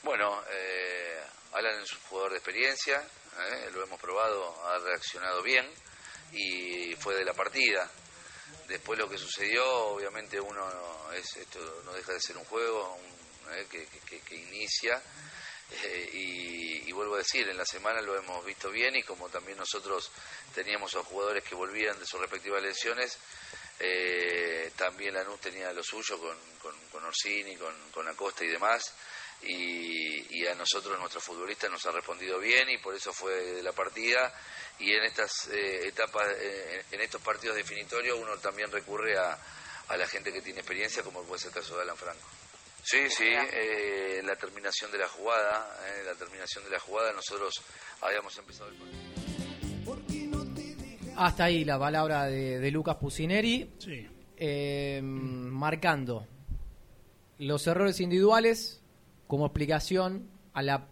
Bueno, 0.03 0.41
eh, 0.49 1.21
Alan 1.53 1.81
es 1.81 1.91
un 1.93 1.99
jugador 2.01 2.31
de 2.31 2.37
experiencia, 2.37 3.03
eh, 3.39 3.69
lo 3.73 3.83
hemos 3.83 3.99
probado, 3.99 4.55
ha 4.67 4.77
reaccionado 4.79 5.41
bien 5.41 5.69
y 6.33 6.95
fue 6.95 7.15
de 7.15 7.25
la 7.25 7.33
partida. 7.33 7.89
Después 8.67 8.99
lo 8.99 9.09
que 9.09 9.17
sucedió, 9.17 9.65
obviamente 9.87 10.39
uno 10.39 10.69
no- 10.69 11.11
es 11.13 11.35
esto 11.37 11.81
no 11.85 11.93
deja 11.93 12.13
de 12.13 12.19
ser 12.21 12.37
un 12.37 12.45
juego 12.45 12.93
un- 12.95 13.53
eh, 13.53 13.65
que, 13.69 13.87
que- 14.21 14.35
inicia 14.35 15.01
eh, 15.71 16.09
y, 16.13 16.89
y 16.89 16.91
vuelvo 16.91 17.15
a 17.15 17.19
decir, 17.19 17.47
en 17.49 17.57
la 17.57 17.65
semana 17.65 18.01
lo 18.01 18.15
hemos 18.17 18.43
visto 18.45 18.69
bien 18.69 18.95
y 18.95 19.03
como 19.03 19.27
también 19.29 19.57
nosotros 19.57 20.11
teníamos 20.53 20.93
a 20.95 21.03
jugadores 21.03 21.43
que 21.43 21.55
volvían 21.55 21.97
de 21.99 22.05
sus 22.05 22.19
respectivas 22.19 22.61
lesiones, 22.61 23.17
eh, 23.79 24.71
también 24.75 25.13
Lanús 25.13 25.39
tenía 25.39 25.71
lo 25.73 25.83
suyo 25.83 26.19
con, 26.19 26.37
con, 26.61 26.75
con 26.91 27.05
Orsini, 27.05 27.55
con, 27.55 27.73
con 27.91 28.07
Acosta 28.07 28.43
y 28.43 28.47
demás. 28.49 28.93
Y, 29.43 30.37
y 30.41 30.45
a 30.47 30.55
nosotros, 30.55 30.99
nuestros 30.99 31.23
futbolistas, 31.23 31.71
nos 31.71 31.85
ha 31.85 31.91
respondido 31.91 32.39
bien 32.39 32.69
y 32.69 32.77
por 32.77 32.93
eso 32.95 33.13
fue 33.13 33.33
de 33.33 33.63
la 33.63 33.71
partida. 33.71 34.33
Y 34.79 34.91
en 34.91 35.03
estas 35.03 35.47
eh, 35.47 35.87
etapas, 35.87 36.27
eh, 36.39 36.83
en 36.91 37.01
estos 37.01 37.21
partidos 37.21 37.55
definitorios, 37.55 38.17
uno 38.19 38.37
también 38.37 38.71
recurre 38.71 39.17
a, 39.17 39.37
a 39.87 39.97
la 39.97 40.07
gente 40.07 40.31
que 40.33 40.41
tiene 40.41 40.59
experiencia, 40.59 41.03
como 41.03 41.23
puede 41.23 41.39
ser 41.39 41.49
el 41.49 41.55
caso 41.55 41.75
de 41.77 41.83
Alan 41.83 41.97
Franco. 41.97 42.27
Sí, 42.83 43.09
sí, 43.09 43.25
eh, 43.27 44.21
la 44.23 44.35
terminación 44.37 44.91
de 44.91 44.97
la 44.99 45.07
jugada, 45.09 45.77
eh, 45.85 46.03
la 46.05 46.15
terminación 46.15 46.63
de 46.63 46.69
la 46.71 46.79
jugada, 46.79 47.11
nosotros 47.13 47.61
habíamos 48.01 48.37
empezado 48.37 48.69
el 48.69 48.75
partido. 48.75 50.29
Hasta 51.17 51.43
ahí 51.45 51.65
la 51.65 51.77
palabra 51.77 52.25
de, 52.27 52.59
de 52.59 52.71
Lucas 52.71 52.95
Pusineri, 52.95 53.69
Sí. 53.79 54.07
eh, 54.37 55.01
marcando 55.03 56.25
los 57.39 57.67
errores 57.67 57.99
individuales 57.99 58.81
como 59.29 59.45
explicación 59.45 60.27
a 60.53 60.63
la 60.63 60.87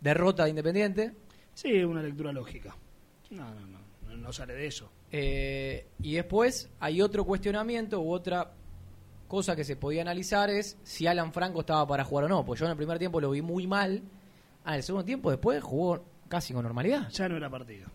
derrota 0.00 0.44
de 0.44 0.50
Independiente. 0.50 1.12
Sí, 1.54 1.82
una 1.82 2.00
lectura 2.00 2.32
lógica. 2.32 2.76
No, 3.30 3.52
no, 3.52 3.66
no, 3.66 3.78
no, 4.06 4.16
no 4.16 4.32
sale 4.32 4.54
de 4.54 4.68
eso. 4.68 4.88
Eh, 5.10 5.88
y 6.00 6.14
después 6.14 6.70
hay 6.78 7.02
otro 7.02 7.24
cuestionamiento 7.24 8.00
u 8.00 8.12
otra 8.12 8.52
cosa 9.26 9.56
que 9.56 9.64
se 9.64 9.74
podía 9.74 10.02
analizar 10.02 10.50
es 10.50 10.78
si 10.84 11.08
Alan 11.08 11.32
Franco 11.32 11.60
estaba 11.60 11.84
para 11.84 12.04
jugar 12.04 12.26
o 12.26 12.28
no. 12.28 12.44
Pues 12.44 12.60
yo 12.60 12.66
en 12.66 12.70
el 12.70 12.76
primer 12.76 13.00
tiempo 13.00 13.20
lo 13.20 13.32
vi 13.32 13.42
muy 13.42 13.66
mal. 13.66 14.02
Ah, 14.64 14.74
en 14.74 14.76
el 14.76 14.82
segundo 14.84 15.04
tiempo 15.04 15.32
después 15.32 15.60
jugó 15.60 16.04
casi 16.28 16.54
con 16.54 16.62
normalidad. 16.62 17.08
Ya 17.10 17.28
no 17.28 17.36
era 17.36 17.50
partido. 17.50 17.88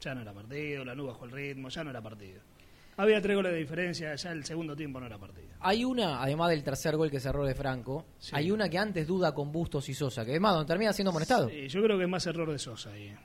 Ya 0.00 0.14
no 0.14 0.20
era 0.20 0.32
partido, 0.32 0.84
la 0.84 0.94
nube 0.94 1.08
bajó 1.08 1.24
el 1.24 1.32
ritmo, 1.32 1.68
ya 1.68 1.82
no 1.82 1.90
era 1.90 2.00
partido. 2.00 2.40
Había 2.96 3.20
tres 3.20 3.34
goles 3.36 3.52
de 3.52 3.58
diferencia, 3.58 4.14
ya 4.14 4.30
el 4.32 4.44
segundo 4.44 4.76
tiempo 4.76 5.00
no 5.00 5.06
era 5.06 5.18
partido. 5.18 5.48
Hay 5.60 5.84
una, 5.84 6.22
además 6.22 6.50
del 6.50 6.62
tercer 6.62 6.96
gol 6.96 7.10
que 7.10 7.18
cerró 7.18 7.44
de 7.44 7.54
Franco, 7.54 8.04
hay 8.32 8.50
una 8.50 8.68
que 8.68 8.78
antes 8.78 9.06
duda 9.06 9.34
con 9.34 9.50
Bustos 9.50 9.88
y 9.88 9.94
Sosa, 9.94 10.24
que 10.24 10.30
además 10.32 10.54
donde 10.54 10.68
termina 10.68 10.92
siendo 10.92 11.10
amonestado. 11.10 11.48
Sí, 11.48 11.68
yo 11.68 11.82
creo 11.82 11.96
que 11.98 12.04
es 12.04 12.10
más 12.10 12.26
error 12.26 12.50
de 12.52 12.58
Sosa 12.58 12.90
ahí. 12.90 13.06
eh. 13.08 13.16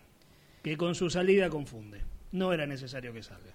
Que 0.64 0.76
con 0.76 0.96
su 0.96 1.10
salida 1.10 1.50
confunde. 1.50 2.02
No 2.32 2.52
era 2.52 2.66
necesario 2.66 3.14
que 3.14 3.24
salga. 3.24 3.54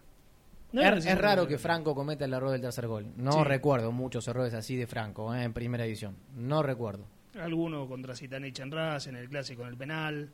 No 0.72 0.82
es, 0.82 1.18
raro 1.18 1.46
que 1.46 1.58
Franco 1.58 1.94
cometa 1.94 2.24
el 2.24 2.32
error 2.32 2.50
del 2.50 2.60
tercer 2.60 2.88
gol. 2.88 3.06
No 3.16 3.32
Sí. 3.32 3.44
recuerdo 3.44 3.92
muchos 3.92 4.26
errores 4.26 4.54
así 4.54 4.74
de 4.76 4.86
Franco 4.88 5.32
eh, 5.34 5.44
en 5.44 5.52
primera 5.52 5.84
edición. 5.84 6.16
No 6.36 6.62
recuerdo. 6.62 7.06
Alguno 7.40 7.86
contra 7.86 8.14
en 8.20 8.70
Raz, 8.72 9.06
en 9.06 9.16
el 9.16 9.28
clásico 9.28 9.62
en 9.62 9.68
el 9.68 9.76
penal. 9.76 10.30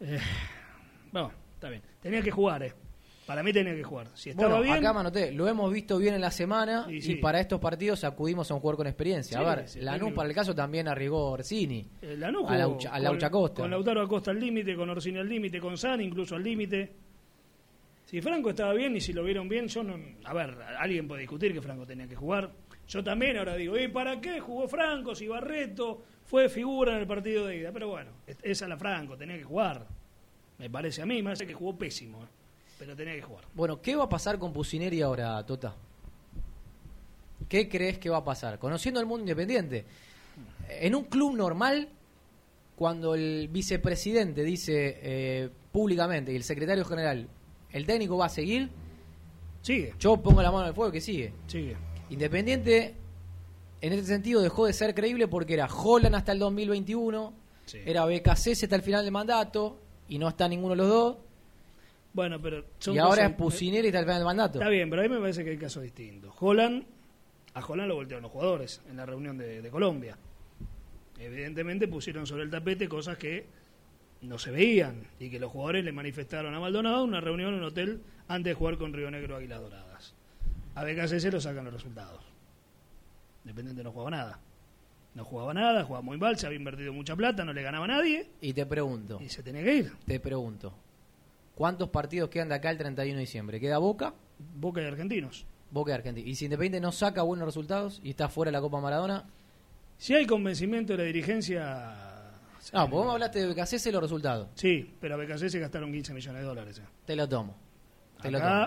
Eh, 0.00 0.18
bueno, 1.12 1.32
está 1.54 1.68
bien. 1.68 1.82
Tenía 2.00 2.22
que 2.22 2.30
jugar, 2.30 2.62
¿eh? 2.62 2.72
Para 3.30 3.44
mí 3.44 3.52
tenía 3.52 3.76
que 3.76 3.84
jugar. 3.84 4.08
Si 4.14 4.30
estaba 4.30 4.48
Bueno, 4.48 4.64
bien. 4.64 4.78
acá 4.78 4.92
me 4.92 4.98
anoté, 4.98 5.30
lo 5.30 5.46
hemos 5.46 5.72
visto 5.72 5.98
bien 5.98 6.14
en 6.14 6.20
la 6.20 6.32
semana 6.32 6.86
Sí, 6.88 7.12
y 7.12 7.14
para 7.14 7.38
estos 7.38 7.60
partidos 7.60 8.02
acudimos 8.02 8.50
a 8.50 8.54
un 8.54 8.60
jugador 8.60 8.78
con 8.78 8.86
experiencia. 8.88 9.38
Sí, 9.38 9.44
a 9.44 9.54
ver, 9.54 9.68
sí, 9.68 9.80
Lanús 9.82 10.12
para 10.14 10.28
el 10.28 10.34
caso 10.34 10.52
también 10.52 10.88
arriesgó 10.88 11.30
Orsini. 11.30 11.86
Eh, 12.02 12.16
Lanús 12.18 12.42
a 12.50 12.54
a 12.54 12.64
con- 12.64 13.02
Laucha 13.04 13.30
Costa. 13.30 13.62
Con 13.62 13.70
Lautaro 13.70 14.00
Acosta 14.02 14.32
al 14.32 14.40
límite, 14.40 14.74
con 14.74 14.90
Orsini 14.90 15.20
al 15.20 15.28
límite, 15.28 15.60
con 15.60 15.78
San 15.78 16.00
incluso 16.00 16.34
al 16.34 16.42
límite. 16.42 16.92
Si 18.06 18.20
Franco 18.20 18.50
estaba 18.50 18.72
bien 18.74 18.96
y 18.96 19.00
si 19.00 19.12
lo 19.12 19.22
vieron 19.22 19.48
bien, 19.48 19.68
yo 19.68 19.84
no. 19.84 19.94
A 20.24 20.34
ver, 20.34 20.56
alguien 20.80 21.06
puede 21.06 21.20
discutir 21.20 21.52
que 21.52 21.62
Franco 21.62 21.86
tenía 21.86 22.08
que 22.08 22.16
jugar. 22.16 22.50
Yo 22.88 23.04
también 23.04 23.36
ahora 23.36 23.54
digo, 23.54 23.78
¿y 23.78 23.86
para 23.86 24.20
qué 24.20 24.40
jugó 24.40 24.66
Franco 24.66 25.14
si 25.14 25.28
Barreto 25.28 26.02
fue 26.24 26.48
figura 26.48 26.94
en 26.94 27.02
el 27.02 27.06
partido 27.06 27.46
de 27.46 27.58
ida? 27.58 27.70
Pero 27.70 27.90
bueno, 27.90 28.10
es- 28.26 28.38
esa 28.42 28.66
la 28.66 28.76
Franco, 28.76 29.16
tenía 29.16 29.36
que 29.38 29.44
jugar. 29.44 29.86
Me 30.58 30.68
parece 30.68 31.00
a 31.02 31.06
mí, 31.06 31.18
me 31.18 31.22
parece 31.22 31.46
que 31.46 31.54
jugó 31.54 31.78
pésimo, 31.78 32.24
eh, 32.24 32.26
pero 32.80 32.96
tenía 32.96 33.14
que 33.14 33.20
jugar. 33.20 33.44
Bueno, 33.54 33.82
¿qué 33.82 33.94
va 33.94 34.04
a 34.04 34.08
pasar 34.08 34.38
con 34.38 34.54
Pusineri 34.54 35.02
ahora, 35.02 35.44
Tota? 35.44 35.76
¿Qué 37.46 37.68
crees 37.68 37.98
que 37.98 38.08
va 38.08 38.16
a 38.16 38.24
pasar? 38.24 38.58
Conociendo 38.58 38.98
el 39.00 39.06
mundo 39.06 39.20
independiente. 39.20 39.84
En 40.66 40.94
un 40.94 41.04
club 41.04 41.36
normal, 41.36 41.90
cuando 42.76 43.14
el 43.14 43.48
vicepresidente 43.48 44.44
dice 44.44 44.98
eh, 45.02 45.50
públicamente 45.70 46.32
y 46.32 46.36
el 46.36 46.42
secretario 46.42 46.86
general, 46.86 47.28
el 47.70 47.84
técnico 47.84 48.16
va 48.16 48.26
a 48.26 48.30
seguir, 48.30 48.70
sigue. 49.60 49.92
Yo 49.98 50.16
pongo 50.16 50.40
la 50.40 50.50
mano 50.50 50.68
el 50.68 50.74
fuego 50.74 50.90
que 50.90 51.02
sigue. 51.02 51.34
Sigue. 51.48 51.76
Independiente, 52.08 52.94
en 53.82 53.92
este 53.92 54.06
sentido, 54.06 54.40
dejó 54.40 54.64
de 54.64 54.72
ser 54.72 54.94
creíble 54.94 55.28
porque 55.28 55.52
era 55.52 55.66
Holland 55.66 56.14
hasta 56.14 56.32
el 56.32 56.38
2021, 56.38 57.34
era 57.84 58.06
BKC 58.06 58.52
hasta 58.52 58.76
el 58.76 58.82
final 58.82 59.04
del 59.04 59.12
mandato 59.12 59.78
y 60.08 60.16
no 60.16 60.28
está 60.28 60.48
ninguno 60.48 60.70
de 60.70 60.76
los 60.76 60.88
dos. 60.88 61.16
Bueno, 62.12 62.40
pero 62.40 62.64
son 62.78 62.94
y 62.94 62.98
ahora 62.98 63.10
cosas- 63.16 63.30
es 63.30 63.36
Pusineri 63.36 63.88
hasta 63.88 63.98
el 64.00 64.04
final 64.04 64.18
del 64.18 64.26
mandato. 64.26 64.58
Está 64.58 64.68
bien, 64.68 64.90
pero 64.90 65.02
a 65.02 65.04
mí 65.04 65.08
me 65.14 65.20
parece 65.20 65.44
que 65.44 65.50
hay 65.50 65.58
casos 65.58 65.82
distintos. 65.82 66.34
Holland, 66.40 66.84
a 67.54 67.64
Holland 67.64 67.88
lo 67.88 67.94
voltearon 67.96 68.22
los 68.24 68.32
jugadores 68.32 68.80
en 68.88 68.96
la 68.96 69.06
reunión 69.06 69.38
de, 69.38 69.62
de 69.62 69.70
Colombia. 69.70 70.16
Evidentemente 71.18 71.86
pusieron 71.88 72.26
sobre 72.26 72.44
el 72.44 72.50
tapete 72.50 72.88
cosas 72.88 73.18
que 73.18 73.44
no 74.22 74.38
se 74.38 74.50
veían 74.50 75.02
y 75.18 75.30
que 75.30 75.38
los 75.38 75.50
jugadores 75.52 75.84
le 75.84 75.92
manifestaron 75.92 76.54
a 76.54 76.60
Maldonado 76.60 77.02
en 77.04 77.08
una 77.10 77.20
reunión 77.20 77.50
en 77.54 77.60
un 77.60 77.64
hotel 77.64 78.00
antes 78.28 78.50
de 78.50 78.54
jugar 78.54 78.78
con 78.78 78.92
Río 78.92 79.10
Negro 79.10 79.36
Águilas 79.36 79.60
Doradas. 79.60 80.14
A 80.74 80.84
BKC 80.84 81.30
lo 81.32 81.40
sacan 81.40 81.64
los 81.64 81.74
resultados. 81.74 82.22
Independiente 83.44 83.82
no 83.82 83.92
jugaba 83.92 84.10
nada. 84.10 84.40
No 85.14 85.24
jugaba 85.24 85.52
nada, 85.52 85.82
jugaba 85.84 86.02
muy 86.02 86.16
mal, 86.18 86.38
se 86.38 86.46
había 86.46 86.58
invertido 86.58 86.92
mucha 86.92 87.16
plata, 87.16 87.44
no 87.44 87.52
le 87.52 87.62
ganaba 87.62 87.84
a 87.84 87.88
nadie. 87.88 88.28
Y 88.40 88.52
te 88.52 88.64
pregunto. 88.64 89.18
Y 89.20 89.28
se 89.28 89.42
tenía 89.42 89.62
que 89.64 89.74
ir. 89.74 89.92
Te 90.06 90.20
pregunto. 90.20 90.72
¿Cuántos 91.60 91.90
partidos 91.90 92.30
quedan 92.30 92.48
de 92.48 92.54
acá 92.54 92.70
el 92.70 92.78
31 92.78 93.16
de 93.16 93.20
diciembre? 93.20 93.60
¿Queda 93.60 93.76
Boca? 93.76 94.14
Boca 94.56 94.80
y 94.80 94.86
Argentinos. 94.86 95.44
Boca 95.70 95.90
y 95.90 95.94
Argentina. 95.94 96.26
Y 96.26 96.34
si 96.34 96.46
Independiente 96.46 96.80
no 96.80 96.90
saca 96.90 97.20
buenos 97.20 97.44
resultados 97.44 98.00
y 98.02 98.08
está 98.08 98.30
fuera 98.30 98.48
de 98.48 98.52
la 98.54 98.62
Copa 98.62 98.80
Maradona. 98.80 99.26
Si 99.98 100.14
hay 100.14 100.24
convencimiento 100.26 100.94
de 100.94 100.98
la 101.00 101.04
dirigencia. 101.04 102.30
No, 102.72 102.80
porque 102.84 102.94
vos 102.96 103.04
me 103.04 103.12
hablaste 103.12 103.40
de 103.46 103.52
BKC 103.52 103.86
y 103.88 103.90
los 103.92 104.00
resultados. 104.02 104.48
Sí, 104.54 104.94
pero 104.98 105.16
a 105.16 105.18
BKC 105.18 105.50
se 105.50 105.58
gastaron 105.58 105.92
15 105.92 106.14
millones 106.14 106.40
de 106.40 106.48
dólares. 106.48 106.78
eh. 106.78 106.82
Te 107.04 107.14
lo 107.14 107.28
tomo. 107.28 107.54
Te 108.22 108.30
lo 108.30 108.38
tomo. 108.40 108.66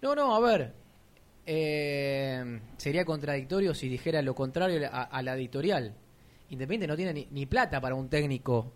No, 0.00 0.14
no, 0.14 0.34
a 0.34 0.40
ver. 0.40 0.72
eh, 1.44 2.60
sería 2.78 3.04
contradictorio 3.04 3.74
si 3.74 3.90
dijera 3.90 4.22
lo 4.22 4.34
contrario 4.34 4.88
a, 4.90 5.02
a 5.02 5.22
la 5.22 5.34
editorial. 5.34 5.94
Independiente 6.48 6.86
no 6.86 6.96
tiene 6.96 7.12
ni, 7.12 7.28
ni 7.30 7.44
plata 7.44 7.78
para 7.78 7.94
un 7.94 8.08
técnico 8.08 8.72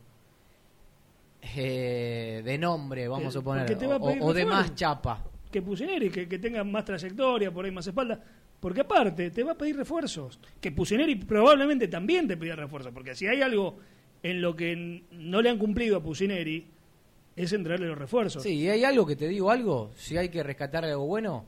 eh, 1.57 2.42
de 2.45 2.59
nombre, 2.59 3.09
vamos 3.09 3.26
a 3.26 3.28
Eh, 3.28 3.32
suponer, 3.32 3.62
a 3.62 3.97
o, 3.97 4.07
pedir 4.07 4.22
o 4.22 4.32
de 4.32 4.47
más 4.47 4.74
chapa. 4.74 5.24
Que 5.51 5.62
Pusineri, 5.62 6.11
que, 6.11 6.28
que 6.28 6.38
tenga 6.38 6.64
más 6.64 6.84
trayectoria, 6.84 7.53
por 7.53 7.64
ahí 7.64 7.70
más 7.70 7.86
espalda. 7.86 8.20
Porque 8.61 8.80
aparte, 8.80 9.30
te 9.30 9.42
va 9.45 9.53
a 9.53 9.59
pedir 9.59 9.76
refuerzos. 9.76 10.40
Que 10.61 10.72
Pusineri 10.72 11.16
probablemente 11.16 11.86
también 11.88 12.26
te 12.26 12.36
pida 12.36 12.57
refuerzos. 12.57 12.92
Porque 12.92 13.14
si 13.14 13.26
hay 13.26 13.42
algo 13.42 13.76
en 14.22 14.40
lo 14.40 14.57
que 14.57 15.05
no 15.11 15.42
le 15.42 15.51
han 15.51 15.59
cumplido 15.59 15.99
a 15.99 16.03
Pusineri, 16.03 16.66
es 17.36 17.53
entregarle 17.53 17.88
los 17.88 17.99
refuerzos. 17.99 18.42
Sí, 18.42 18.55
y 18.55 18.68
hay 18.68 18.84
algo 18.84 19.05
que 19.05 19.16
te 19.16 19.28
digo 19.28 19.51
algo, 19.51 19.90
si 19.97 20.16
hay 20.16 20.28
que 20.30 20.42
rescatar 20.42 20.84
algo 20.84 21.07
bueno, 21.07 21.45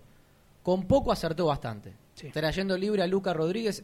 con 0.63 0.87
poco 0.87 1.11
acertó 1.11 1.47
bastante. 1.47 1.95
Sí. 2.15 2.29
Trayendo 2.31 2.77
libre 2.77 3.03
a 3.03 3.07
Lucas 3.07 3.35
Rodríguez, 3.37 3.83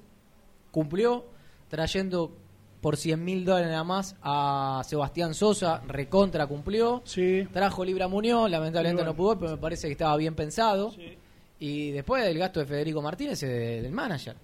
cumplió, 0.70 1.26
trayendo 1.68 2.36
por 2.82 2.98
100 2.98 3.24
mil 3.24 3.44
dólares 3.46 3.70
nada 3.70 3.84
más 3.84 4.16
a 4.22 4.82
Sebastián 4.84 5.32
Sosa, 5.34 5.80
recontra 5.86 6.46
cumplió. 6.46 7.00
Sí. 7.06 7.48
Trajo 7.52 7.84
libre 7.84 8.04
a 8.04 8.08
Muñoz, 8.08 8.50
lamentablemente 8.50 9.02
bueno. 9.02 9.12
no 9.12 9.16
pudo, 9.16 9.38
pero 9.38 9.50
me 9.52 9.56
parece 9.56 9.86
que 9.86 9.92
estaba 9.92 10.14
bien 10.18 10.34
pensado. 10.34 10.90
Sí. 10.90 11.16
Y 11.60 11.92
después 11.92 12.24
del 12.24 12.36
gasto 12.38 12.58
de 12.60 12.66
Federico 12.66 13.00
Martínez, 13.00 13.40
eh, 13.44 13.46
de- 13.46 13.82
del 13.82 13.92
manager. 13.92 14.36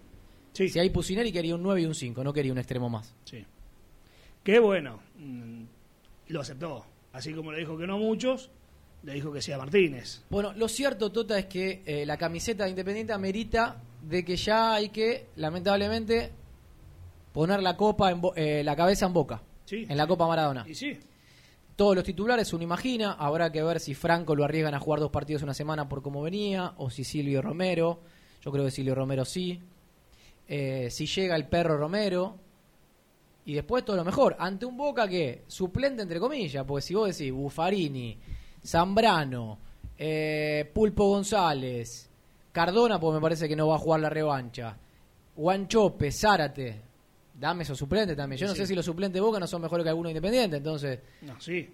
Sí. 0.53 0.69
Si 0.69 0.79
hay 0.79 0.89
Pusineri 0.91 1.31
quería 1.33 1.55
un 1.57 1.63
9 1.63 1.83
y 1.83 1.85
un 1.87 1.95
5, 1.95 2.23
no 2.25 2.33
quería 2.33 2.53
un 2.53 2.59
extremo 2.59 2.89
más. 2.89 3.13
Sí. 3.25 3.45
Qué 4.43 4.59
bueno. 4.61 5.01
mm, 5.19 5.65
Lo 6.29 6.41
aceptó. 6.41 6.85
Así 7.13 7.33
como 7.33 7.51
le 7.53 7.59
dijo 7.59 7.77
que 7.77 7.87
no 7.87 7.95
a 7.95 7.99
muchos, 7.99 8.51
le 9.03 9.15
dijo 9.15 9.33
que 9.33 9.41
sí 9.43 9.51
a 9.51 9.59
Martínez. 9.59 10.23
Bueno, 10.31 10.53
lo 10.53 10.69
cierto, 10.69 11.11
Tota, 11.11 11.39
es 11.39 11.47
que 11.47 11.83
eh, 11.87 12.05
la 12.07 12.17
camiseta 12.17 12.65
de 12.65 12.71
Independiente 12.71 13.13
amerita 13.13 13.83
de 14.03 14.25
que 14.25 14.37
ya 14.37 14.75
hay 14.75 14.91
que, 14.91 15.27
lamentablemente, 15.37 16.31
poner 17.39 17.63
la 17.63 17.77
copa 17.77 18.11
en 18.11 18.21
bo- 18.21 18.35
eh, 18.35 18.63
la 18.65 18.75
cabeza 18.75 19.07
en 19.07 19.13
boca. 19.13 19.41
Sí. 19.65 19.87
En 19.89 19.97
la 19.97 20.09
Copa 20.09 20.27
Maradona. 20.27 20.65
Y 20.67 20.75
sí. 20.75 20.99
Todos 21.77 21.95
los 21.95 22.03
titulares, 22.03 22.53
uno 22.53 22.65
imagina, 22.65 23.13
habrá 23.13 23.53
que 23.53 23.63
ver 23.63 23.79
si 23.79 23.95
Franco 23.95 24.35
lo 24.35 24.43
arriesgan 24.45 24.75
a 24.75 24.81
jugar 24.81 24.99
dos 24.99 25.13
partidos 25.13 25.43
una 25.45 25.55
semana 25.55 25.89
por 25.89 26.03
cómo 26.03 26.21
venía, 26.23 26.73
o 26.79 26.91
si 26.91 27.05
Silvio 27.05 27.41
Romero, 27.41 28.01
yo 28.43 28.51
creo 28.51 28.65
que 28.65 28.73
Silvio 28.73 28.95
Romero 28.97 29.25
sí, 29.25 29.61
Eh, 30.49 30.89
si 30.91 31.07
llega 31.07 31.37
el 31.37 31.45
perro 31.47 31.77
Romero, 31.77 32.35
y 33.45 33.53
después 33.55 33.85
todo 33.85 33.95
lo 33.97 34.05
mejor, 34.05 34.35
ante 34.39 34.65
un 34.67 34.77
Boca 34.77 35.07
que, 35.07 35.43
suplente 35.47 36.03
entre 36.03 36.19
comillas, 36.19 36.65
porque 36.67 36.83
si 36.83 36.95
vos 36.95 37.07
decís 37.17 37.33
Buffarini, 37.33 38.19
Zambrano, 38.67 39.59
eh, 39.99 40.69
Pulpo 40.75 41.05
González, 41.11 42.09
Cardona, 42.51 42.99
pues 42.99 43.15
me 43.15 43.21
parece 43.21 43.47
que 43.49 43.55
no 43.55 43.69
va 43.69 43.77
a 43.77 43.79
jugar 43.79 44.01
la 44.01 44.09
revancha, 44.11 44.77
Guanchope, 45.37 46.11
Zárate, 46.11 46.88
dame 47.39 47.63
esos 47.63 47.79
suplentes 47.79 48.17
también, 48.17 48.39
yo 48.39 48.47
no 48.47 48.53
Sí. 48.55 48.61
sé 48.61 48.67
si 48.67 48.75
los 48.75 48.85
suplentes 48.85 49.15
de 49.15 49.21
Boca 49.21 49.39
no 49.39 49.47
son 49.47 49.63
mejores 49.63 49.85
que 49.85 49.91
algunos 49.91 50.11
independientes, 50.11 50.59
entonces... 50.59 50.99
No, 51.23 51.41
sí. 51.41 51.69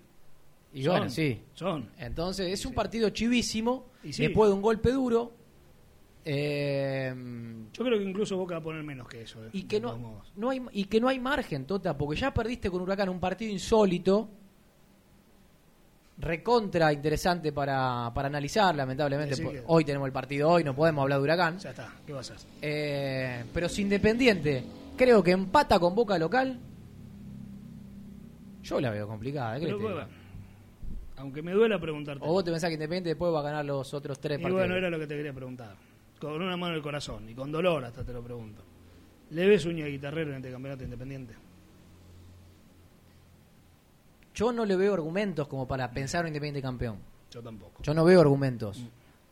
Y 0.75 0.83
Son, 0.83 0.93
bueno, 0.93 1.09
sí. 1.09 1.41
Son. 1.55 1.89
Entonces, 1.99 2.53
es 2.53 2.67
un 2.67 2.75
partido 2.75 3.09
chivísimo. 3.11 3.87
Y 4.03 4.13
sí. 4.13 4.23
Después 4.25 4.51
de 4.51 4.55
un 4.55 4.61
golpe 4.63 4.91
duro. 4.91 5.33
eh, 6.25 7.15
Yo 7.73 7.85
creo 7.85 7.99
que 7.99 8.05
incluso 8.05 8.37
Boca 8.37 8.55
va 8.55 8.61
a 8.61 8.65
poner 8.65 8.83
menos 8.83 9.07
que 9.09 9.23
eso. 9.23 9.45
eh, 9.45 9.51
y, 9.53 9.63
que 9.65 9.79
no, 9.81 10.23
no 10.37 10.51
hay, 10.51 10.61
y 10.73 10.85
que 10.87 11.01
no 11.01 11.07
hay 11.09 11.21
margen, 11.21 11.65
Tota, 11.65 11.97
porque 11.97 12.19
ya 12.21 12.35
perdiste 12.35 12.71
con 12.71 12.81
Huracán 12.83 13.09
un 13.09 13.21
partido 13.21 13.53
insólito. 13.53 14.29
Recontra 16.17 16.93
interesante 16.93 17.53
para, 17.53 18.11
para 18.15 18.29
analizar, 18.29 18.75
lamentablemente. 18.75 19.35
Que- 19.35 19.63
Hoy 19.67 19.85
tenemos 19.85 20.07
el 20.07 20.13
partido 20.13 20.49
hoy, 20.49 20.63
no 20.63 20.75
podemos 20.75 21.03
hablar 21.03 21.19
de 21.19 21.25
Huracán. 21.25 21.59
Ya 21.59 21.71
está. 21.71 21.93
¿Qué 22.07 22.13
vas 22.13 22.31
a 22.31 22.35
hacer? 22.35 22.49
Eh, 22.63 23.45
pero 23.53 23.69
si 23.69 23.83
Independiente 23.83 24.63
creo 24.97 25.23
que 25.23 25.31
empata 25.33 25.79
con 25.79 25.95
Boca 25.95 26.19
local, 26.19 26.59
yo 28.63 28.81
la 28.81 28.91
veo 28.91 29.07
complicada. 29.07 29.59
¿qué 29.59 29.67
Pero, 29.67 29.79
querés 29.79 29.83
que 29.83 29.87
te 29.89 29.95
bueno, 29.95 30.09
diga? 30.09 30.21
aunque 31.17 31.43
me 31.43 31.53
duela 31.53 31.79
preguntarte. 31.81 32.25
O 32.25 32.33
vos 32.33 32.45
te 32.45 32.51
pensás 32.51 32.69
que 32.69 32.75
Independiente 32.75 33.11
después 33.11 33.33
va 33.33 33.41
a 33.41 33.43
ganar 33.43 33.65
los 33.65 33.93
otros 33.95 34.19
tres 34.19 34.39
y 34.39 34.43
partidos. 34.43 34.61
bueno, 34.63 34.77
era 34.77 34.91
lo 34.91 34.99
que 34.99 35.07
te 35.07 35.17
quería 35.17 35.33
preguntar. 35.33 35.77
Con 36.21 36.41
una 36.41 36.57
mano 36.57 36.73
en 36.73 36.77
el 36.77 36.83
corazón 36.83 37.29
y 37.29 37.35
con 37.35 37.53
dolor 37.53 37.85
hasta 37.85 38.05
te 38.05 38.13
lo 38.13 38.23
pregunto. 38.23 38.63
¿Le 39.31 39.47
ves 39.47 39.65
uña 39.67 39.87
guitarrero 39.87 40.31
en 40.31 40.37
este 40.37 40.51
campeonato 40.51 40.85
independiente? 40.85 41.35
Yo 44.35 44.53
no 44.53 44.65
le 44.65 44.77
veo 44.77 44.95
argumentos 44.95 45.47
como 45.49 45.67
para 45.69 45.91
pensar 45.91 46.23
un 46.23 46.29
Independiente 46.29 46.63
campeón. 46.63 46.99
Yo 47.31 47.43
tampoco. 47.43 47.83
Yo 47.83 47.95
no 47.95 48.05
veo 48.05 48.21
argumentos. 48.21 48.83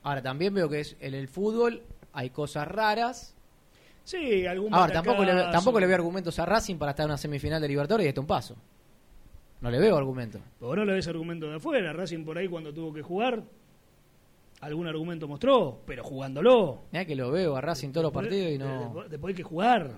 Ahora, 0.03 0.23
también 0.23 0.55
veo 0.55 0.69
que 0.69 0.81
es 0.81 0.97
en 1.01 1.15
el 1.15 1.29
fútbol 1.29 1.83
hay 2.13 2.31
cosas 2.31 2.69
raras. 2.69 3.35
Sí, 4.05 4.47
algún 4.47 4.75
Ahora, 4.75 4.93
tampoco 4.93 5.25
le, 5.25 5.33
tampoco 5.51 5.79
le 5.81 5.87
veo 5.87 5.97
argumentos 5.97 6.39
a 6.39 6.47
Racing 6.47 6.77
para 6.77 6.91
estar 6.91 7.05
en 7.05 7.11
una 7.11 7.19
semifinal 7.19 7.61
de 7.61 7.69
Libertadores 7.69 8.07
y 8.07 8.09
esto 8.09 8.21
un 8.21 8.27
paso. 8.27 8.57
No 9.61 9.71
le 9.71 9.79
veo 9.79 9.97
argumentos. 9.97 10.41
Pero 10.59 10.77
no 10.77 10.85
le 10.85 10.95
ves 10.95 11.07
argumento 11.07 11.49
de 11.49 11.57
afuera. 11.57 11.93
Racing 11.93 12.25
por 12.25 12.37
ahí 12.37 12.49
cuando 12.49 12.75
tuvo 12.75 12.93
que 12.93 13.03
jugar, 13.03 13.45
algún 14.61 14.89
argumento 14.89 15.29
mostró, 15.29 15.81
pero 15.87 16.03
jugándolo. 16.03 16.83
Mira 16.91 17.05
que 17.05 17.15
lo 17.15 17.31
veo 17.31 17.57
a 17.57 17.61
Racing 17.61 17.91
todos 17.91 18.05
los 18.05 18.13
partidos 18.13 18.51
y 18.53 18.59
no. 18.59 19.05
Después, 19.09 19.33
hay 19.33 19.37
que 19.37 19.45
jugar. 19.45 19.91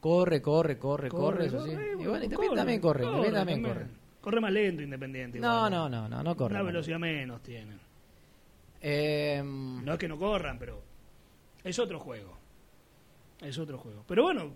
Corre, 0.00 0.40
corre, 0.40 0.78
corre, 0.78 1.08
corre, 1.10 1.46
eso 1.46 1.64
sí. 1.64 1.72
corre, 1.72 1.92
Y 1.92 2.06
bueno, 2.06 2.54
también 2.56 2.80
corre. 2.80 3.04
También 3.30 3.62
corre. 3.62 3.86
Corre 4.20 4.40
más 4.40 4.52
lento 4.52 4.82
Independiente. 4.82 5.38
No, 5.38 5.66
igual. 5.66 5.70
no, 5.70 5.88
no, 5.88 6.08
no, 6.08 6.22
no 6.22 6.36
corre. 6.36 6.54
Una 6.54 6.62
velocidad 6.62 6.98
menos 6.98 7.42
tienen. 7.42 7.78
Eh, 8.80 9.42
No 9.44 9.92
es 9.92 9.98
que 9.98 10.08
no 10.08 10.16
corran, 10.18 10.58
pero 10.58 10.80
es 11.62 11.78
otro 11.78 12.00
juego. 12.00 12.41
Es 13.42 13.58
otro 13.58 13.78
juego. 13.78 14.04
Pero 14.06 14.22
bueno, 14.24 14.52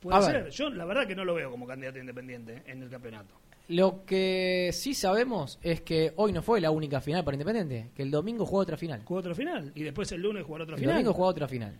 puede 0.00 0.18
A 0.18 0.22
ser. 0.22 0.42
ver. 0.44 0.50
Yo 0.52 0.70
la 0.70 0.84
verdad 0.84 1.06
que 1.06 1.14
no 1.14 1.24
lo 1.24 1.34
veo 1.34 1.50
como 1.50 1.66
candidato 1.66 1.98
independiente 1.98 2.62
en 2.66 2.82
el 2.82 2.90
campeonato. 2.90 3.34
Lo 3.68 4.04
que 4.04 4.70
sí 4.72 4.94
sabemos 4.94 5.58
es 5.62 5.80
que 5.82 6.12
hoy 6.16 6.32
no 6.32 6.42
fue 6.42 6.60
la 6.60 6.72
única 6.72 7.00
final 7.00 7.22
para 7.24 7.36
Independiente, 7.36 7.90
que 7.94 8.02
el 8.02 8.10
domingo 8.10 8.44
juega 8.44 8.62
otra 8.64 8.76
final. 8.76 9.02
Juega 9.04 9.20
otra 9.20 9.34
final 9.34 9.70
y 9.76 9.84
después 9.84 10.10
el 10.10 10.20
lunes 10.22 10.44
jugará 10.44 10.64
otra 10.64 10.74
El 10.74 10.80
final. 10.80 10.94
domingo 10.96 11.12
juega 11.14 11.30
otra 11.30 11.46
final. 11.48 11.78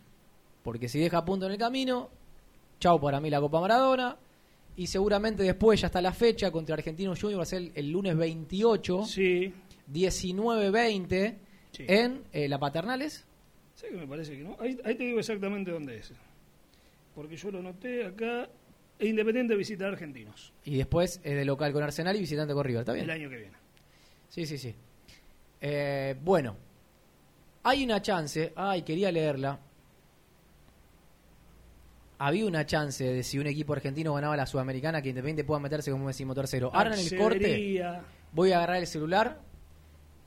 Porque 0.62 0.88
si 0.88 1.00
deja 1.00 1.24
punto 1.24 1.46
en 1.46 1.52
el 1.52 1.58
camino, 1.58 2.08
chau 2.78 3.00
para 3.00 3.20
mí 3.20 3.28
la 3.28 3.40
Copa 3.40 3.60
Maradona. 3.60 4.16
Y 4.76 4.86
seguramente 4.86 5.42
después 5.42 5.80
ya 5.80 5.88
está 5.88 6.00
la 6.00 6.12
fecha 6.12 6.52
contra 6.52 6.74
Argentino 6.74 7.12
Junior, 7.20 7.40
va 7.40 7.42
a 7.42 7.46
ser 7.46 7.72
el 7.74 7.90
lunes 7.90 8.16
28, 8.16 9.04
Sí, 9.04 9.52
19-20, 9.92 11.34
Sí. 11.72 11.84
en 11.88 12.22
eh, 12.32 12.48
La 12.48 12.58
Paternales. 12.58 13.26
Sí 13.80 13.86
que 13.90 13.96
me 13.96 14.06
parece 14.06 14.36
que 14.36 14.44
no. 14.44 14.56
Ahí, 14.60 14.78
ahí 14.84 14.94
te 14.94 15.04
digo 15.04 15.18
exactamente 15.18 15.70
dónde 15.70 15.96
es. 15.96 16.12
Porque 17.14 17.36
yo 17.36 17.50
lo 17.50 17.62
noté 17.62 18.04
acá. 18.06 18.48
E 18.98 19.06
Independiente 19.06 19.56
visita 19.56 19.86
a 19.86 19.88
Argentinos 19.88 20.52
Y 20.62 20.76
después 20.76 21.22
eh, 21.24 21.32
de 21.32 21.46
local 21.46 21.72
con 21.72 21.82
Arsenal 21.82 22.14
y 22.16 22.20
visitante 22.20 22.52
con 22.52 22.62
River. 22.62 22.80
¿Está 22.80 22.92
bien? 22.92 23.04
el 23.04 23.10
año 23.10 23.30
que 23.30 23.36
viene. 23.36 23.56
Sí, 24.28 24.44
sí, 24.44 24.58
sí. 24.58 24.74
Eh, 25.62 26.16
bueno, 26.22 26.56
hay 27.62 27.82
una 27.82 28.02
chance. 28.02 28.52
Ay, 28.54 28.82
quería 28.82 29.10
leerla. 29.10 29.58
Había 32.18 32.44
una 32.44 32.66
chance 32.66 33.02
de 33.02 33.22
si 33.22 33.38
un 33.38 33.46
equipo 33.46 33.72
argentino 33.72 34.12
ganaba 34.12 34.36
la 34.36 34.44
Sudamericana 34.44 35.00
que 35.00 35.08
Independiente 35.08 35.44
pueda 35.44 35.60
meterse 35.60 35.90
como 35.90 36.08
decimotercero. 36.08 36.70
Ahora 36.74 36.92
en 36.92 37.00
el 37.00 37.18
corte 37.18 37.82
voy 38.32 38.52
a 38.52 38.58
agarrar 38.58 38.76
el 38.76 38.86
celular 38.86 39.40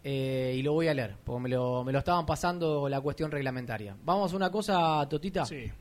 eh, 0.03 0.55
y 0.57 0.61
lo 0.61 0.73
voy 0.73 0.87
a 0.89 0.93
leer, 0.93 1.15
porque 1.23 1.43
me 1.43 1.49
lo, 1.49 1.83
me 1.83 1.91
lo 1.91 1.99
estaban 1.99 2.25
pasando 2.25 2.89
la 2.89 2.99
cuestión 2.99 3.31
reglamentaria. 3.31 3.95
Vamos 4.03 4.33
a 4.33 4.35
una 4.35 4.51
cosa, 4.51 5.07
Totita. 5.09 5.45
Sí, 5.45 5.71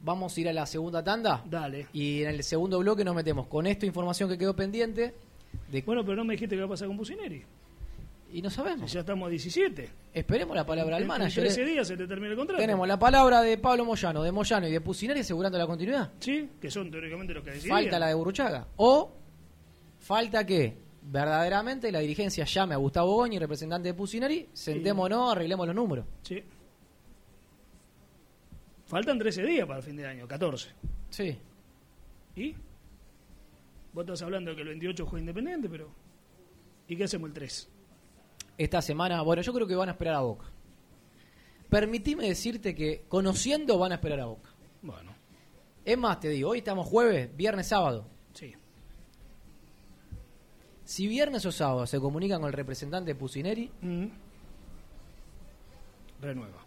Vamos 0.00 0.36
a 0.36 0.40
ir 0.40 0.48
a 0.50 0.52
la 0.52 0.66
segunda 0.66 1.02
tanda 1.02 1.42
dale. 1.48 1.86
y 1.92 2.22
en 2.22 2.28
el 2.28 2.44
segundo 2.44 2.78
bloque 2.78 3.02
nos 3.02 3.14
metemos 3.14 3.46
con 3.46 3.66
esta 3.66 3.86
información 3.86 4.28
que 4.28 4.36
quedó 4.36 4.54
pendiente 4.54 5.14
de, 5.70 5.82
Bueno, 5.82 6.04
pero 6.04 6.16
no 6.16 6.24
me 6.24 6.34
dijiste 6.34 6.54
qué 6.54 6.60
va 6.60 6.66
a 6.66 6.70
pasar 6.70 6.86
con 6.86 6.98
Pusineri. 6.98 7.42
y 8.30 8.42
no 8.42 8.50
sabemos. 8.50 8.92
ya 8.92 9.00
estamos 9.00 9.26
a 9.26 9.30
17. 9.30 9.88
Esperemos 10.12 10.54
la 10.54 10.66
palabra 10.66 10.96
del 10.96 11.06
manager. 11.06 11.44
En 11.44 11.54
13 11.54 11.62
eh. 11.62 11.64
días 11.64 11.88
se 11.88 11.96
te 11.96 12.06
termina 12.06 12.32
el 12.32 12.36
contrato. 12.36 12.60
Tenemos 12.60 12.86
la 12.86 12.98
palabra 12.98 13.40
de 13.40 13.56
Pablo 13.56 13.86
Moyano, 13.86 14.22
de 14.22 14.30
Moyano 14.32 14.68
y 14.68 14.70
de 14.72 14.80
Pusineri 14.82 15.20
asegurando 15.20 15.56
la 15.56 15.66
continuidad. 15.66 16.12
Sí, 16.20 16.50
que 16.60 16.70
son 16.70 16.90
teóricamente 16.90 17.32
los 17.32 17.42
que 17.42 17.52
deciden. 17.52 17.74
Falta 17.74 17.98
la 17.98 18.08
de 18.08 18.14
Burruchaga. 18.14 18.66
O 18.76 19.10
falta 19.98 20.44
que 20.44 20.76
verdaderamente 21.06 21.90
la 21.92 22.00
dirigencia 22.00 22.44
llame 22.44 22.74
a 22.74 22.78
Gustavo 22.78 23.14
Goñi, 23.14 23.38
representante 23.38 23.88
de 23.88 23.94
Pusineri, 23.94 24.48
sentémonos, 24.52 25.32
arreglemos 25.32 25.66
los 25.66 25.76
números. 25.76 26.06
Sí. 26.22 26.42
Faltan 28.86 29.18
13 29.18 29.42
días 29.44 29.66
para 29.66 29.78
el 29.78 29.84
fin 29.84 29.96
de 29.96 30.06
año, 30.06 30.28
14. 30.28 30.70
Sí. 31.10 31.38
¿Y? 32.36 32.54
Vos 33.92 34.04
estás 34.04 34.22
hablando 34.22 34.50
de 34.50 34.56
que 34.56 34.62
el 34.62 34.68
28 34.68 35.06
juega 35.06 35.20
Independiente, 35.20 35.68
pero... 35.68 35.88
¿Y 36.88 36.96
qué 36.96 37.04
hacemos 37.04 37.28
el 37.28 37.34
3? 37.34 37.68
Esta 38.58 38.82
semana, 38.82 39.22
bueno, 39.22 39.42
yo 39.42 39.52
creo 39.52 39.66
que 39.66 39.74
van 39.74 39.88
a 39.88 39.92
esperar 39.92 40.14
a 40.14 40.20
Boca. 40.20 40.46
Permitime 41.68 42.28
decirte 42.28 42.74
que 42.74 43.04
conociendo 43.08 43.78
van 43.78 43.92
a 43.92 43.96
esperar 43.96 44.20
a 44.20 44.26
Boca. 44.26 44.50
Bueno, 44.82 45.14
Es 45.84 45.98
más, 45.98 46.20
te 46.20 46.28
digo, 46.28 46.50
hoy 46.50 46.58
estamos 46.58 46.86
jueves, 46.86 47.34
viernes, 47.36 47.68
sábado. 47.68 48.06
Si 50.86 51.06
viernes 51.08 51.44
o 51.44 51.52
sábado 51.52 51.86
se 51.86 51.98
comunican 52.00 52.40
con 52.40 52.46
el 52.48 52.54
representante 52.54 53.14
Pusineri, 53.14 53.70
Mm. 53.82 54.06
renueva. 56.20 56.64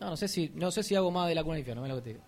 No, 0.00 0.10
no 0.10 0.16
sé 0.16 0.26
si, 0.28 0.50
no 0.54 0.70
sé 0.70 0.82
si 0.82 0.94
hago 0.94 1.10
más 1.10 1.28
de 1.28 1.34
la 1.34 1.42
cuna 1.42 1.54
del 1.54 1.60
infierno, 1.60 1.84
es 1.84 1.90
lo 1.90 1.96
que 1.96 2.02
te 2.02 2.08
digo. 2.14 2.24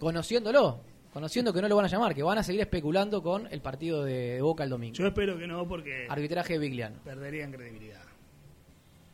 Conociéndolo, 0.00 0.80
conociendo 1.12 1.52
que 1.52 1.62
no 1.62 1.68
lo 1.68 1.76
van 1.76 1.84
a 1.84 1.88
llamar, 1.88 2.14
que 2.14 2.22
van 2.22 2.38
a 2.38 2.42
seguir 2.42 2.60
especulando 2.62 3.22
con 3.22 3.46
el 3.52 3.60
partido 3.60 4.02
de, 4.04 4.34
de 4.34 4.42
Boca 4.42 4.64
el 4.64 4.70
domingo. 4.70 4.94
Yo 4.94 5.06
espero 5.06 5.38
que 5.38 5.46
no, 5.46 5.66
porque 5.68 6.06
Arbitraje 6.08 6.54
de 6.54 6.58
Vigliano. 6.58 6.96
perderían 7.04 7.52
credibilidad. 7.52 8.02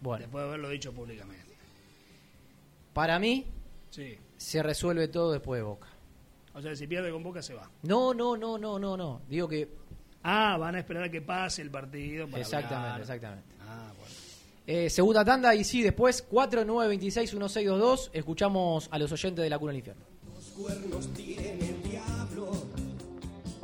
Bueno, 0.00 0.22
Después 0.22 0.42
de 0.42 0.48
haberlo 0.48 0.68
dicho 0.70 0.92
públicamente. 0.92 1.54
para 2.94 3.18
mí 3.18 3.44
Sí. 3.90 4.16
se 4.36 4.62
resuelve 4.62 5.08
todo 5.08 5.32
después 5.32 5.58
de 5.58 5.64
Boca. 5.64 5.88
O 6.54 6.62
sea, 6.62 6.74
si 6.74 6.86
pierde 6.86 7.10
con 7.10 7.22
Boca 7.22 7.42
se 7.42 7.54
va. 7.54 7.70
No, 7.82 8.14
no, 8.14 8.36
no, 8.36 8.56
no, 8.58 8.78
no, 8.78 8.96
no. 8.96 9.20
Digo 9.28 9.46
que 9.48 9.68
Ah, 10.30 10.58
van 10.58 10.74
a 10.74 10.80
esperar 10.80 11.04
a 11.04 11.10
que 11.10 11.22
pase 11.22 11.62
el 11.62 11.70
partido 11.70 12.26
para 12.26 12.42
exactamente, 12.42 12.84
hablar. 12.84 13.00
exactamente. 13.00 13.54
Ah, 13.62 13.90
bueno. 13.96 14.12
Eh, 14.66 14.90
segunda 14.90 15.24
tanda 15.24 15.54
y 15.54 15.64
sí, 15.64 15.80
después 15.80 16.28
4926-1622 16.30 18.10
escuchamos 18.12 18.88
a 18.90 18.98
los 18.98 19.10
oyentes 19.10 19.42
de 19.42 19.48
la 19.48 19.58
cuna 19.58 19.72
del 19.72 19.78
infierno. 19.78 20.04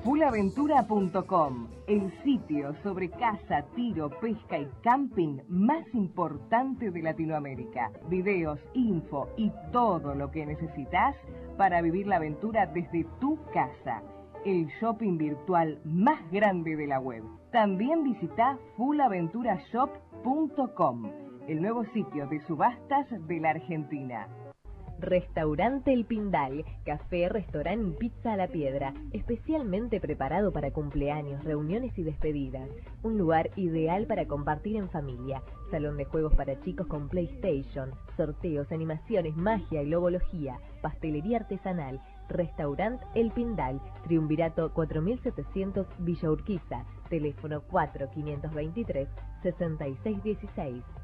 Fulaventura.com, 0.03 1.69
el 1.87 2.11
sitio 2.25 2.75
sobre 2.83 3.11
caza, 3.11 3.67
tiro, 3.77 4.09
pesca 4.21 4.59
y 4.59 4.67
camping 4.83 5.41
más 5.49 5.87
importante 5.93 6.91
de 6.91 7.03
Latinoamérica. 7.03 7.91
Videos, 8.09 8.59
info 8.73 9.29
y 9.37 9.53
todo 9.71 10.15
lo 10.15 10.31
que 10.31 10.47
necesitas 10.47 11.15
para 11.59 11.83
vivir 11.83 12.07
la 12.07 12.17
aventura 12.17 12.65
desde 12.65 13.07
tu 13.21 13.39
casa. 13.53 14.03
El 14.45 14.69
shopping 14.79 15.17
virtual 15.17 15.81
más 15.87 16.21
grande 16.31 16.77
de 16.77 16.87
la 16.87 17.01
web. 17.01 17.25
También 17.51 18.05
visita 18.05 18.59
fulaventurashop.com, 18.77 21.11
el 21.49 21.63
nuevo 21.63 21.87
sitio 21.95 22.27
de 22.27 22.41
subastas 22.41 23.07
de 23.27 23.41
la 23.41 23.49
Argentina. 23.51 24.29
Restaurante 25.01 25.93
El 25.95 26.05
Pindal, 26.05 26.63
café, 26.85 27.31
restaurante 27.31 27.89
y 27.89 27.93
pizza 27.99 28.35
a 28.35 28.37
la 28.37 28.49
piedra, 28.49 28.93
especialmente 29.13 29.99
preparado 29.99 30.53
para 30.53 30.73
cumpleaños, 30.73 31.43
reuniones 31.43 31.99
y 31.99 32.03
despedidas. 32.03 32.69
Un 33.03 33.17
lugar 33.17 33.49
ideal 33.57 34.07
para 34.07 34.27
compartir 34.27 34.77
en 34.77 34.91
familia. 34.91 35.43
Salón 35.71 35.97
de 35.97 36.05
juegos 36.05 36.35
para 36.35 36.61
chicos 36.61 36.87
con 36.87 37.09
PlayStation, 37.09 37.93
sorteos, 38.17 38.71
animaciones, 38.71 39.35
magia 39.37 39.83
y 39.83 39.87
lobología, 39.87 40.59
pastelería 40.83 41.39
artesanal. 41.39 42.03
Restaurante 42.29 43.05
El 43.15 43.31
Pindal, 43.33 43.81
Triunvirato 44.05 44.73
4700 44.73 45.87
Villa 45.99 46.31
Urquiza, 46.31 46.85
teléfono 47.09 47.63
4523 47.63 49.09
6616. 49.43 51.04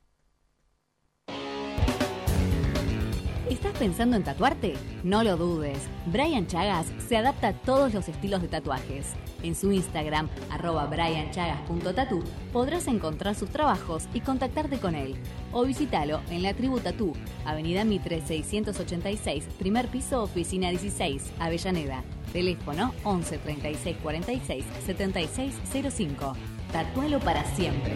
¿Estás 3.49 3.73
pensando 3.77 4.15
en 4.15 4.23
tatuarte? 4.23 4.75
No 5.03 5.23
lo 5.23 5.35
dudes. 5.35 5.79
Brian 6.05 6.47
Chagas 6.47 6.85
se 7.07 7.17
adapta 7.17 7.49
a 7.49 7.53
todos 7.53 7.93
los 7.93 8.07
estilos 8.07 8.41
de 8.41 8.47
tatuajes. 8.47 9.13
En 9.41 9.55
su 9.55 9.71
Instagram, 9.71 10.29
arroba 10.51 10.85
brianchagas.tatu, 10.85 12.23
podrás 12.53 12.87
encontrar 12.87 13.35
sus 13.35 13.49
trabajos 13.49 14.07
y 14.13 14.21
contactarte 14.21 14.77
con 14.77 14.95
él. 14.95 15.15
O 15.51 15.65
visítalo 15.65 16.21
en 16.29 16.43
la 16.43 16.53
Tribu 16.53 16.79
Tatú, 16.79 17.13
Avenida 17.43 17.83
Mitre 17.83 18.21
686, 18.21 19.45
primer 19.57 19.87
piso, 19.87 20.21
oficina 20.23 20.69
16, 20.69 21.33
Avellaneda. 21.39 22.03
Teléfono 22.31 22.93
11 23.03 23.39
36 23.39 23.97
46 24.01 24.65
76 24.85 25.53
05. 25.91 26.33
Tatualo 26.71 27.19
para 27.19 27.43
siempre. 27.55 27.95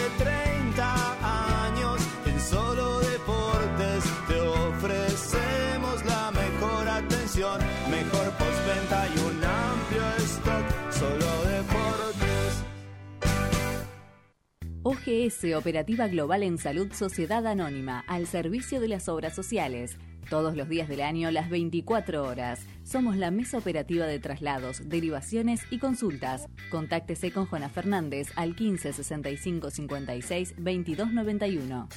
OGS 15.01 15.55
Operativa 15.55 16.07
Global 16.07 16.43
en 16.43 16.57
Salud 16.57 16.91
Sociedad 16.93 17.45
Anónima, 17.47 18.03
al 18.07 18.27
servicio 18.27 18.79
de 18.79 18.87
las 18.87 19.09
obras 19.09 19.33
sociales. 19.33 19.97
Todos 20.29 20.55
los 20.55 20.69
días 20.69 20.87
del 20.87 21.01
año, 21.01 21.31
las 21.31 21.49
24 21.49 22.23
horas. 22.23 22.67
Somos 22.83 23.17
la 23.17 23.31
mesa 23.31 23.57
operativa 23.57 24.05
de 24.05 24.19
traslados, 24.19 24.87
derivaciones 24.87 25.61
y 25.71 25.79
consultas. 25.79 26.47
Contáctese 26.69 27.31
con 27.31 27.47
Juana 27.47 27.69
Fernández 27.69 28.27
al 28.35 28.55
15 28.55 28.93
65 28.93 29.71
56 29.71 30.55
22 30.57 31.11
91. 31.13 31.89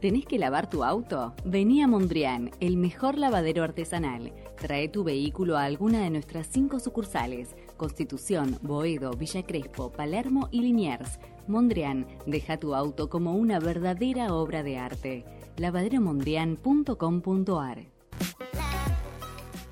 ¿Tenés 0.00 0.24
que 0.24 0.38
lavar 0.38 0.70
tu 0.70 0.82
auto? 0.82 1.34
Vení 1.44 1.82
a 1.82 1.86
Mondrian, 1.86 2.52
el 2.60 2.78
mejor 2.78 3.18
lavadero 3.18 3.62
artesanal. 3.62 4.32
Trae 4.56 4.88
tu 4.88 5.04
vehículo 5.04 5.58
a 5.58 5.64
alguna 5.64 6.00
de 6.00 6.08
nuestras 6.08 6.46
cinco 6.46 6.80
sucursales: 6.80 7.54
Constitución, 7.80 8.58
Boedo, 8.60 9.12
Villa 9.12 9.42
Crespo, 9.42 9.90
Palermo 9.90 10.50
y 10.52 10.60
Liniers. 10.60 11.18
Mondrian, 11.48 12.06
deja 12.26 12.58
tu 12.58 12.74
auto 12.74 13.08
como 13.08 13.36
una 13.36 13.58
verdadera 13.58 14.34
obra 14.34 14.62
de 14.62 14.76
arte. 14.76 15.24
lavaderomondrian.com.ar 15.56 17.86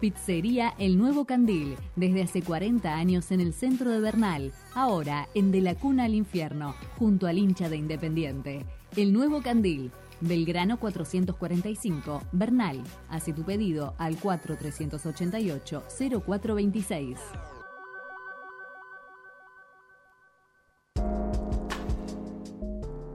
Pizzería 0.01 0.73
El 0.79 0.97
Nuevo 0.97 1.27
Candil, 1.27 1.77
desde 1.97 2.23
hace 2.23 2.41
40 2.41 2.95
años 2.95 3.31
en 3.31 3.43
el 3.43 3.53
centro 3.53 3.91
de 3.91 4.01
Bernal, 4.01 4.55
ahora 4.75 5.29
en 5.35 5.51
De 5.51 5.61
la 5.61 5.75
Cuna 5.75 6.05
al 6.05 6.15
Infierno, 6.15 6.75
junto 6.99 7.27
al 7.27 7.37
hincha 7.37 7.69
de 7.69 7.77
Independiente. 7.77 8.65
El 8.97 9.13
Nuevo 9.13 9.43
Candil, 9.43 9.91
Belgrano 10.23 10.81
445, 10.81 12.23
Bernal. 12.33 12.83
Hace 13.11 13.35
tu 13.35 13.43
pedido 13.43 13.93
al 13.99 14.19
4388-0426. 14.19 17.19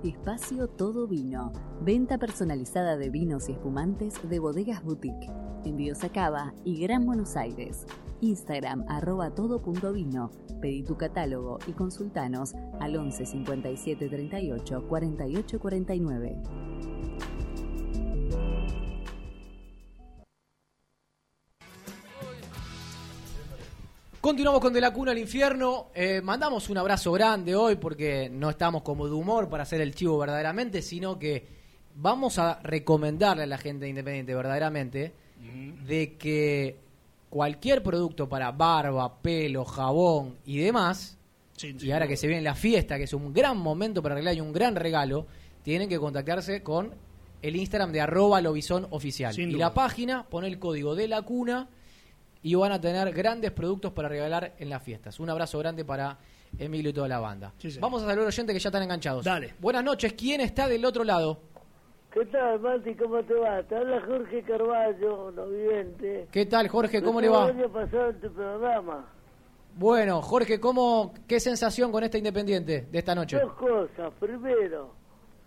Espacio 0.04 0.70
Todo 0.70 1.08
Vino. 1.08 1.52
Venta 1.82 2.18
personalizada 2.18 2.96
de 2.96 3.10
vinos 3.10 3.50
y 3.50 3.52
espumantes 3.52 4.16
de 4.30 4.40
bodegas 4.40 4.82
boutique. 4.84 5.30
Envíos 5.66 6.04
a 6.04 6.10
Cava 6.10 6.54
y 6.64 6.80
Gran 6.82 7.06
Buenos 7.06 7.36
Aires. 7.36 7.86
Instagram 8.22 8.86
arroba 8.88 9.32
todo.vino. 9.36 10.32
Pedí 10.62 10.84
tu 10.84 10.98
catálogo 10.98 11.60
y 11.68 11.74
consultanos 11.74 12.54
al 12.80 12.96
11 12.96 13.26
57 13.26 14.08
38 14.08 14.88
48 14.88 15.60
49. 15.60 16.93
Continuamos 24.24 24.62
con 24.62 24.72
De 24.72 24.80
la 24.80 24.94
Cuna 24.94 25.12
al 25.12 25.18
Infierno. 25.18 25.88
Eh, 25.94 26.22
mandamos 26.24 26.70
un 26.70 26.78
abrazo 26.78 27.12
grande 27.12 27.58
hoy 27.58 27.76
porque 27.76 28.30
no 28.32 28.50
estamos 28.50 28.82
como 28.82 29.06
de 29.06 29.12
humor 29.12 29.50
para 29.50 29.64
hacer 29.64 29.82
el 29.82 29.94
chivo 29.94 30.18
verdaderamente, 30.18 30.82
sino 30.82 31.20
que 31.20 31.46
vamos 31.96 32.40
a 32.40 32.58
recomendarle 32.64 33.44
a 33.44 33.48
la 33.48 33.58
gente 33.58 33.86
independiente 33.86 34.34
verdaderamente 34.34 35.12
de 35.86 36.16
que 36.16 36.78
cualquier 37.30 37.84
producto 37.84 38.30
para 38.30 38.54
barba, 38.54 39.22
pelo, 39.22 39.66
jabón 39.66 40.38
y 40.46 40.60
demás, 40.60 41.18
y 41.62 41.92
ahora 41.92 42.08
que 42.08 42.16
se 42.16 42.26
viene 42.26 42.44
la 42.44 42.56
fiesta, 42.56 42.96
que 42.96 43.04
es 43.04 43.14
un 43.14 43.34
gran 43.34 43.58
momento 43.58 44.02
para 44.02 44.16
arreglar 44.16 44.36
y 44.36 44.40
un 44.40 44.54
gran 44.54 44.78
regalo, 44.78 45.28
tienen 45.64 45.90
que 45.90 46.00
contactarse 46.00 46.64
con 46.64 46.94
el 47.42 47.58
Instagram 47.58 47.92
de 47.92 48.00
arroba 48.00 48.40
lobizón 48.40 48.88
oficial. 48.92 49.38
Y 49.38 49.52
la 49.52 49.74
página 49.74 50.24
pone 50.30 50.48
el 50.48 50.60
código 50.60 50.96
de 50.96 51.10
la 51.10 51.24
cuna 51.24 51.68
y 52.44 52.56
van 52.56 52.74
a 52.74 52.80
tener 52.80 53.12
grandes 53.14 53.52
productos 53.52 53.94
para 53.94 54.10
regalar 54.10 54.54
en 54.60 54.70
las 54.70 54.84
fiestas. 54.84 55.20
Un 55.20 55.30
abrazo 55.30 55.58
grande 55.60 55.86
para 55.86 56.18
Emilio 56.58 56.92
y 56.92 56.94
toda 56.94 57.08
la 57.08 57.20
banda. 57.20 57.54
Vamos 57.80 58.04
a 58.04 58.06
saludar 58.06 58.26
a 58.26 58.28
oyentes 58.28 58.54
que 58.54 58.60
ya 58.60 58.70
están 58.70 58.84
enganchados. 58.84 59.24
Dale. 59.24 59.56
Buenas 59.60 59.84
noches, 59.84 60.14
¿quién 60.14 60.42
está 60.42 60.68
del 60.68 60.86
otro 60.86 61.04
lado? 61.04 61.40
¿Qué 62.12 62.26
tal, 62.26 62.60
Mati? 62.60 62.94
¿Cómo 62.94 63.24
te 63.24 63.34
va? 63.34 63.64
Te 63.64 63.76
habla 63.76 64.00
Jorge 64.06 64.44
Carballo, 64.44 65.32
no 65.32 65.48
vidente. 65.48 66.28
¿Qué 66.32 66.46
tal, 66.46 66.68
Jorge? 66.68 67.02
¿Cómo 67.02 67.20
le 67.20 67.30
va? 67.30 67.48
Año 67.48 67.68
pasado 67.70 68.10
en 68.10 68.22
tu 68.22 68.32
programa. 68.32 69.08
Bueno, 69.76 70.22
Jorge, 70.22 70.60
¿cómo, 70.60 71.12
¿qué 71.28 71.40
sensación 71.40 71.92
con 71.92 72.04
esta 72.04 72.20
Independiente 72.20 72.88
de 72.92 73.00
esta 73.00 73.16
noche? 73.16 73.40
Dos 73.40 73.54
cosas. 73.54 74.14
Primero, 74.20 74.94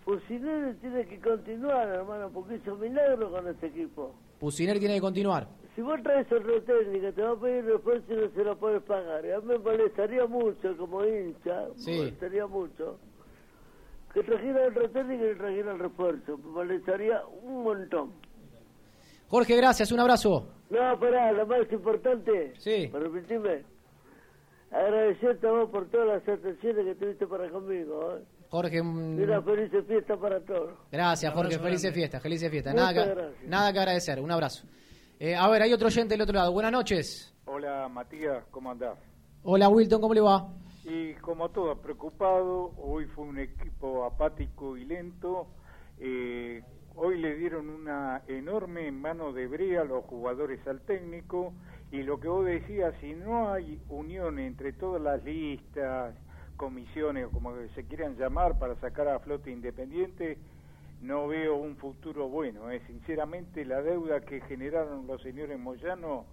Fusilero 0.04 0.74
tiene 0.80 1.06
que 1.06 1.20
continuar, 1.20 1.88
hermano, 1.88 2.30
porque 2.34 2.56
hizo 2.56 2.74
milagro 2.74 3.30
con 3.30 3.46
este 3.46 3.68
equipo. 3.68 4.12
Pusiner 4.40 4.80
tiene 4.80 4.94
que 4.94 5.00
continuar. 5.00 5.46
Si 5.76 5.82
vos 5.82 6.02
traes 6.02 6.26
otro 6.32 6.60
técnico, 6.62 7.12
te 7.12 7.22
va 7.22 7.32
a 7.32 7.36
pedir 7.38 7.64
refuerzo 7.66 8.12
y 8.12 8.16
no 8.16 8.28
se 8.30 8.42
lo 8.44 8.56
puedes 8.58 8.82
pagar. 8.82 9.24
Y 9.26 9.30
a 9.30 9.40
mí 9.40 9.46
me 9.46 9.58
molestaría 9.58 10.26
mucho 10.26 10.74
como 10.78 11.04
hincha, 11.04 11.66
Sí. 11.76 11.90
me 11.92 11.96
molestaría 11.98 12.46
mucho, 12.46 12.98
que 14.14 14.22
trajera 14.22 14.68
otro 14.68 14.88
técnico 14.90 15.22
y 15.24 15.26
le 15.28 15.34
trajera 15.34 15.72
el 15.72 15.78
refuerzo. 15.78 16.38
Me 16.38 16.50
molestaría 16.50 17.20
un 17.42 17.62
montón. 17.62 18.12
Jorge, 19.28 19.54
gracias, 19.56 19.92
un 19.92 20.00
abrazo. 20.00 20.48
No, 20.70 20.98
pará, 20.98 21.30
lo 21.32 21.46
más 21.46 21.70
importante, 21.70 22.54
Sí. 22.58 22.88
permitime, 22.90 23.62
agradecerte 24.70 25.46
a 25.46 25.50
vos 25.50 25.70
por 25.70 25.88
todas 25.90 26.06
las 26.08 26.28
atenciones 26.38 26.84
que 26.86 26.94
tuviste 26.94 27.26
para 27.26 27.48
conmigo. 27.50 28.16
¿eh? 28.16 28.22
Jorge, 28.48 28.76
Y 28.76 28.80
una 28.80 29.42
feliz 29.42 29.70
fiesta 29.86 30.16
para 30.16 30.40
todos. 30.40 30.70
gracias, 30.90 31.34
Jorge, 31.34 31.58
felices 31.58 31.92
fiestas, 31.92 32.22
felices 32.22 32.50
fiestas. 32.50 32.72
Muchas 32.74 32.94
Nada 32.94 33.04
que, 33.42 33.48
nada 33.48 33.72
que 33.72 33.78
agradecer, 33.80 34.20
un 34.20 34.30
abrazo. 34.30 34.66
Eh, 35.18 35.34
a 35.34 35.48
ver, 35.48 35.62
hay 35.62 35.72
otro 35.72 35.86
oyente 35.88 36.14
del 36.14 36.22
otro 36.22 36.34
lado. 36.34 36.52
Buenas 36.52 36.72
noches. 36.72 37.34
Hola 37.46 37.88
Matías, 37.88 38.44
¿cómo 38.50 38.70
andás? 38.70 38.98
Hola, 39.42 39.68
Wilton, 39.68 40.00
¿cómo 40.00 40.12
le 40.12 40.20
va? 40.20 40.48
Y 40.84 41.14
como 41.14 41.48
todo, 41.50 41.80
preocupado, 41.80 42.72
hoy 42.76 43.06
fue 43.06 43.24
un 43.24 43.38
equipo 43.38 44.04
apático 44.04 44.76
y 44.76 44.84
lento. 44.84 45.46
eh, 45.98 46.62
hoy 46.96 47.18
le 47.20 47.36
dieron 47.36 47.68
una 47.68 48.22
enorme 48.26 48.90
mano 48.92 49.32
de 49.32 49.46
brea 49.46 49.82
a 49.82 49.84
los 49.84 50.04
jugadores 50.04 50.66
al 50.66 50.80
técnico. 50.82 51.54
Y 51.92 52.02
lo 52.02 52.18
que 52.20 52.28
vos 52.28 52.44
decías, 52.44 52.94
si 53.00 53.14
no 53.14 53.50
hay 53.52 53.80
unión 53.88 54.38
entre 54.38 54.72
todas 54.72 55.00
las 55.00 55.22
listas, 55.24 56.14
comisiones 56.56 57.26
o 57.26 57.30
como 57.30 57.54
se 57.74 57.84
quieran 57.84 58.16
llamar 58.16 58.58
para 58.58 58.74
sacar 58.80 59.08
a 59.08 59.20
flote 59.20 59.50
independiente, 59.50 60.38
no 61.06 61.28
veo 61.28 61.56
un 61.56 61.76
futuro 61.76 62.28
bueno. 62.28 62.70
eh. 62.70 62.82
Sinceramente, 62.86 63.64
la 63.64 63.80
deuda 63.80 64.20
que 64.20 64.42
generaron 64.42 65.06
los 65.06 65.22
señores 65.22 65.58
Moyano 65.58 66.26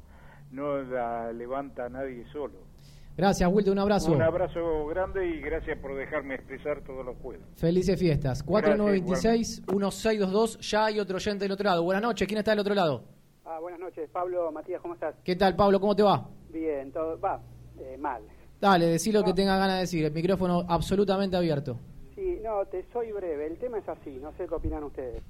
no 0.51 0.82
la 0.82 1.32
levanta 1.32 1.88
nadie 1.89 2.26
solo. 2.32 2.74
Gracias, 3.15 3.47
Wilton, 3.51 3.74
un 3.74 3.80
abrazo. 3.80 4.11
Un 4.11 4.24
abrazo 4.24 4.88
grande 4.88 5.28
y 5.28 5.39
gracias 5.39 5.78
por 5.78 5.95
dejarme 5.95 6.34
expresar 6.34 6.82
todos 6.82 7.05
los 7.05 7.15
juegos. 7.17 7.45
Felices 7.55 7.99
fiestas. 7.99 8.43
4926-1622. 8.45 10.59
Ya 10.61 10.86
hay 10.86 10.99
otro 10.99 11.17
oyente 11.17 11.45
del 11.45 11.51
otro 11.51 11.65
lado. 11.65 11.84
Buenas 11.84 12.01
noches. 12.01 12.28
¿Quién 12.28 12.39
está 12.39 12.49
del 12.51 12.61
otro 12.61 12.74
lado? 12.74 13.03
Ah, 13.45 13.59
buenas 13.59 13.80
noches, 13.80 14.09
Pablo, 14.09 14.51
Matías, 14.51 14.82
¿cómo 14.82 14.95
estás? 14.95 15.13
¿Qué 15.24 15.36
tal, 15.36 15.55
Pablo? 15.55 15.80
¿Cómo 15.80 15.95
te 15.95 16.01
va? 16.01 16.28
Bien, 16.51 16.91
todo 16.91 17.19
va 17.19 17.39
eh, 17.78 17.95
mal. 17.99 18.24
Dale, 18.59 18.88
decí 18.88 19.11
lo 19.11 19.24
que 19.24 19.34
tenga 19.34 19.57
ganas 19.57 19.76
de 19.76 19.82
decir. 19.82 20.03
El 20.05 20.13
micrófono 20.13 20.65
absolutamente 20.67 21.38
abierto. 21.38 21.78
Sí, 22.24 22.39
no, 22.41 22.65
te 22.67 22.86
soy 22.93 23.11
breve. 23.11 23.47
El 23.47 23.57
tema 23.57 23.80
es 23.80 23.89
así, 23.89 24.17
no 24.21 24.32
sé 24.38 24.47
qué 24.47 24.55
opinan 24.55 24.86
ustedes. 24.86 25.21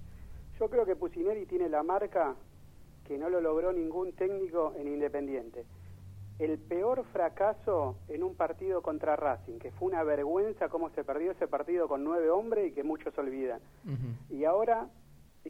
Yo 0.60 0.70
creo 0.70 0.86
que 0.86 0.96
Pusineri 0.96 1.48
tiene 1.48 1.68
la 1.68 1.82
marca 1.82 2.36
que 3.08 3.18
no 3.18 3.30
lo 3.30 3.42
logró 3.42 3.74
ningún 3.74 4.12
técnico 4.12 4.76
en 4.78 4.88
Independiente. 4.88 5.66
El 6.38 6.60
peor 6.60 7.04
fracaso 7.06 7.96
en 8.10 8.22
un 8.22 8.36
partido 8.36 8.84
contra 8.84 9.16
Racing, 9.16 9.58
que 9.58 9.72
fue 9.72 9.88
una 9.88 10.04
vergüenza 10.04 10.70
cómo 10.70 10.92
se 10.92 11.04
perdió 11.04 11.32
ese 11.32 11.48
partido 11.48 11.88
con 11.88 12.04
nueve 12.04 12.30
hombres 12.30 12.68
y 12.68 12.74
que 12.74 12.84
muchos 12.84 13.18
olvidan. 13.18 13.60
Y 14.30 14.46
ahora 14.46 14.88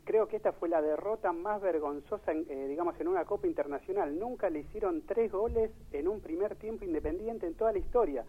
creo 0.06 0.30
que 0.30 0.38
esta 0.38 0.54
fue 0.54 0.70
la 0.70 0.82
derrota 0.82 1.34
más 1.34 1.62
vergonzosa, 1.62 2.32
en, 2.32 2.46
eh, 2.50 2.70
digamos, 2.70 2.98
en 3.02 3.10
una 3.10 3.26
Copa 3.26 3.48
Internacional. 3.48 4.18
Nunca 4.18 4.50
le 4.50 4.60
hicieron 4.60 5.02
tres 5.02 5.30
goles 5.30 5.72
en 5.92 6.08
un 6.08 6.22
primer 6.22 6.56
tiempo 6.56 6.86
independiente 6.86 7.48
en 7.48 7.56
toda 7.56 7.74
la 7.74 7.80
historia. 7.80 8.24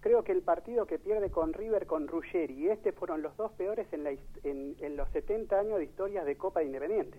Creo 0.00 0.24
que 0.24 0.32
el 0.32 0.42
partido 0.42 0.86
que 0.86 0.98
pierde 0.98 1.30
con 1.30 1.52
River 1.52 1.86
con 1.86 2.08
Ruggeri 2.08 2.54
y 2.54 2.68
este 2.68 2.92
fueron 2.92 3.22
los 3.22 3.36
dos 3.36 3.52
peores 3.52 3.86
en, 3.92 4.04
la, 4.04 4.10
en, 4.10 4.76
en 4.80 4.96
los 4.96 5.08
70 5.10 5.58
años 5.58 5.78
de 5.78 5.84
historias 5.84 6.24
de 6.26 6.36
Copa 6.36 6.62
Independiente. 6.62 7.18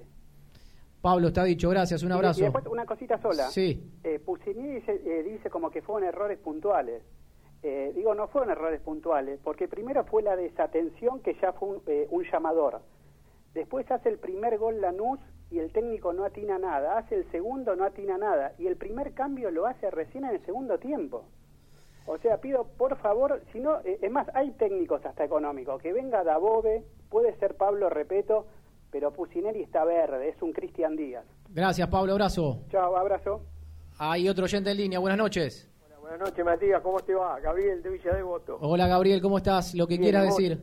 Pablo, 1.01 1.29
está 1.29 1.43
dicho, 1.43 1.69
gracias, 1.69 2.03
un 2.03 2.11
abrazo. 2.11 2.41
Y, 2.41 2.43
después 2.43 2.65
una 2.67 2.85
cosita 2.85 3.19
sola. 3.19 3.49
Sí. 3.49 3.91
Eh, 4.03 4.19
Puccini 4.19 4.75
dice, 4.75 5.01
eh, 5.03 5.23
dice 5.23 5.49
como 5.49 5.71
que 5.71 5.81
fueron 5.81 6.07
errores 6.07 6.37
puntuales. 6.37 7.01
Eh, 7.63 7.91
digo, 7.95 8.13
no 8.13 8.27
fueron 8.27 8.51
errores 8.51 8.81
puntuales, 8.81 9.39
porque 9.43 9.67
primero 9.67 10.03
fue 10.03 10.21
la 10.21 10.35
desatención 10.35 11.21
que 11.21 11.35
ya 11.41 11.53
fue 11.53 11.69
un, 11.69 11.81
eh, 11.87 12.07
un 12.11 12.23
llamador. 12.31 12.81
Después 13.53 13.89
hace 13.91 14.09
el 14.09 14.19
primer 14.19 14.57
gol 14.59 14.79
Lanús 14.79 15.19
y 15.49 15.59
el 15.59 15.71
técnico 15.71 16.13
no 16.13 16.23
atina 16.23 16.59
nada. 16.59 16.97
Hace 16.97 17.15
el 17.15 17.31
segundo, 17.31 17.75
no 17.75 17.83
atina 17.83 18.17
nada. 18.17 18.53
Y 18.59 18.67
el 18.67 18.77
primer 18.77 19.13
cambio 19.13 19.49
lo 19.51 19.65
hace 19.65 19.89
recién 19.89 20.25
en 20.25 20.31
el 20.35 20.45
segundo 20.45 20.77
tiempo. 20.77 21.25
O 22.13 22.17
sea, 22.17 22.41
pido 22.41 22.65
por 22.77 22.97
favor, 22.97 23.41
si 23.53 23.61
no, 23.61 23.79
eh, 23.85 23.97
es 24.01 24.11
más, 24.11 24.27
hay 24.35 24.51
técnicos 24.51 25.05
hasta 25.05 25.23
económicos, 25.23 25.81
que 25.81 25.93
venga 25.93 26.25
Dabove, 26.25 26.83
puede 27.09 27.33
ser 27.39 27.55
Pablo 27.55 27.89
Repeto, 27.89 28.47
pero 28.91 29.13
Pusineri 29.13 29.61
está 29.63 29.85
verde, 29.85 30.27
es 30.27 30.41
un 30.41 30.51
Cristian 30.51 30.97
Díaz. 30.97 31.23
Gracias, 31.51 31.87
Pablo, 31.87 32.11
abrazo. 32.11 32.65
Chao, 32.69 32.97
abrazo. 32.97 33.43
Hay 33.97 34.27
otro 34.27 34.43
oyente 34.43 34.71
en 34.71 34.77
línea, 34.77 34.99
buenas 34.99 35.17
noches. 35.17 35.71
Buenas 36.01 36.19
noches, 36.19 36.43
Matías, 36.43 36.81
¿cómo 36.81 36.99
te 36.99 37.13
va? 37.13 37.39
Gabriel 37.39 37.81
de 37.81 37.89
Villa 37.91 38.13
Devoto. 38.13 38.57
Hola, 38.59 38.87
Gabriel, 38.87 39.21
¿cómo 39.21 39.37
estás? 39.37 39.73
Lo 39.73 39.87
que 39.87 39.93
Bien, 39.93 40.03
quieras 40.03 40.25
¿vos? 40.27 40.35
decir. 40.35 40.61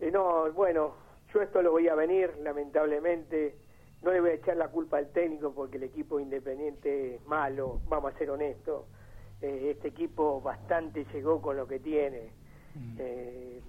Eh, 0.00 0.10
no, 0.10 0.52
bueno, 0.52 0.92
yo 1.32 1.40
esto 1.40 1.62
lo 1.62 1.70
voy 1.70 1.88
a 1.88 1.94
venir, 1.94 2.30
lamentablemente. 2.42 3.56
No 4.02 4.12
le 4.12 4.20
voy 4.20 4.30
a 4.30 4.34
echar 4.34 4.58
la 4.58 4.68
culpa 4.68 4.98
al 4.98 5.08
técnico 5.12 5.54
porque 5.54 5.78
el 5.78 5.84
equipo 5.84 6.20
independiente 6.20 7.14
es 7.14 7.24
malo, 7.26 7.80
vamos 7.88 8.12
a 8.14 8.18
ser 8.18 8.30
honestos. 8.30 8.84
Eh, 9.42 9.70
este 9.70 9.88
equipo 9.88 10.40
bastante 10.40 11.06
llegó 11.12 11.40
con 11.40 11.56
lo 11.56 11.66
que 11.66 11.78
tiene. 11.78 12.30
Eh, 12.98 13.60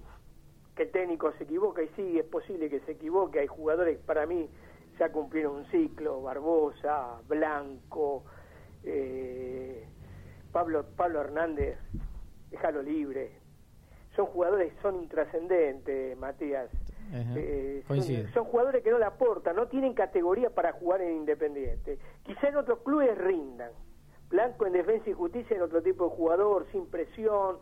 que 0.76 0.84
el 0.84 0.90
técnico 0.90 1.32
se 1.32 1.44
equivoca 1.44 1.82
y 1.82 1.88
sí, 1.96 2.18
es 2.18 2.24
posible 2.24 2.68
que 2.70 2.80
se 2.80 2.92
equivoque. 2.92 3.40
Hay 3.40 3.46
jugadores 3.46 3.98
que 3.98 4.04
para 4.04 4.26
mí 4.26 4.48
ya 4.98 5.10
cumplieron 5.10 5.56
un 5.56 5.66
ciclo, 5.66 6.22
Barbosa, 6.22 7.20
Blanco, 7.28 8.24
eh, 8.84 9.86
Pablo, 10.50 10.84
Pablo 10.96 11.20
Hernández, 11.20 11.78
déjalo 12.50 12.82
libre. 12.82 13.32
Son 14.16 14.26
jugadores, 14.26 14.72
son 14.82 14.96
intrascendentes, 14.96 16.16
Matías. 16.18 16.70
Eh, 17.14 17.82
son, 17.88 18.02
son 18.32 18.44
jugadores 18.44 18.82
que 18.82 18.90
no 18.90 18.98
le 18.98 19.04
aportan, 19.04 19.56
no 19.56 19.68
tienen 19.68 19.94
categoría 19.94 20.50
para 20.50 20.72
jugar 20.72 21.00
en 21.02 21.16
Independiente. 21.16 21.98
Quizá 22.22 22.48
en 22.48 22.56
otros 22.56 22.80
clubes 22.80 23.16
rindan. 23.18 23.70
Blanco 24.32 24.66
en 24.66 24.72
Defensa 24.72 25.08
y 25.08 25.12
Justicia 25.12 25.54
en 25.56 25.62
otro 25.62 25.80
tipo 25.82 26.04
de 26.08 26.10
jugador, 26.16 26.66
sin 26.72 26.86
presión, 26.86 27.58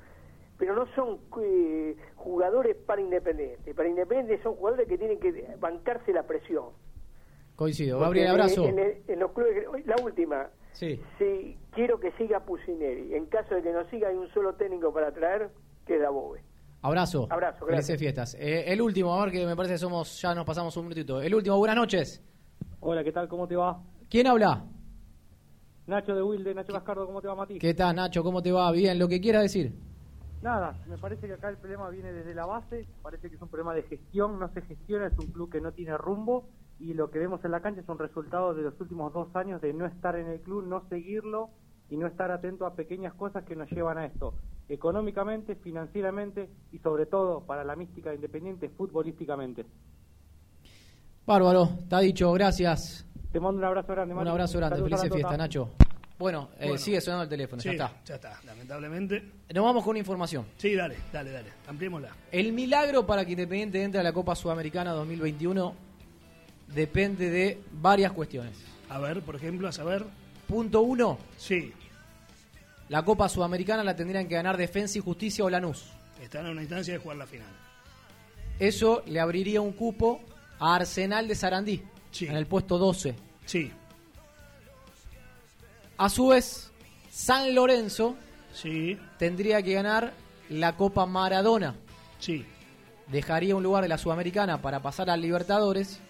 pero 0.56 0.74
no 0.74 0.86
son 0.94 1.18
eh, 1.42 1.96
jugadores 2.16 2.76
para 2.86 3.02
Independiente. 3.02 3.74
Para 3.74 3.88
Independiente 3.88 4.42
son 4.42 4.54
jugadores 4.54 4.88
que 4.88 4.96
tienen 4.96 5.20
que 5.20 5.54
bancarse 5.60 6.12
la 6.12 6.22
presión. 6.22 6.66
Coincido. 7.56 7.98
Gabriel, 8.00 8.26
en- 8.26 8.30
abrazo. 8.32 8.64
En, 8.64 8.78
el- 8.78 9.02
en 9.08 9.18
los 9.20 9.32
clubes, 9.32 9.66
la 9.84 9.96
última, 10.02 10.48
Sí. 10.72 11.00
si 11.18 11.58
quiero 11.72 11.98
que 12.00 12.12
siga 12.12 12.40
Pusineri. 12.40 13.14
En 13.14 13.26
caso 13.26 13.54
de 13.56 13.62
que 13.62 13.72
no 13.72 13.84
siga, 13.90 14.08
hay 14.08 14.16
un 14.16 14.28
solo 14.32 14.54
técnico 14.54 14.92
para 14.92 15.12
traer, 15.12 15.50
que 15.86 15.96
es 15.96 16.00
Dabove. 16.00 16.40
Abrazo. 16.82 17.26
Abrazo, 17.28 17.66
Felices 17.66 17.88
gracias. 17.88 17.98
fiestas. 17.98 18.34
Eh, 18.40 18.72
el 18.72 18.80
último, 18.80 19.12
a 19.14 19.24
ver 19.24 19.32
que 19.34 19.44
me 19.44 19.54
parece 19.56 19.74
que 19.74 19.78
somos, 19.78 20.22
ya 20.22 20.34
nos 20.34 20.46
pasamos 20.46 20.74
un 20.78 20.84
minutito. 20.84 21.20
El 21.20 21.34
último, 21.34 21.58
buenas 21.58 21.76
noches. 21.76 22.22
Hola, 22.80 23.04
¿qué 23.04 23.12
tal? 23.12 23.28
¿Cómo 23.28 23.46
te 23.46 23.56
va? 23.56 23.82
¿Quién 24.08 24.26
habla? 24.26 24.64
Nacho 25.90 26.14
de 26.14 26.22
Wilde, 26.22 26.54
Nacho 26.54 26.72
Cascardo, 26.72 27.04
¿cómo 27.04 27.20
te 27.20 27.26
va, 27.26 27.34
Mati? 27.34 27.58
¿Qué 27.58 27.74
tal, 27.74 27.96
Nacho? 27.96 28.22
¿Cómo 28.22 28.40
te 28.40 28.52
va? 28.52 28.70
Bien, 28.70 28.96
lo 28.96 29.08
que 29.08 29.20
quiera 29.20 29.40
decir. 29.42 29.72
Nada, 30.40 30.78
me 30.88 30.96
parece 30.96 31.26
que 31.26 31.32
acá 31.34 31.48
el 31.48 31.56
problema 31.56 31.90
viene 31.90 32.12
desde 32.12 32.32
la 32.32 32.46
base, 32.46 32.86
parece 33.02 33.28
que 33.28 33.34
es 33.34 33.42
un 33.42 33.48
problema 33.48 33.74
de 33.74 33.82
gestión, 33.82 34.38
no 34.38 34.48
se 34.54 34.62
gestiona, 34.62 35.08
es 35.08 35.18
un 35.18 35.26
club 35.32 35.50
que 35.50 35.60
no 35.60 35.72
tiene 35.72 35.98
rumbo 35.98 36.48
y 36.78 36.94
lo 36.94 37.10
que 37.10 37.18
vemos 37.18 37.44
en 37.44 37.50
la 37.50 37.60
cancha 37.60 37.80
es 37.80 37.88
un 37.88 37.98
resultado 37.98 38.54
de 38.54 38.62
los 38.62 38.80
últimos 38.80 39.12
dos 39.12 39.34
años 39.34 39.60
de 39.60 39.74
no 39.74 39.84
estar 39.84 40.14
en 40.14 40.28
el 40.28 40.40
club, 40.40 40.64
no 40.64 40.88
seguirlo 40.88 41.50
y 41.90 41.96
no 41.96 42.06
estar 42.06 42.30
atento 42.30 42.66
a 42.66 42.74
pequeñas 42.74 43.12
cosas 43.14 43.44
que 43.44 43.56
nos 43.56 43.68
llevan 43.70 43.98
a 43.98 44.06
esto, 44.06 44.34
económicamente, 44.68 45.56
financieramente 45.56 46.48
y 46.70 46.78
sobre 46.78 47.06
todo 47.06 47.40
para 47.40 47.64
la 47.64 47.74
mística 47.74 48.10
de 48.10 48.16
independiente, 48.16 48.68
futbolísticamente. 48.68 49.66
Bárbaro, 51.26 51.64
está 51.82 51.98
dicho, 51.98 52.32
gracias. 52.32 53.09
Te 53.32 53.38
mando 53.40 53.58
un 53.58 53.64
abrazo 53.64 53.92
grande, 53.92 54.12
Un 54.12 54.18
Mati. 54.18 54.30
abrazo 54.30 54.58
grande, 54.58 54.76
Saludos 54.76 54.92
a 54.92 54.96
felices 55.02 55.10
la 55.10 55.14
fiestas, 55.14 55.30
Tota. 55.32 55.42
Nacho. 55.42 55.70
Bueno, 56.18 56.48
eh, 56.58 56.64
Bueno. 56.66 56.78
sigue 56.78 57.00
sonando 57.00 57.22
el 57.24 57.28
teléfono, 57.30 57.62
ya 57.62 57.70
Sí, 57.70 57.76
está. 57.76 57.92
Ya 58.04 58.14
está, 58.16 58.40
lamentablemente. 58.44 59.24
Nos 59.54 59.64
vamos 59.64 59.82
con 59.82 59.90
una 59.90 59.98
información. 60.00 60.44
Sí, 60.58 60.74
dale, 60.74 60.96
dale, 61.12 61.30
dale. 61.30 61.48
Ampliémosla. 61.66 62.10
El 62.30 62.52
milagro 62.52 63.06
para 63.06 63.24
que 63.24 63.30
Independiente 63.32 63.82
entre 63.82 64.00
a 64.00 64.02
la 64.02 64.12
Copa 64.12 64.34
Sudamericana 64.34 64.90
2021 64.92 65.74
depende 66.74 67.30
de 67.30 67.58
varias 67.72 68.12
cuestiones. 68.12 68.52
A 68.90 68.98
ver, 68.98 69.22
por 69.22 69.36
ejemplo, 69.36 69.66
a 69.68 69.72
saber. 69.72 70.04
Punto 70.46 70.82
uno. 70.82 71.18
Sí. 71.38 71.72
La 72.88 73.04
Copa 73.04 73.28
Sudamericana 73.28 73.82
la 73.84 73.94
tendrían 73.96 74.26
que 74.28 74.34
ganar 74.34 74.56
Defensa 74.56 74.98
y 74.98 75.00
Justicia 75.00 75.44
o 75.44 75.48
Lanús. 75.50 75.90
Están 76.20 76.44
en 76.46 76.52
una 76.52 76.60
instancia 76.62 76.92
de 76.94 76.98
jugar 76.98 77.16
la 77.16 77.26
final. 77.26 77.46
Eso 78.58 79.02
le 79.06 79.20
abriría 79.20 79.60
un 79.62 79.72
cupo 79.72 80.20
a 80.58 80.74
Arsenal 80.74 81.26
de 81.28 81.34
Sarandí 81.34 81.82
en 82.20 82.36
el 82.36 82.46
puesto 82.46 82.78
12. 82.78 83.14
Sí. 83.46 83.72
A 85.96 86.08
su 86.08 86.28
vez, 86.28 86.70
San 87.10 87.54
Lorenzo 87.54 88.16
sí. 88.52 88.98
tendría 89.18 89.62
que 89.62 89.74
ganar 89.74 90.12
la 90.48 90.76
Copa 90.76 91.06
Maradona. 91.06 91.74
Sí. 92.18 92.44
Dejaría 93.08 93.56
un 93.56 93.62
lugar 93.62 93.82
de 93.82 93.88
la 93.88 93.98
Sudamericana 93.98 94.62
para 94.62 94.80
pasar 94.80 95.10
al 95.10 95.20
Libertadores. 95.20 96.00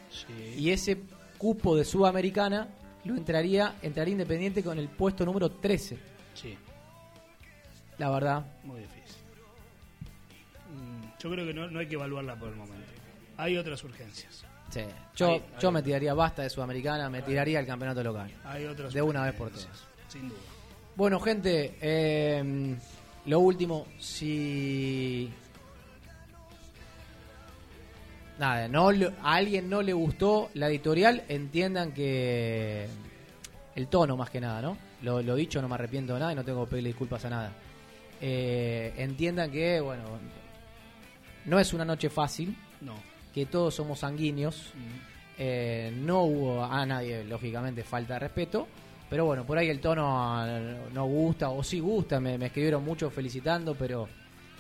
Y 0.57 0.71
ese 0.71 1.01
cupo 1.39 1.77
de 1.77 1.85
Sudamericana 1.85 2.69
lo 3.05 3.17
entraría, 3.17 3.77
entraría 3.83 4.13
Independiente 4.13 4.63
con 4.63 4.79
el 4.79 4.89
puesto 4.89 5.25
número 5.25 5.51
13. 5.51 5.99
Sí. 6.35 6.57
La 7.99 8.11
verdad. 8.11 8.45
Muy 8.65 8.81
difícil. 8.81 9.17
Mm, 10.75 11.19
Yo 11.19 11.31
creo 11.31 11.47
que 11.47 11.55
no, 11.55 11.69
no 11.71 11.79
hay 11.81 11.87
que 11.87 11.95
evaluarla 11.95 12.37
por 12.37 12.49
el 12.49 12.57
momento. 12.57 12.93
Hay 13.37 13.57
otras 13.57 13.83
urgencias. 13.85 14.45
Sí. 14.71 14.81
Yo, 15.17 15.29
Hay- 15.33 15.43
yo 15.61 15.69
hay- 15.69 15.75
me 15.75 15.83
tiraría 15.83 16.15
basta 16.15 16.43
de 16.43 16.51
Sudamericana, 16.51 17.11
me 17.11 17.23
tiraría 17.23 17.61
el 17.61 17.67
campeonato 17.67 18.03
local. 18.03 18.31
Hay 18.45 18.65
De 18.93 19.03
una 19.03 19.25
vez 19.25 19.35
por 19.35 19.51
todas. 19.51 19.69
Sin 20.09 20.29
duda. 20.29 20.39
Bueno, 20.97 21.19
gente, 21.21 21.77
eh, 21.81 22.77
lo 23.27 23.41
último, 23.41 23.87
si... 23.99 25.31
Nada, 28.39 28.69
no, 28.69 28.89
a 28.89 29.35
alguien 29.35 29.69
no 29.69 29.83
le 29.83 29.93
gustó 29.93 30.49
la 30.55 30.69
editorial, 30.69 31.25
entiendan 31.29 31.93
que 31.93 32.89
el 33.77 33.87
tono 33.89 34.17
más 34.17 34.31
que 34.31 34.41
nada, 34.41 34.63
¿no? 34.63 34.79
Lo, 35.03 35.21
lo 35.23 35.35
dicho, 35.35 35.61
no 35.61 35.69
me 35.69 35.75
arrepiento 35.75 36.15
de 36.15 36.21
nada 36.21 36.33
y 36.33 36.37
no 36.37 36.45
tengo 36.45 36.65
que 36.65 36.71
pedirle 36.71 36.89
disculpas 36.91 37.23
a 37.27 37.31
nada. 37.31 37.53
Eh, 38.21 38.95
entiendan 38.97 39.51
que, 39.51 39.81
bueno, 39.81 40.05
no 41.45 41.59
es 41.59 41.73
una 41.75 41.85
noche 41.85 42.09
fácil, 42.09 42.57
No. 42.81 42.95
Que 43.35 43.47
todos 43.47 43.75
somos 43.75 44.01
sanguíneos, 44.01 44.73
eh, 45.39 45.93
no 45.97 46.23
hubo 46.25 46.65
a 46.65 46.85
nadie, 46.87 47.25
lógicamente, 47.25 47.83
falta 47.85 48.15
de 48.15 48.21
respeto, 48.21 48.67
pero 49.09 49.25
bueno, 49.25 49.45
por 49.47 49.59
ahí 49.59 49.69
el 49.69 49.81
tono 49.81 50.45
eh, 50.47 50.77
no 50.93 51.07
gusta, 51.07 51.51
o 51.51 51.63
sí 51.63 51.81
gusta, 51.81 52.21
me, 52.21 52.37
me 52.39 52.47
escribieron 52.47 52.85
mucho 52.85 53.11
felicitando, 53.11 53.75
pero 53.75 54.09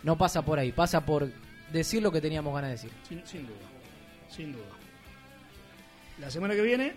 no 0.02 0.16
pasa 0.16 0.42
por 0.42 0.58
ahí, 0.58 0.72
pasa 0.72 1.04
por 1.04 1.30
decir 1.72 2.02
lo 2.02 2.10
que 2.10 2.20
teníamos 2.20 2.54
ganas 2.54 2.70
de 2.70 2.72
decir. 2.76 2.90
Sin, 3.08 3.26
sin 3.26 3.46
duda. 3.46 3.56
Sin 4.28 4.52
duda. 4.52 4.64
La 6.18 6.30
semana 6.30 6.54
que 6.54 6.62
viene, 6.62 6.92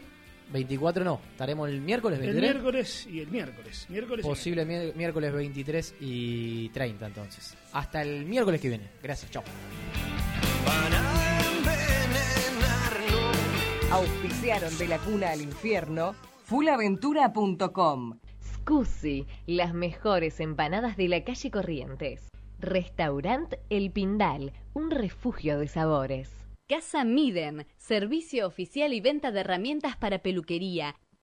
24 0.51 1.03
no, 1.03 1.19
estaremos 1.31 1.69
el 1.69 1.79
miércoles 1.81 2.19
el 2.19 2.25
23. 2.25 2.53
miércoles 2.53 3.07
y 3.09 3.19
el 3.21 3.27
miércoles. 3.29 3.85
Miércoles 3.89 4.25
y 4.25 4.29
Posible 4.29 4.65
mi- 4.65 4.91
miércoles 4.93 5.31
23 5.33 5.95
y 6.01 6.69
30 6.69 7.07
entonces. 7.07 7.55
Hasta 7.71 8.01
el 8.01 8.25
miércoles 8.25 8.59
que 8.61 8.69
viene. 8.69 8.89
Gracias, 9.01 9.31
chao. 9.31 9.43
Auspiciaron 13.93 14.75
de 14.79 14.87
la 14.87 14.97
cuna 14.97 15.29
al 15.29 15.41
infierno 15.41 16.15
fulaventura.com. 16.45 18.17
Scusi, 18.41 19.27
las 19.45 19.75
mejores 19.75 20.39
empanadas 20.39 20.97
de 20.97 21.07
la 21.09 21.23
calle 21.23 21.51
Corrientes. 21.51 22.27
Restaurant 22.57 23.53
El 23.69 23.91
Pindal, 23.91 24.51
un 24.73 24.89
refugio 24.89 25.59
de 25.59 25.67
sabores. 25.67 26.31
Casa 26.67 27.03
Miden, 27.03 27.67
servicio 27.77 28.47
oficial 28.47 28.93
y 28.93 28.99
venta 28.99 29.31
de 29.31 29.41
herramientas 29.41 29.95
para 29.95 30.23
peluquería, 30.23 30.95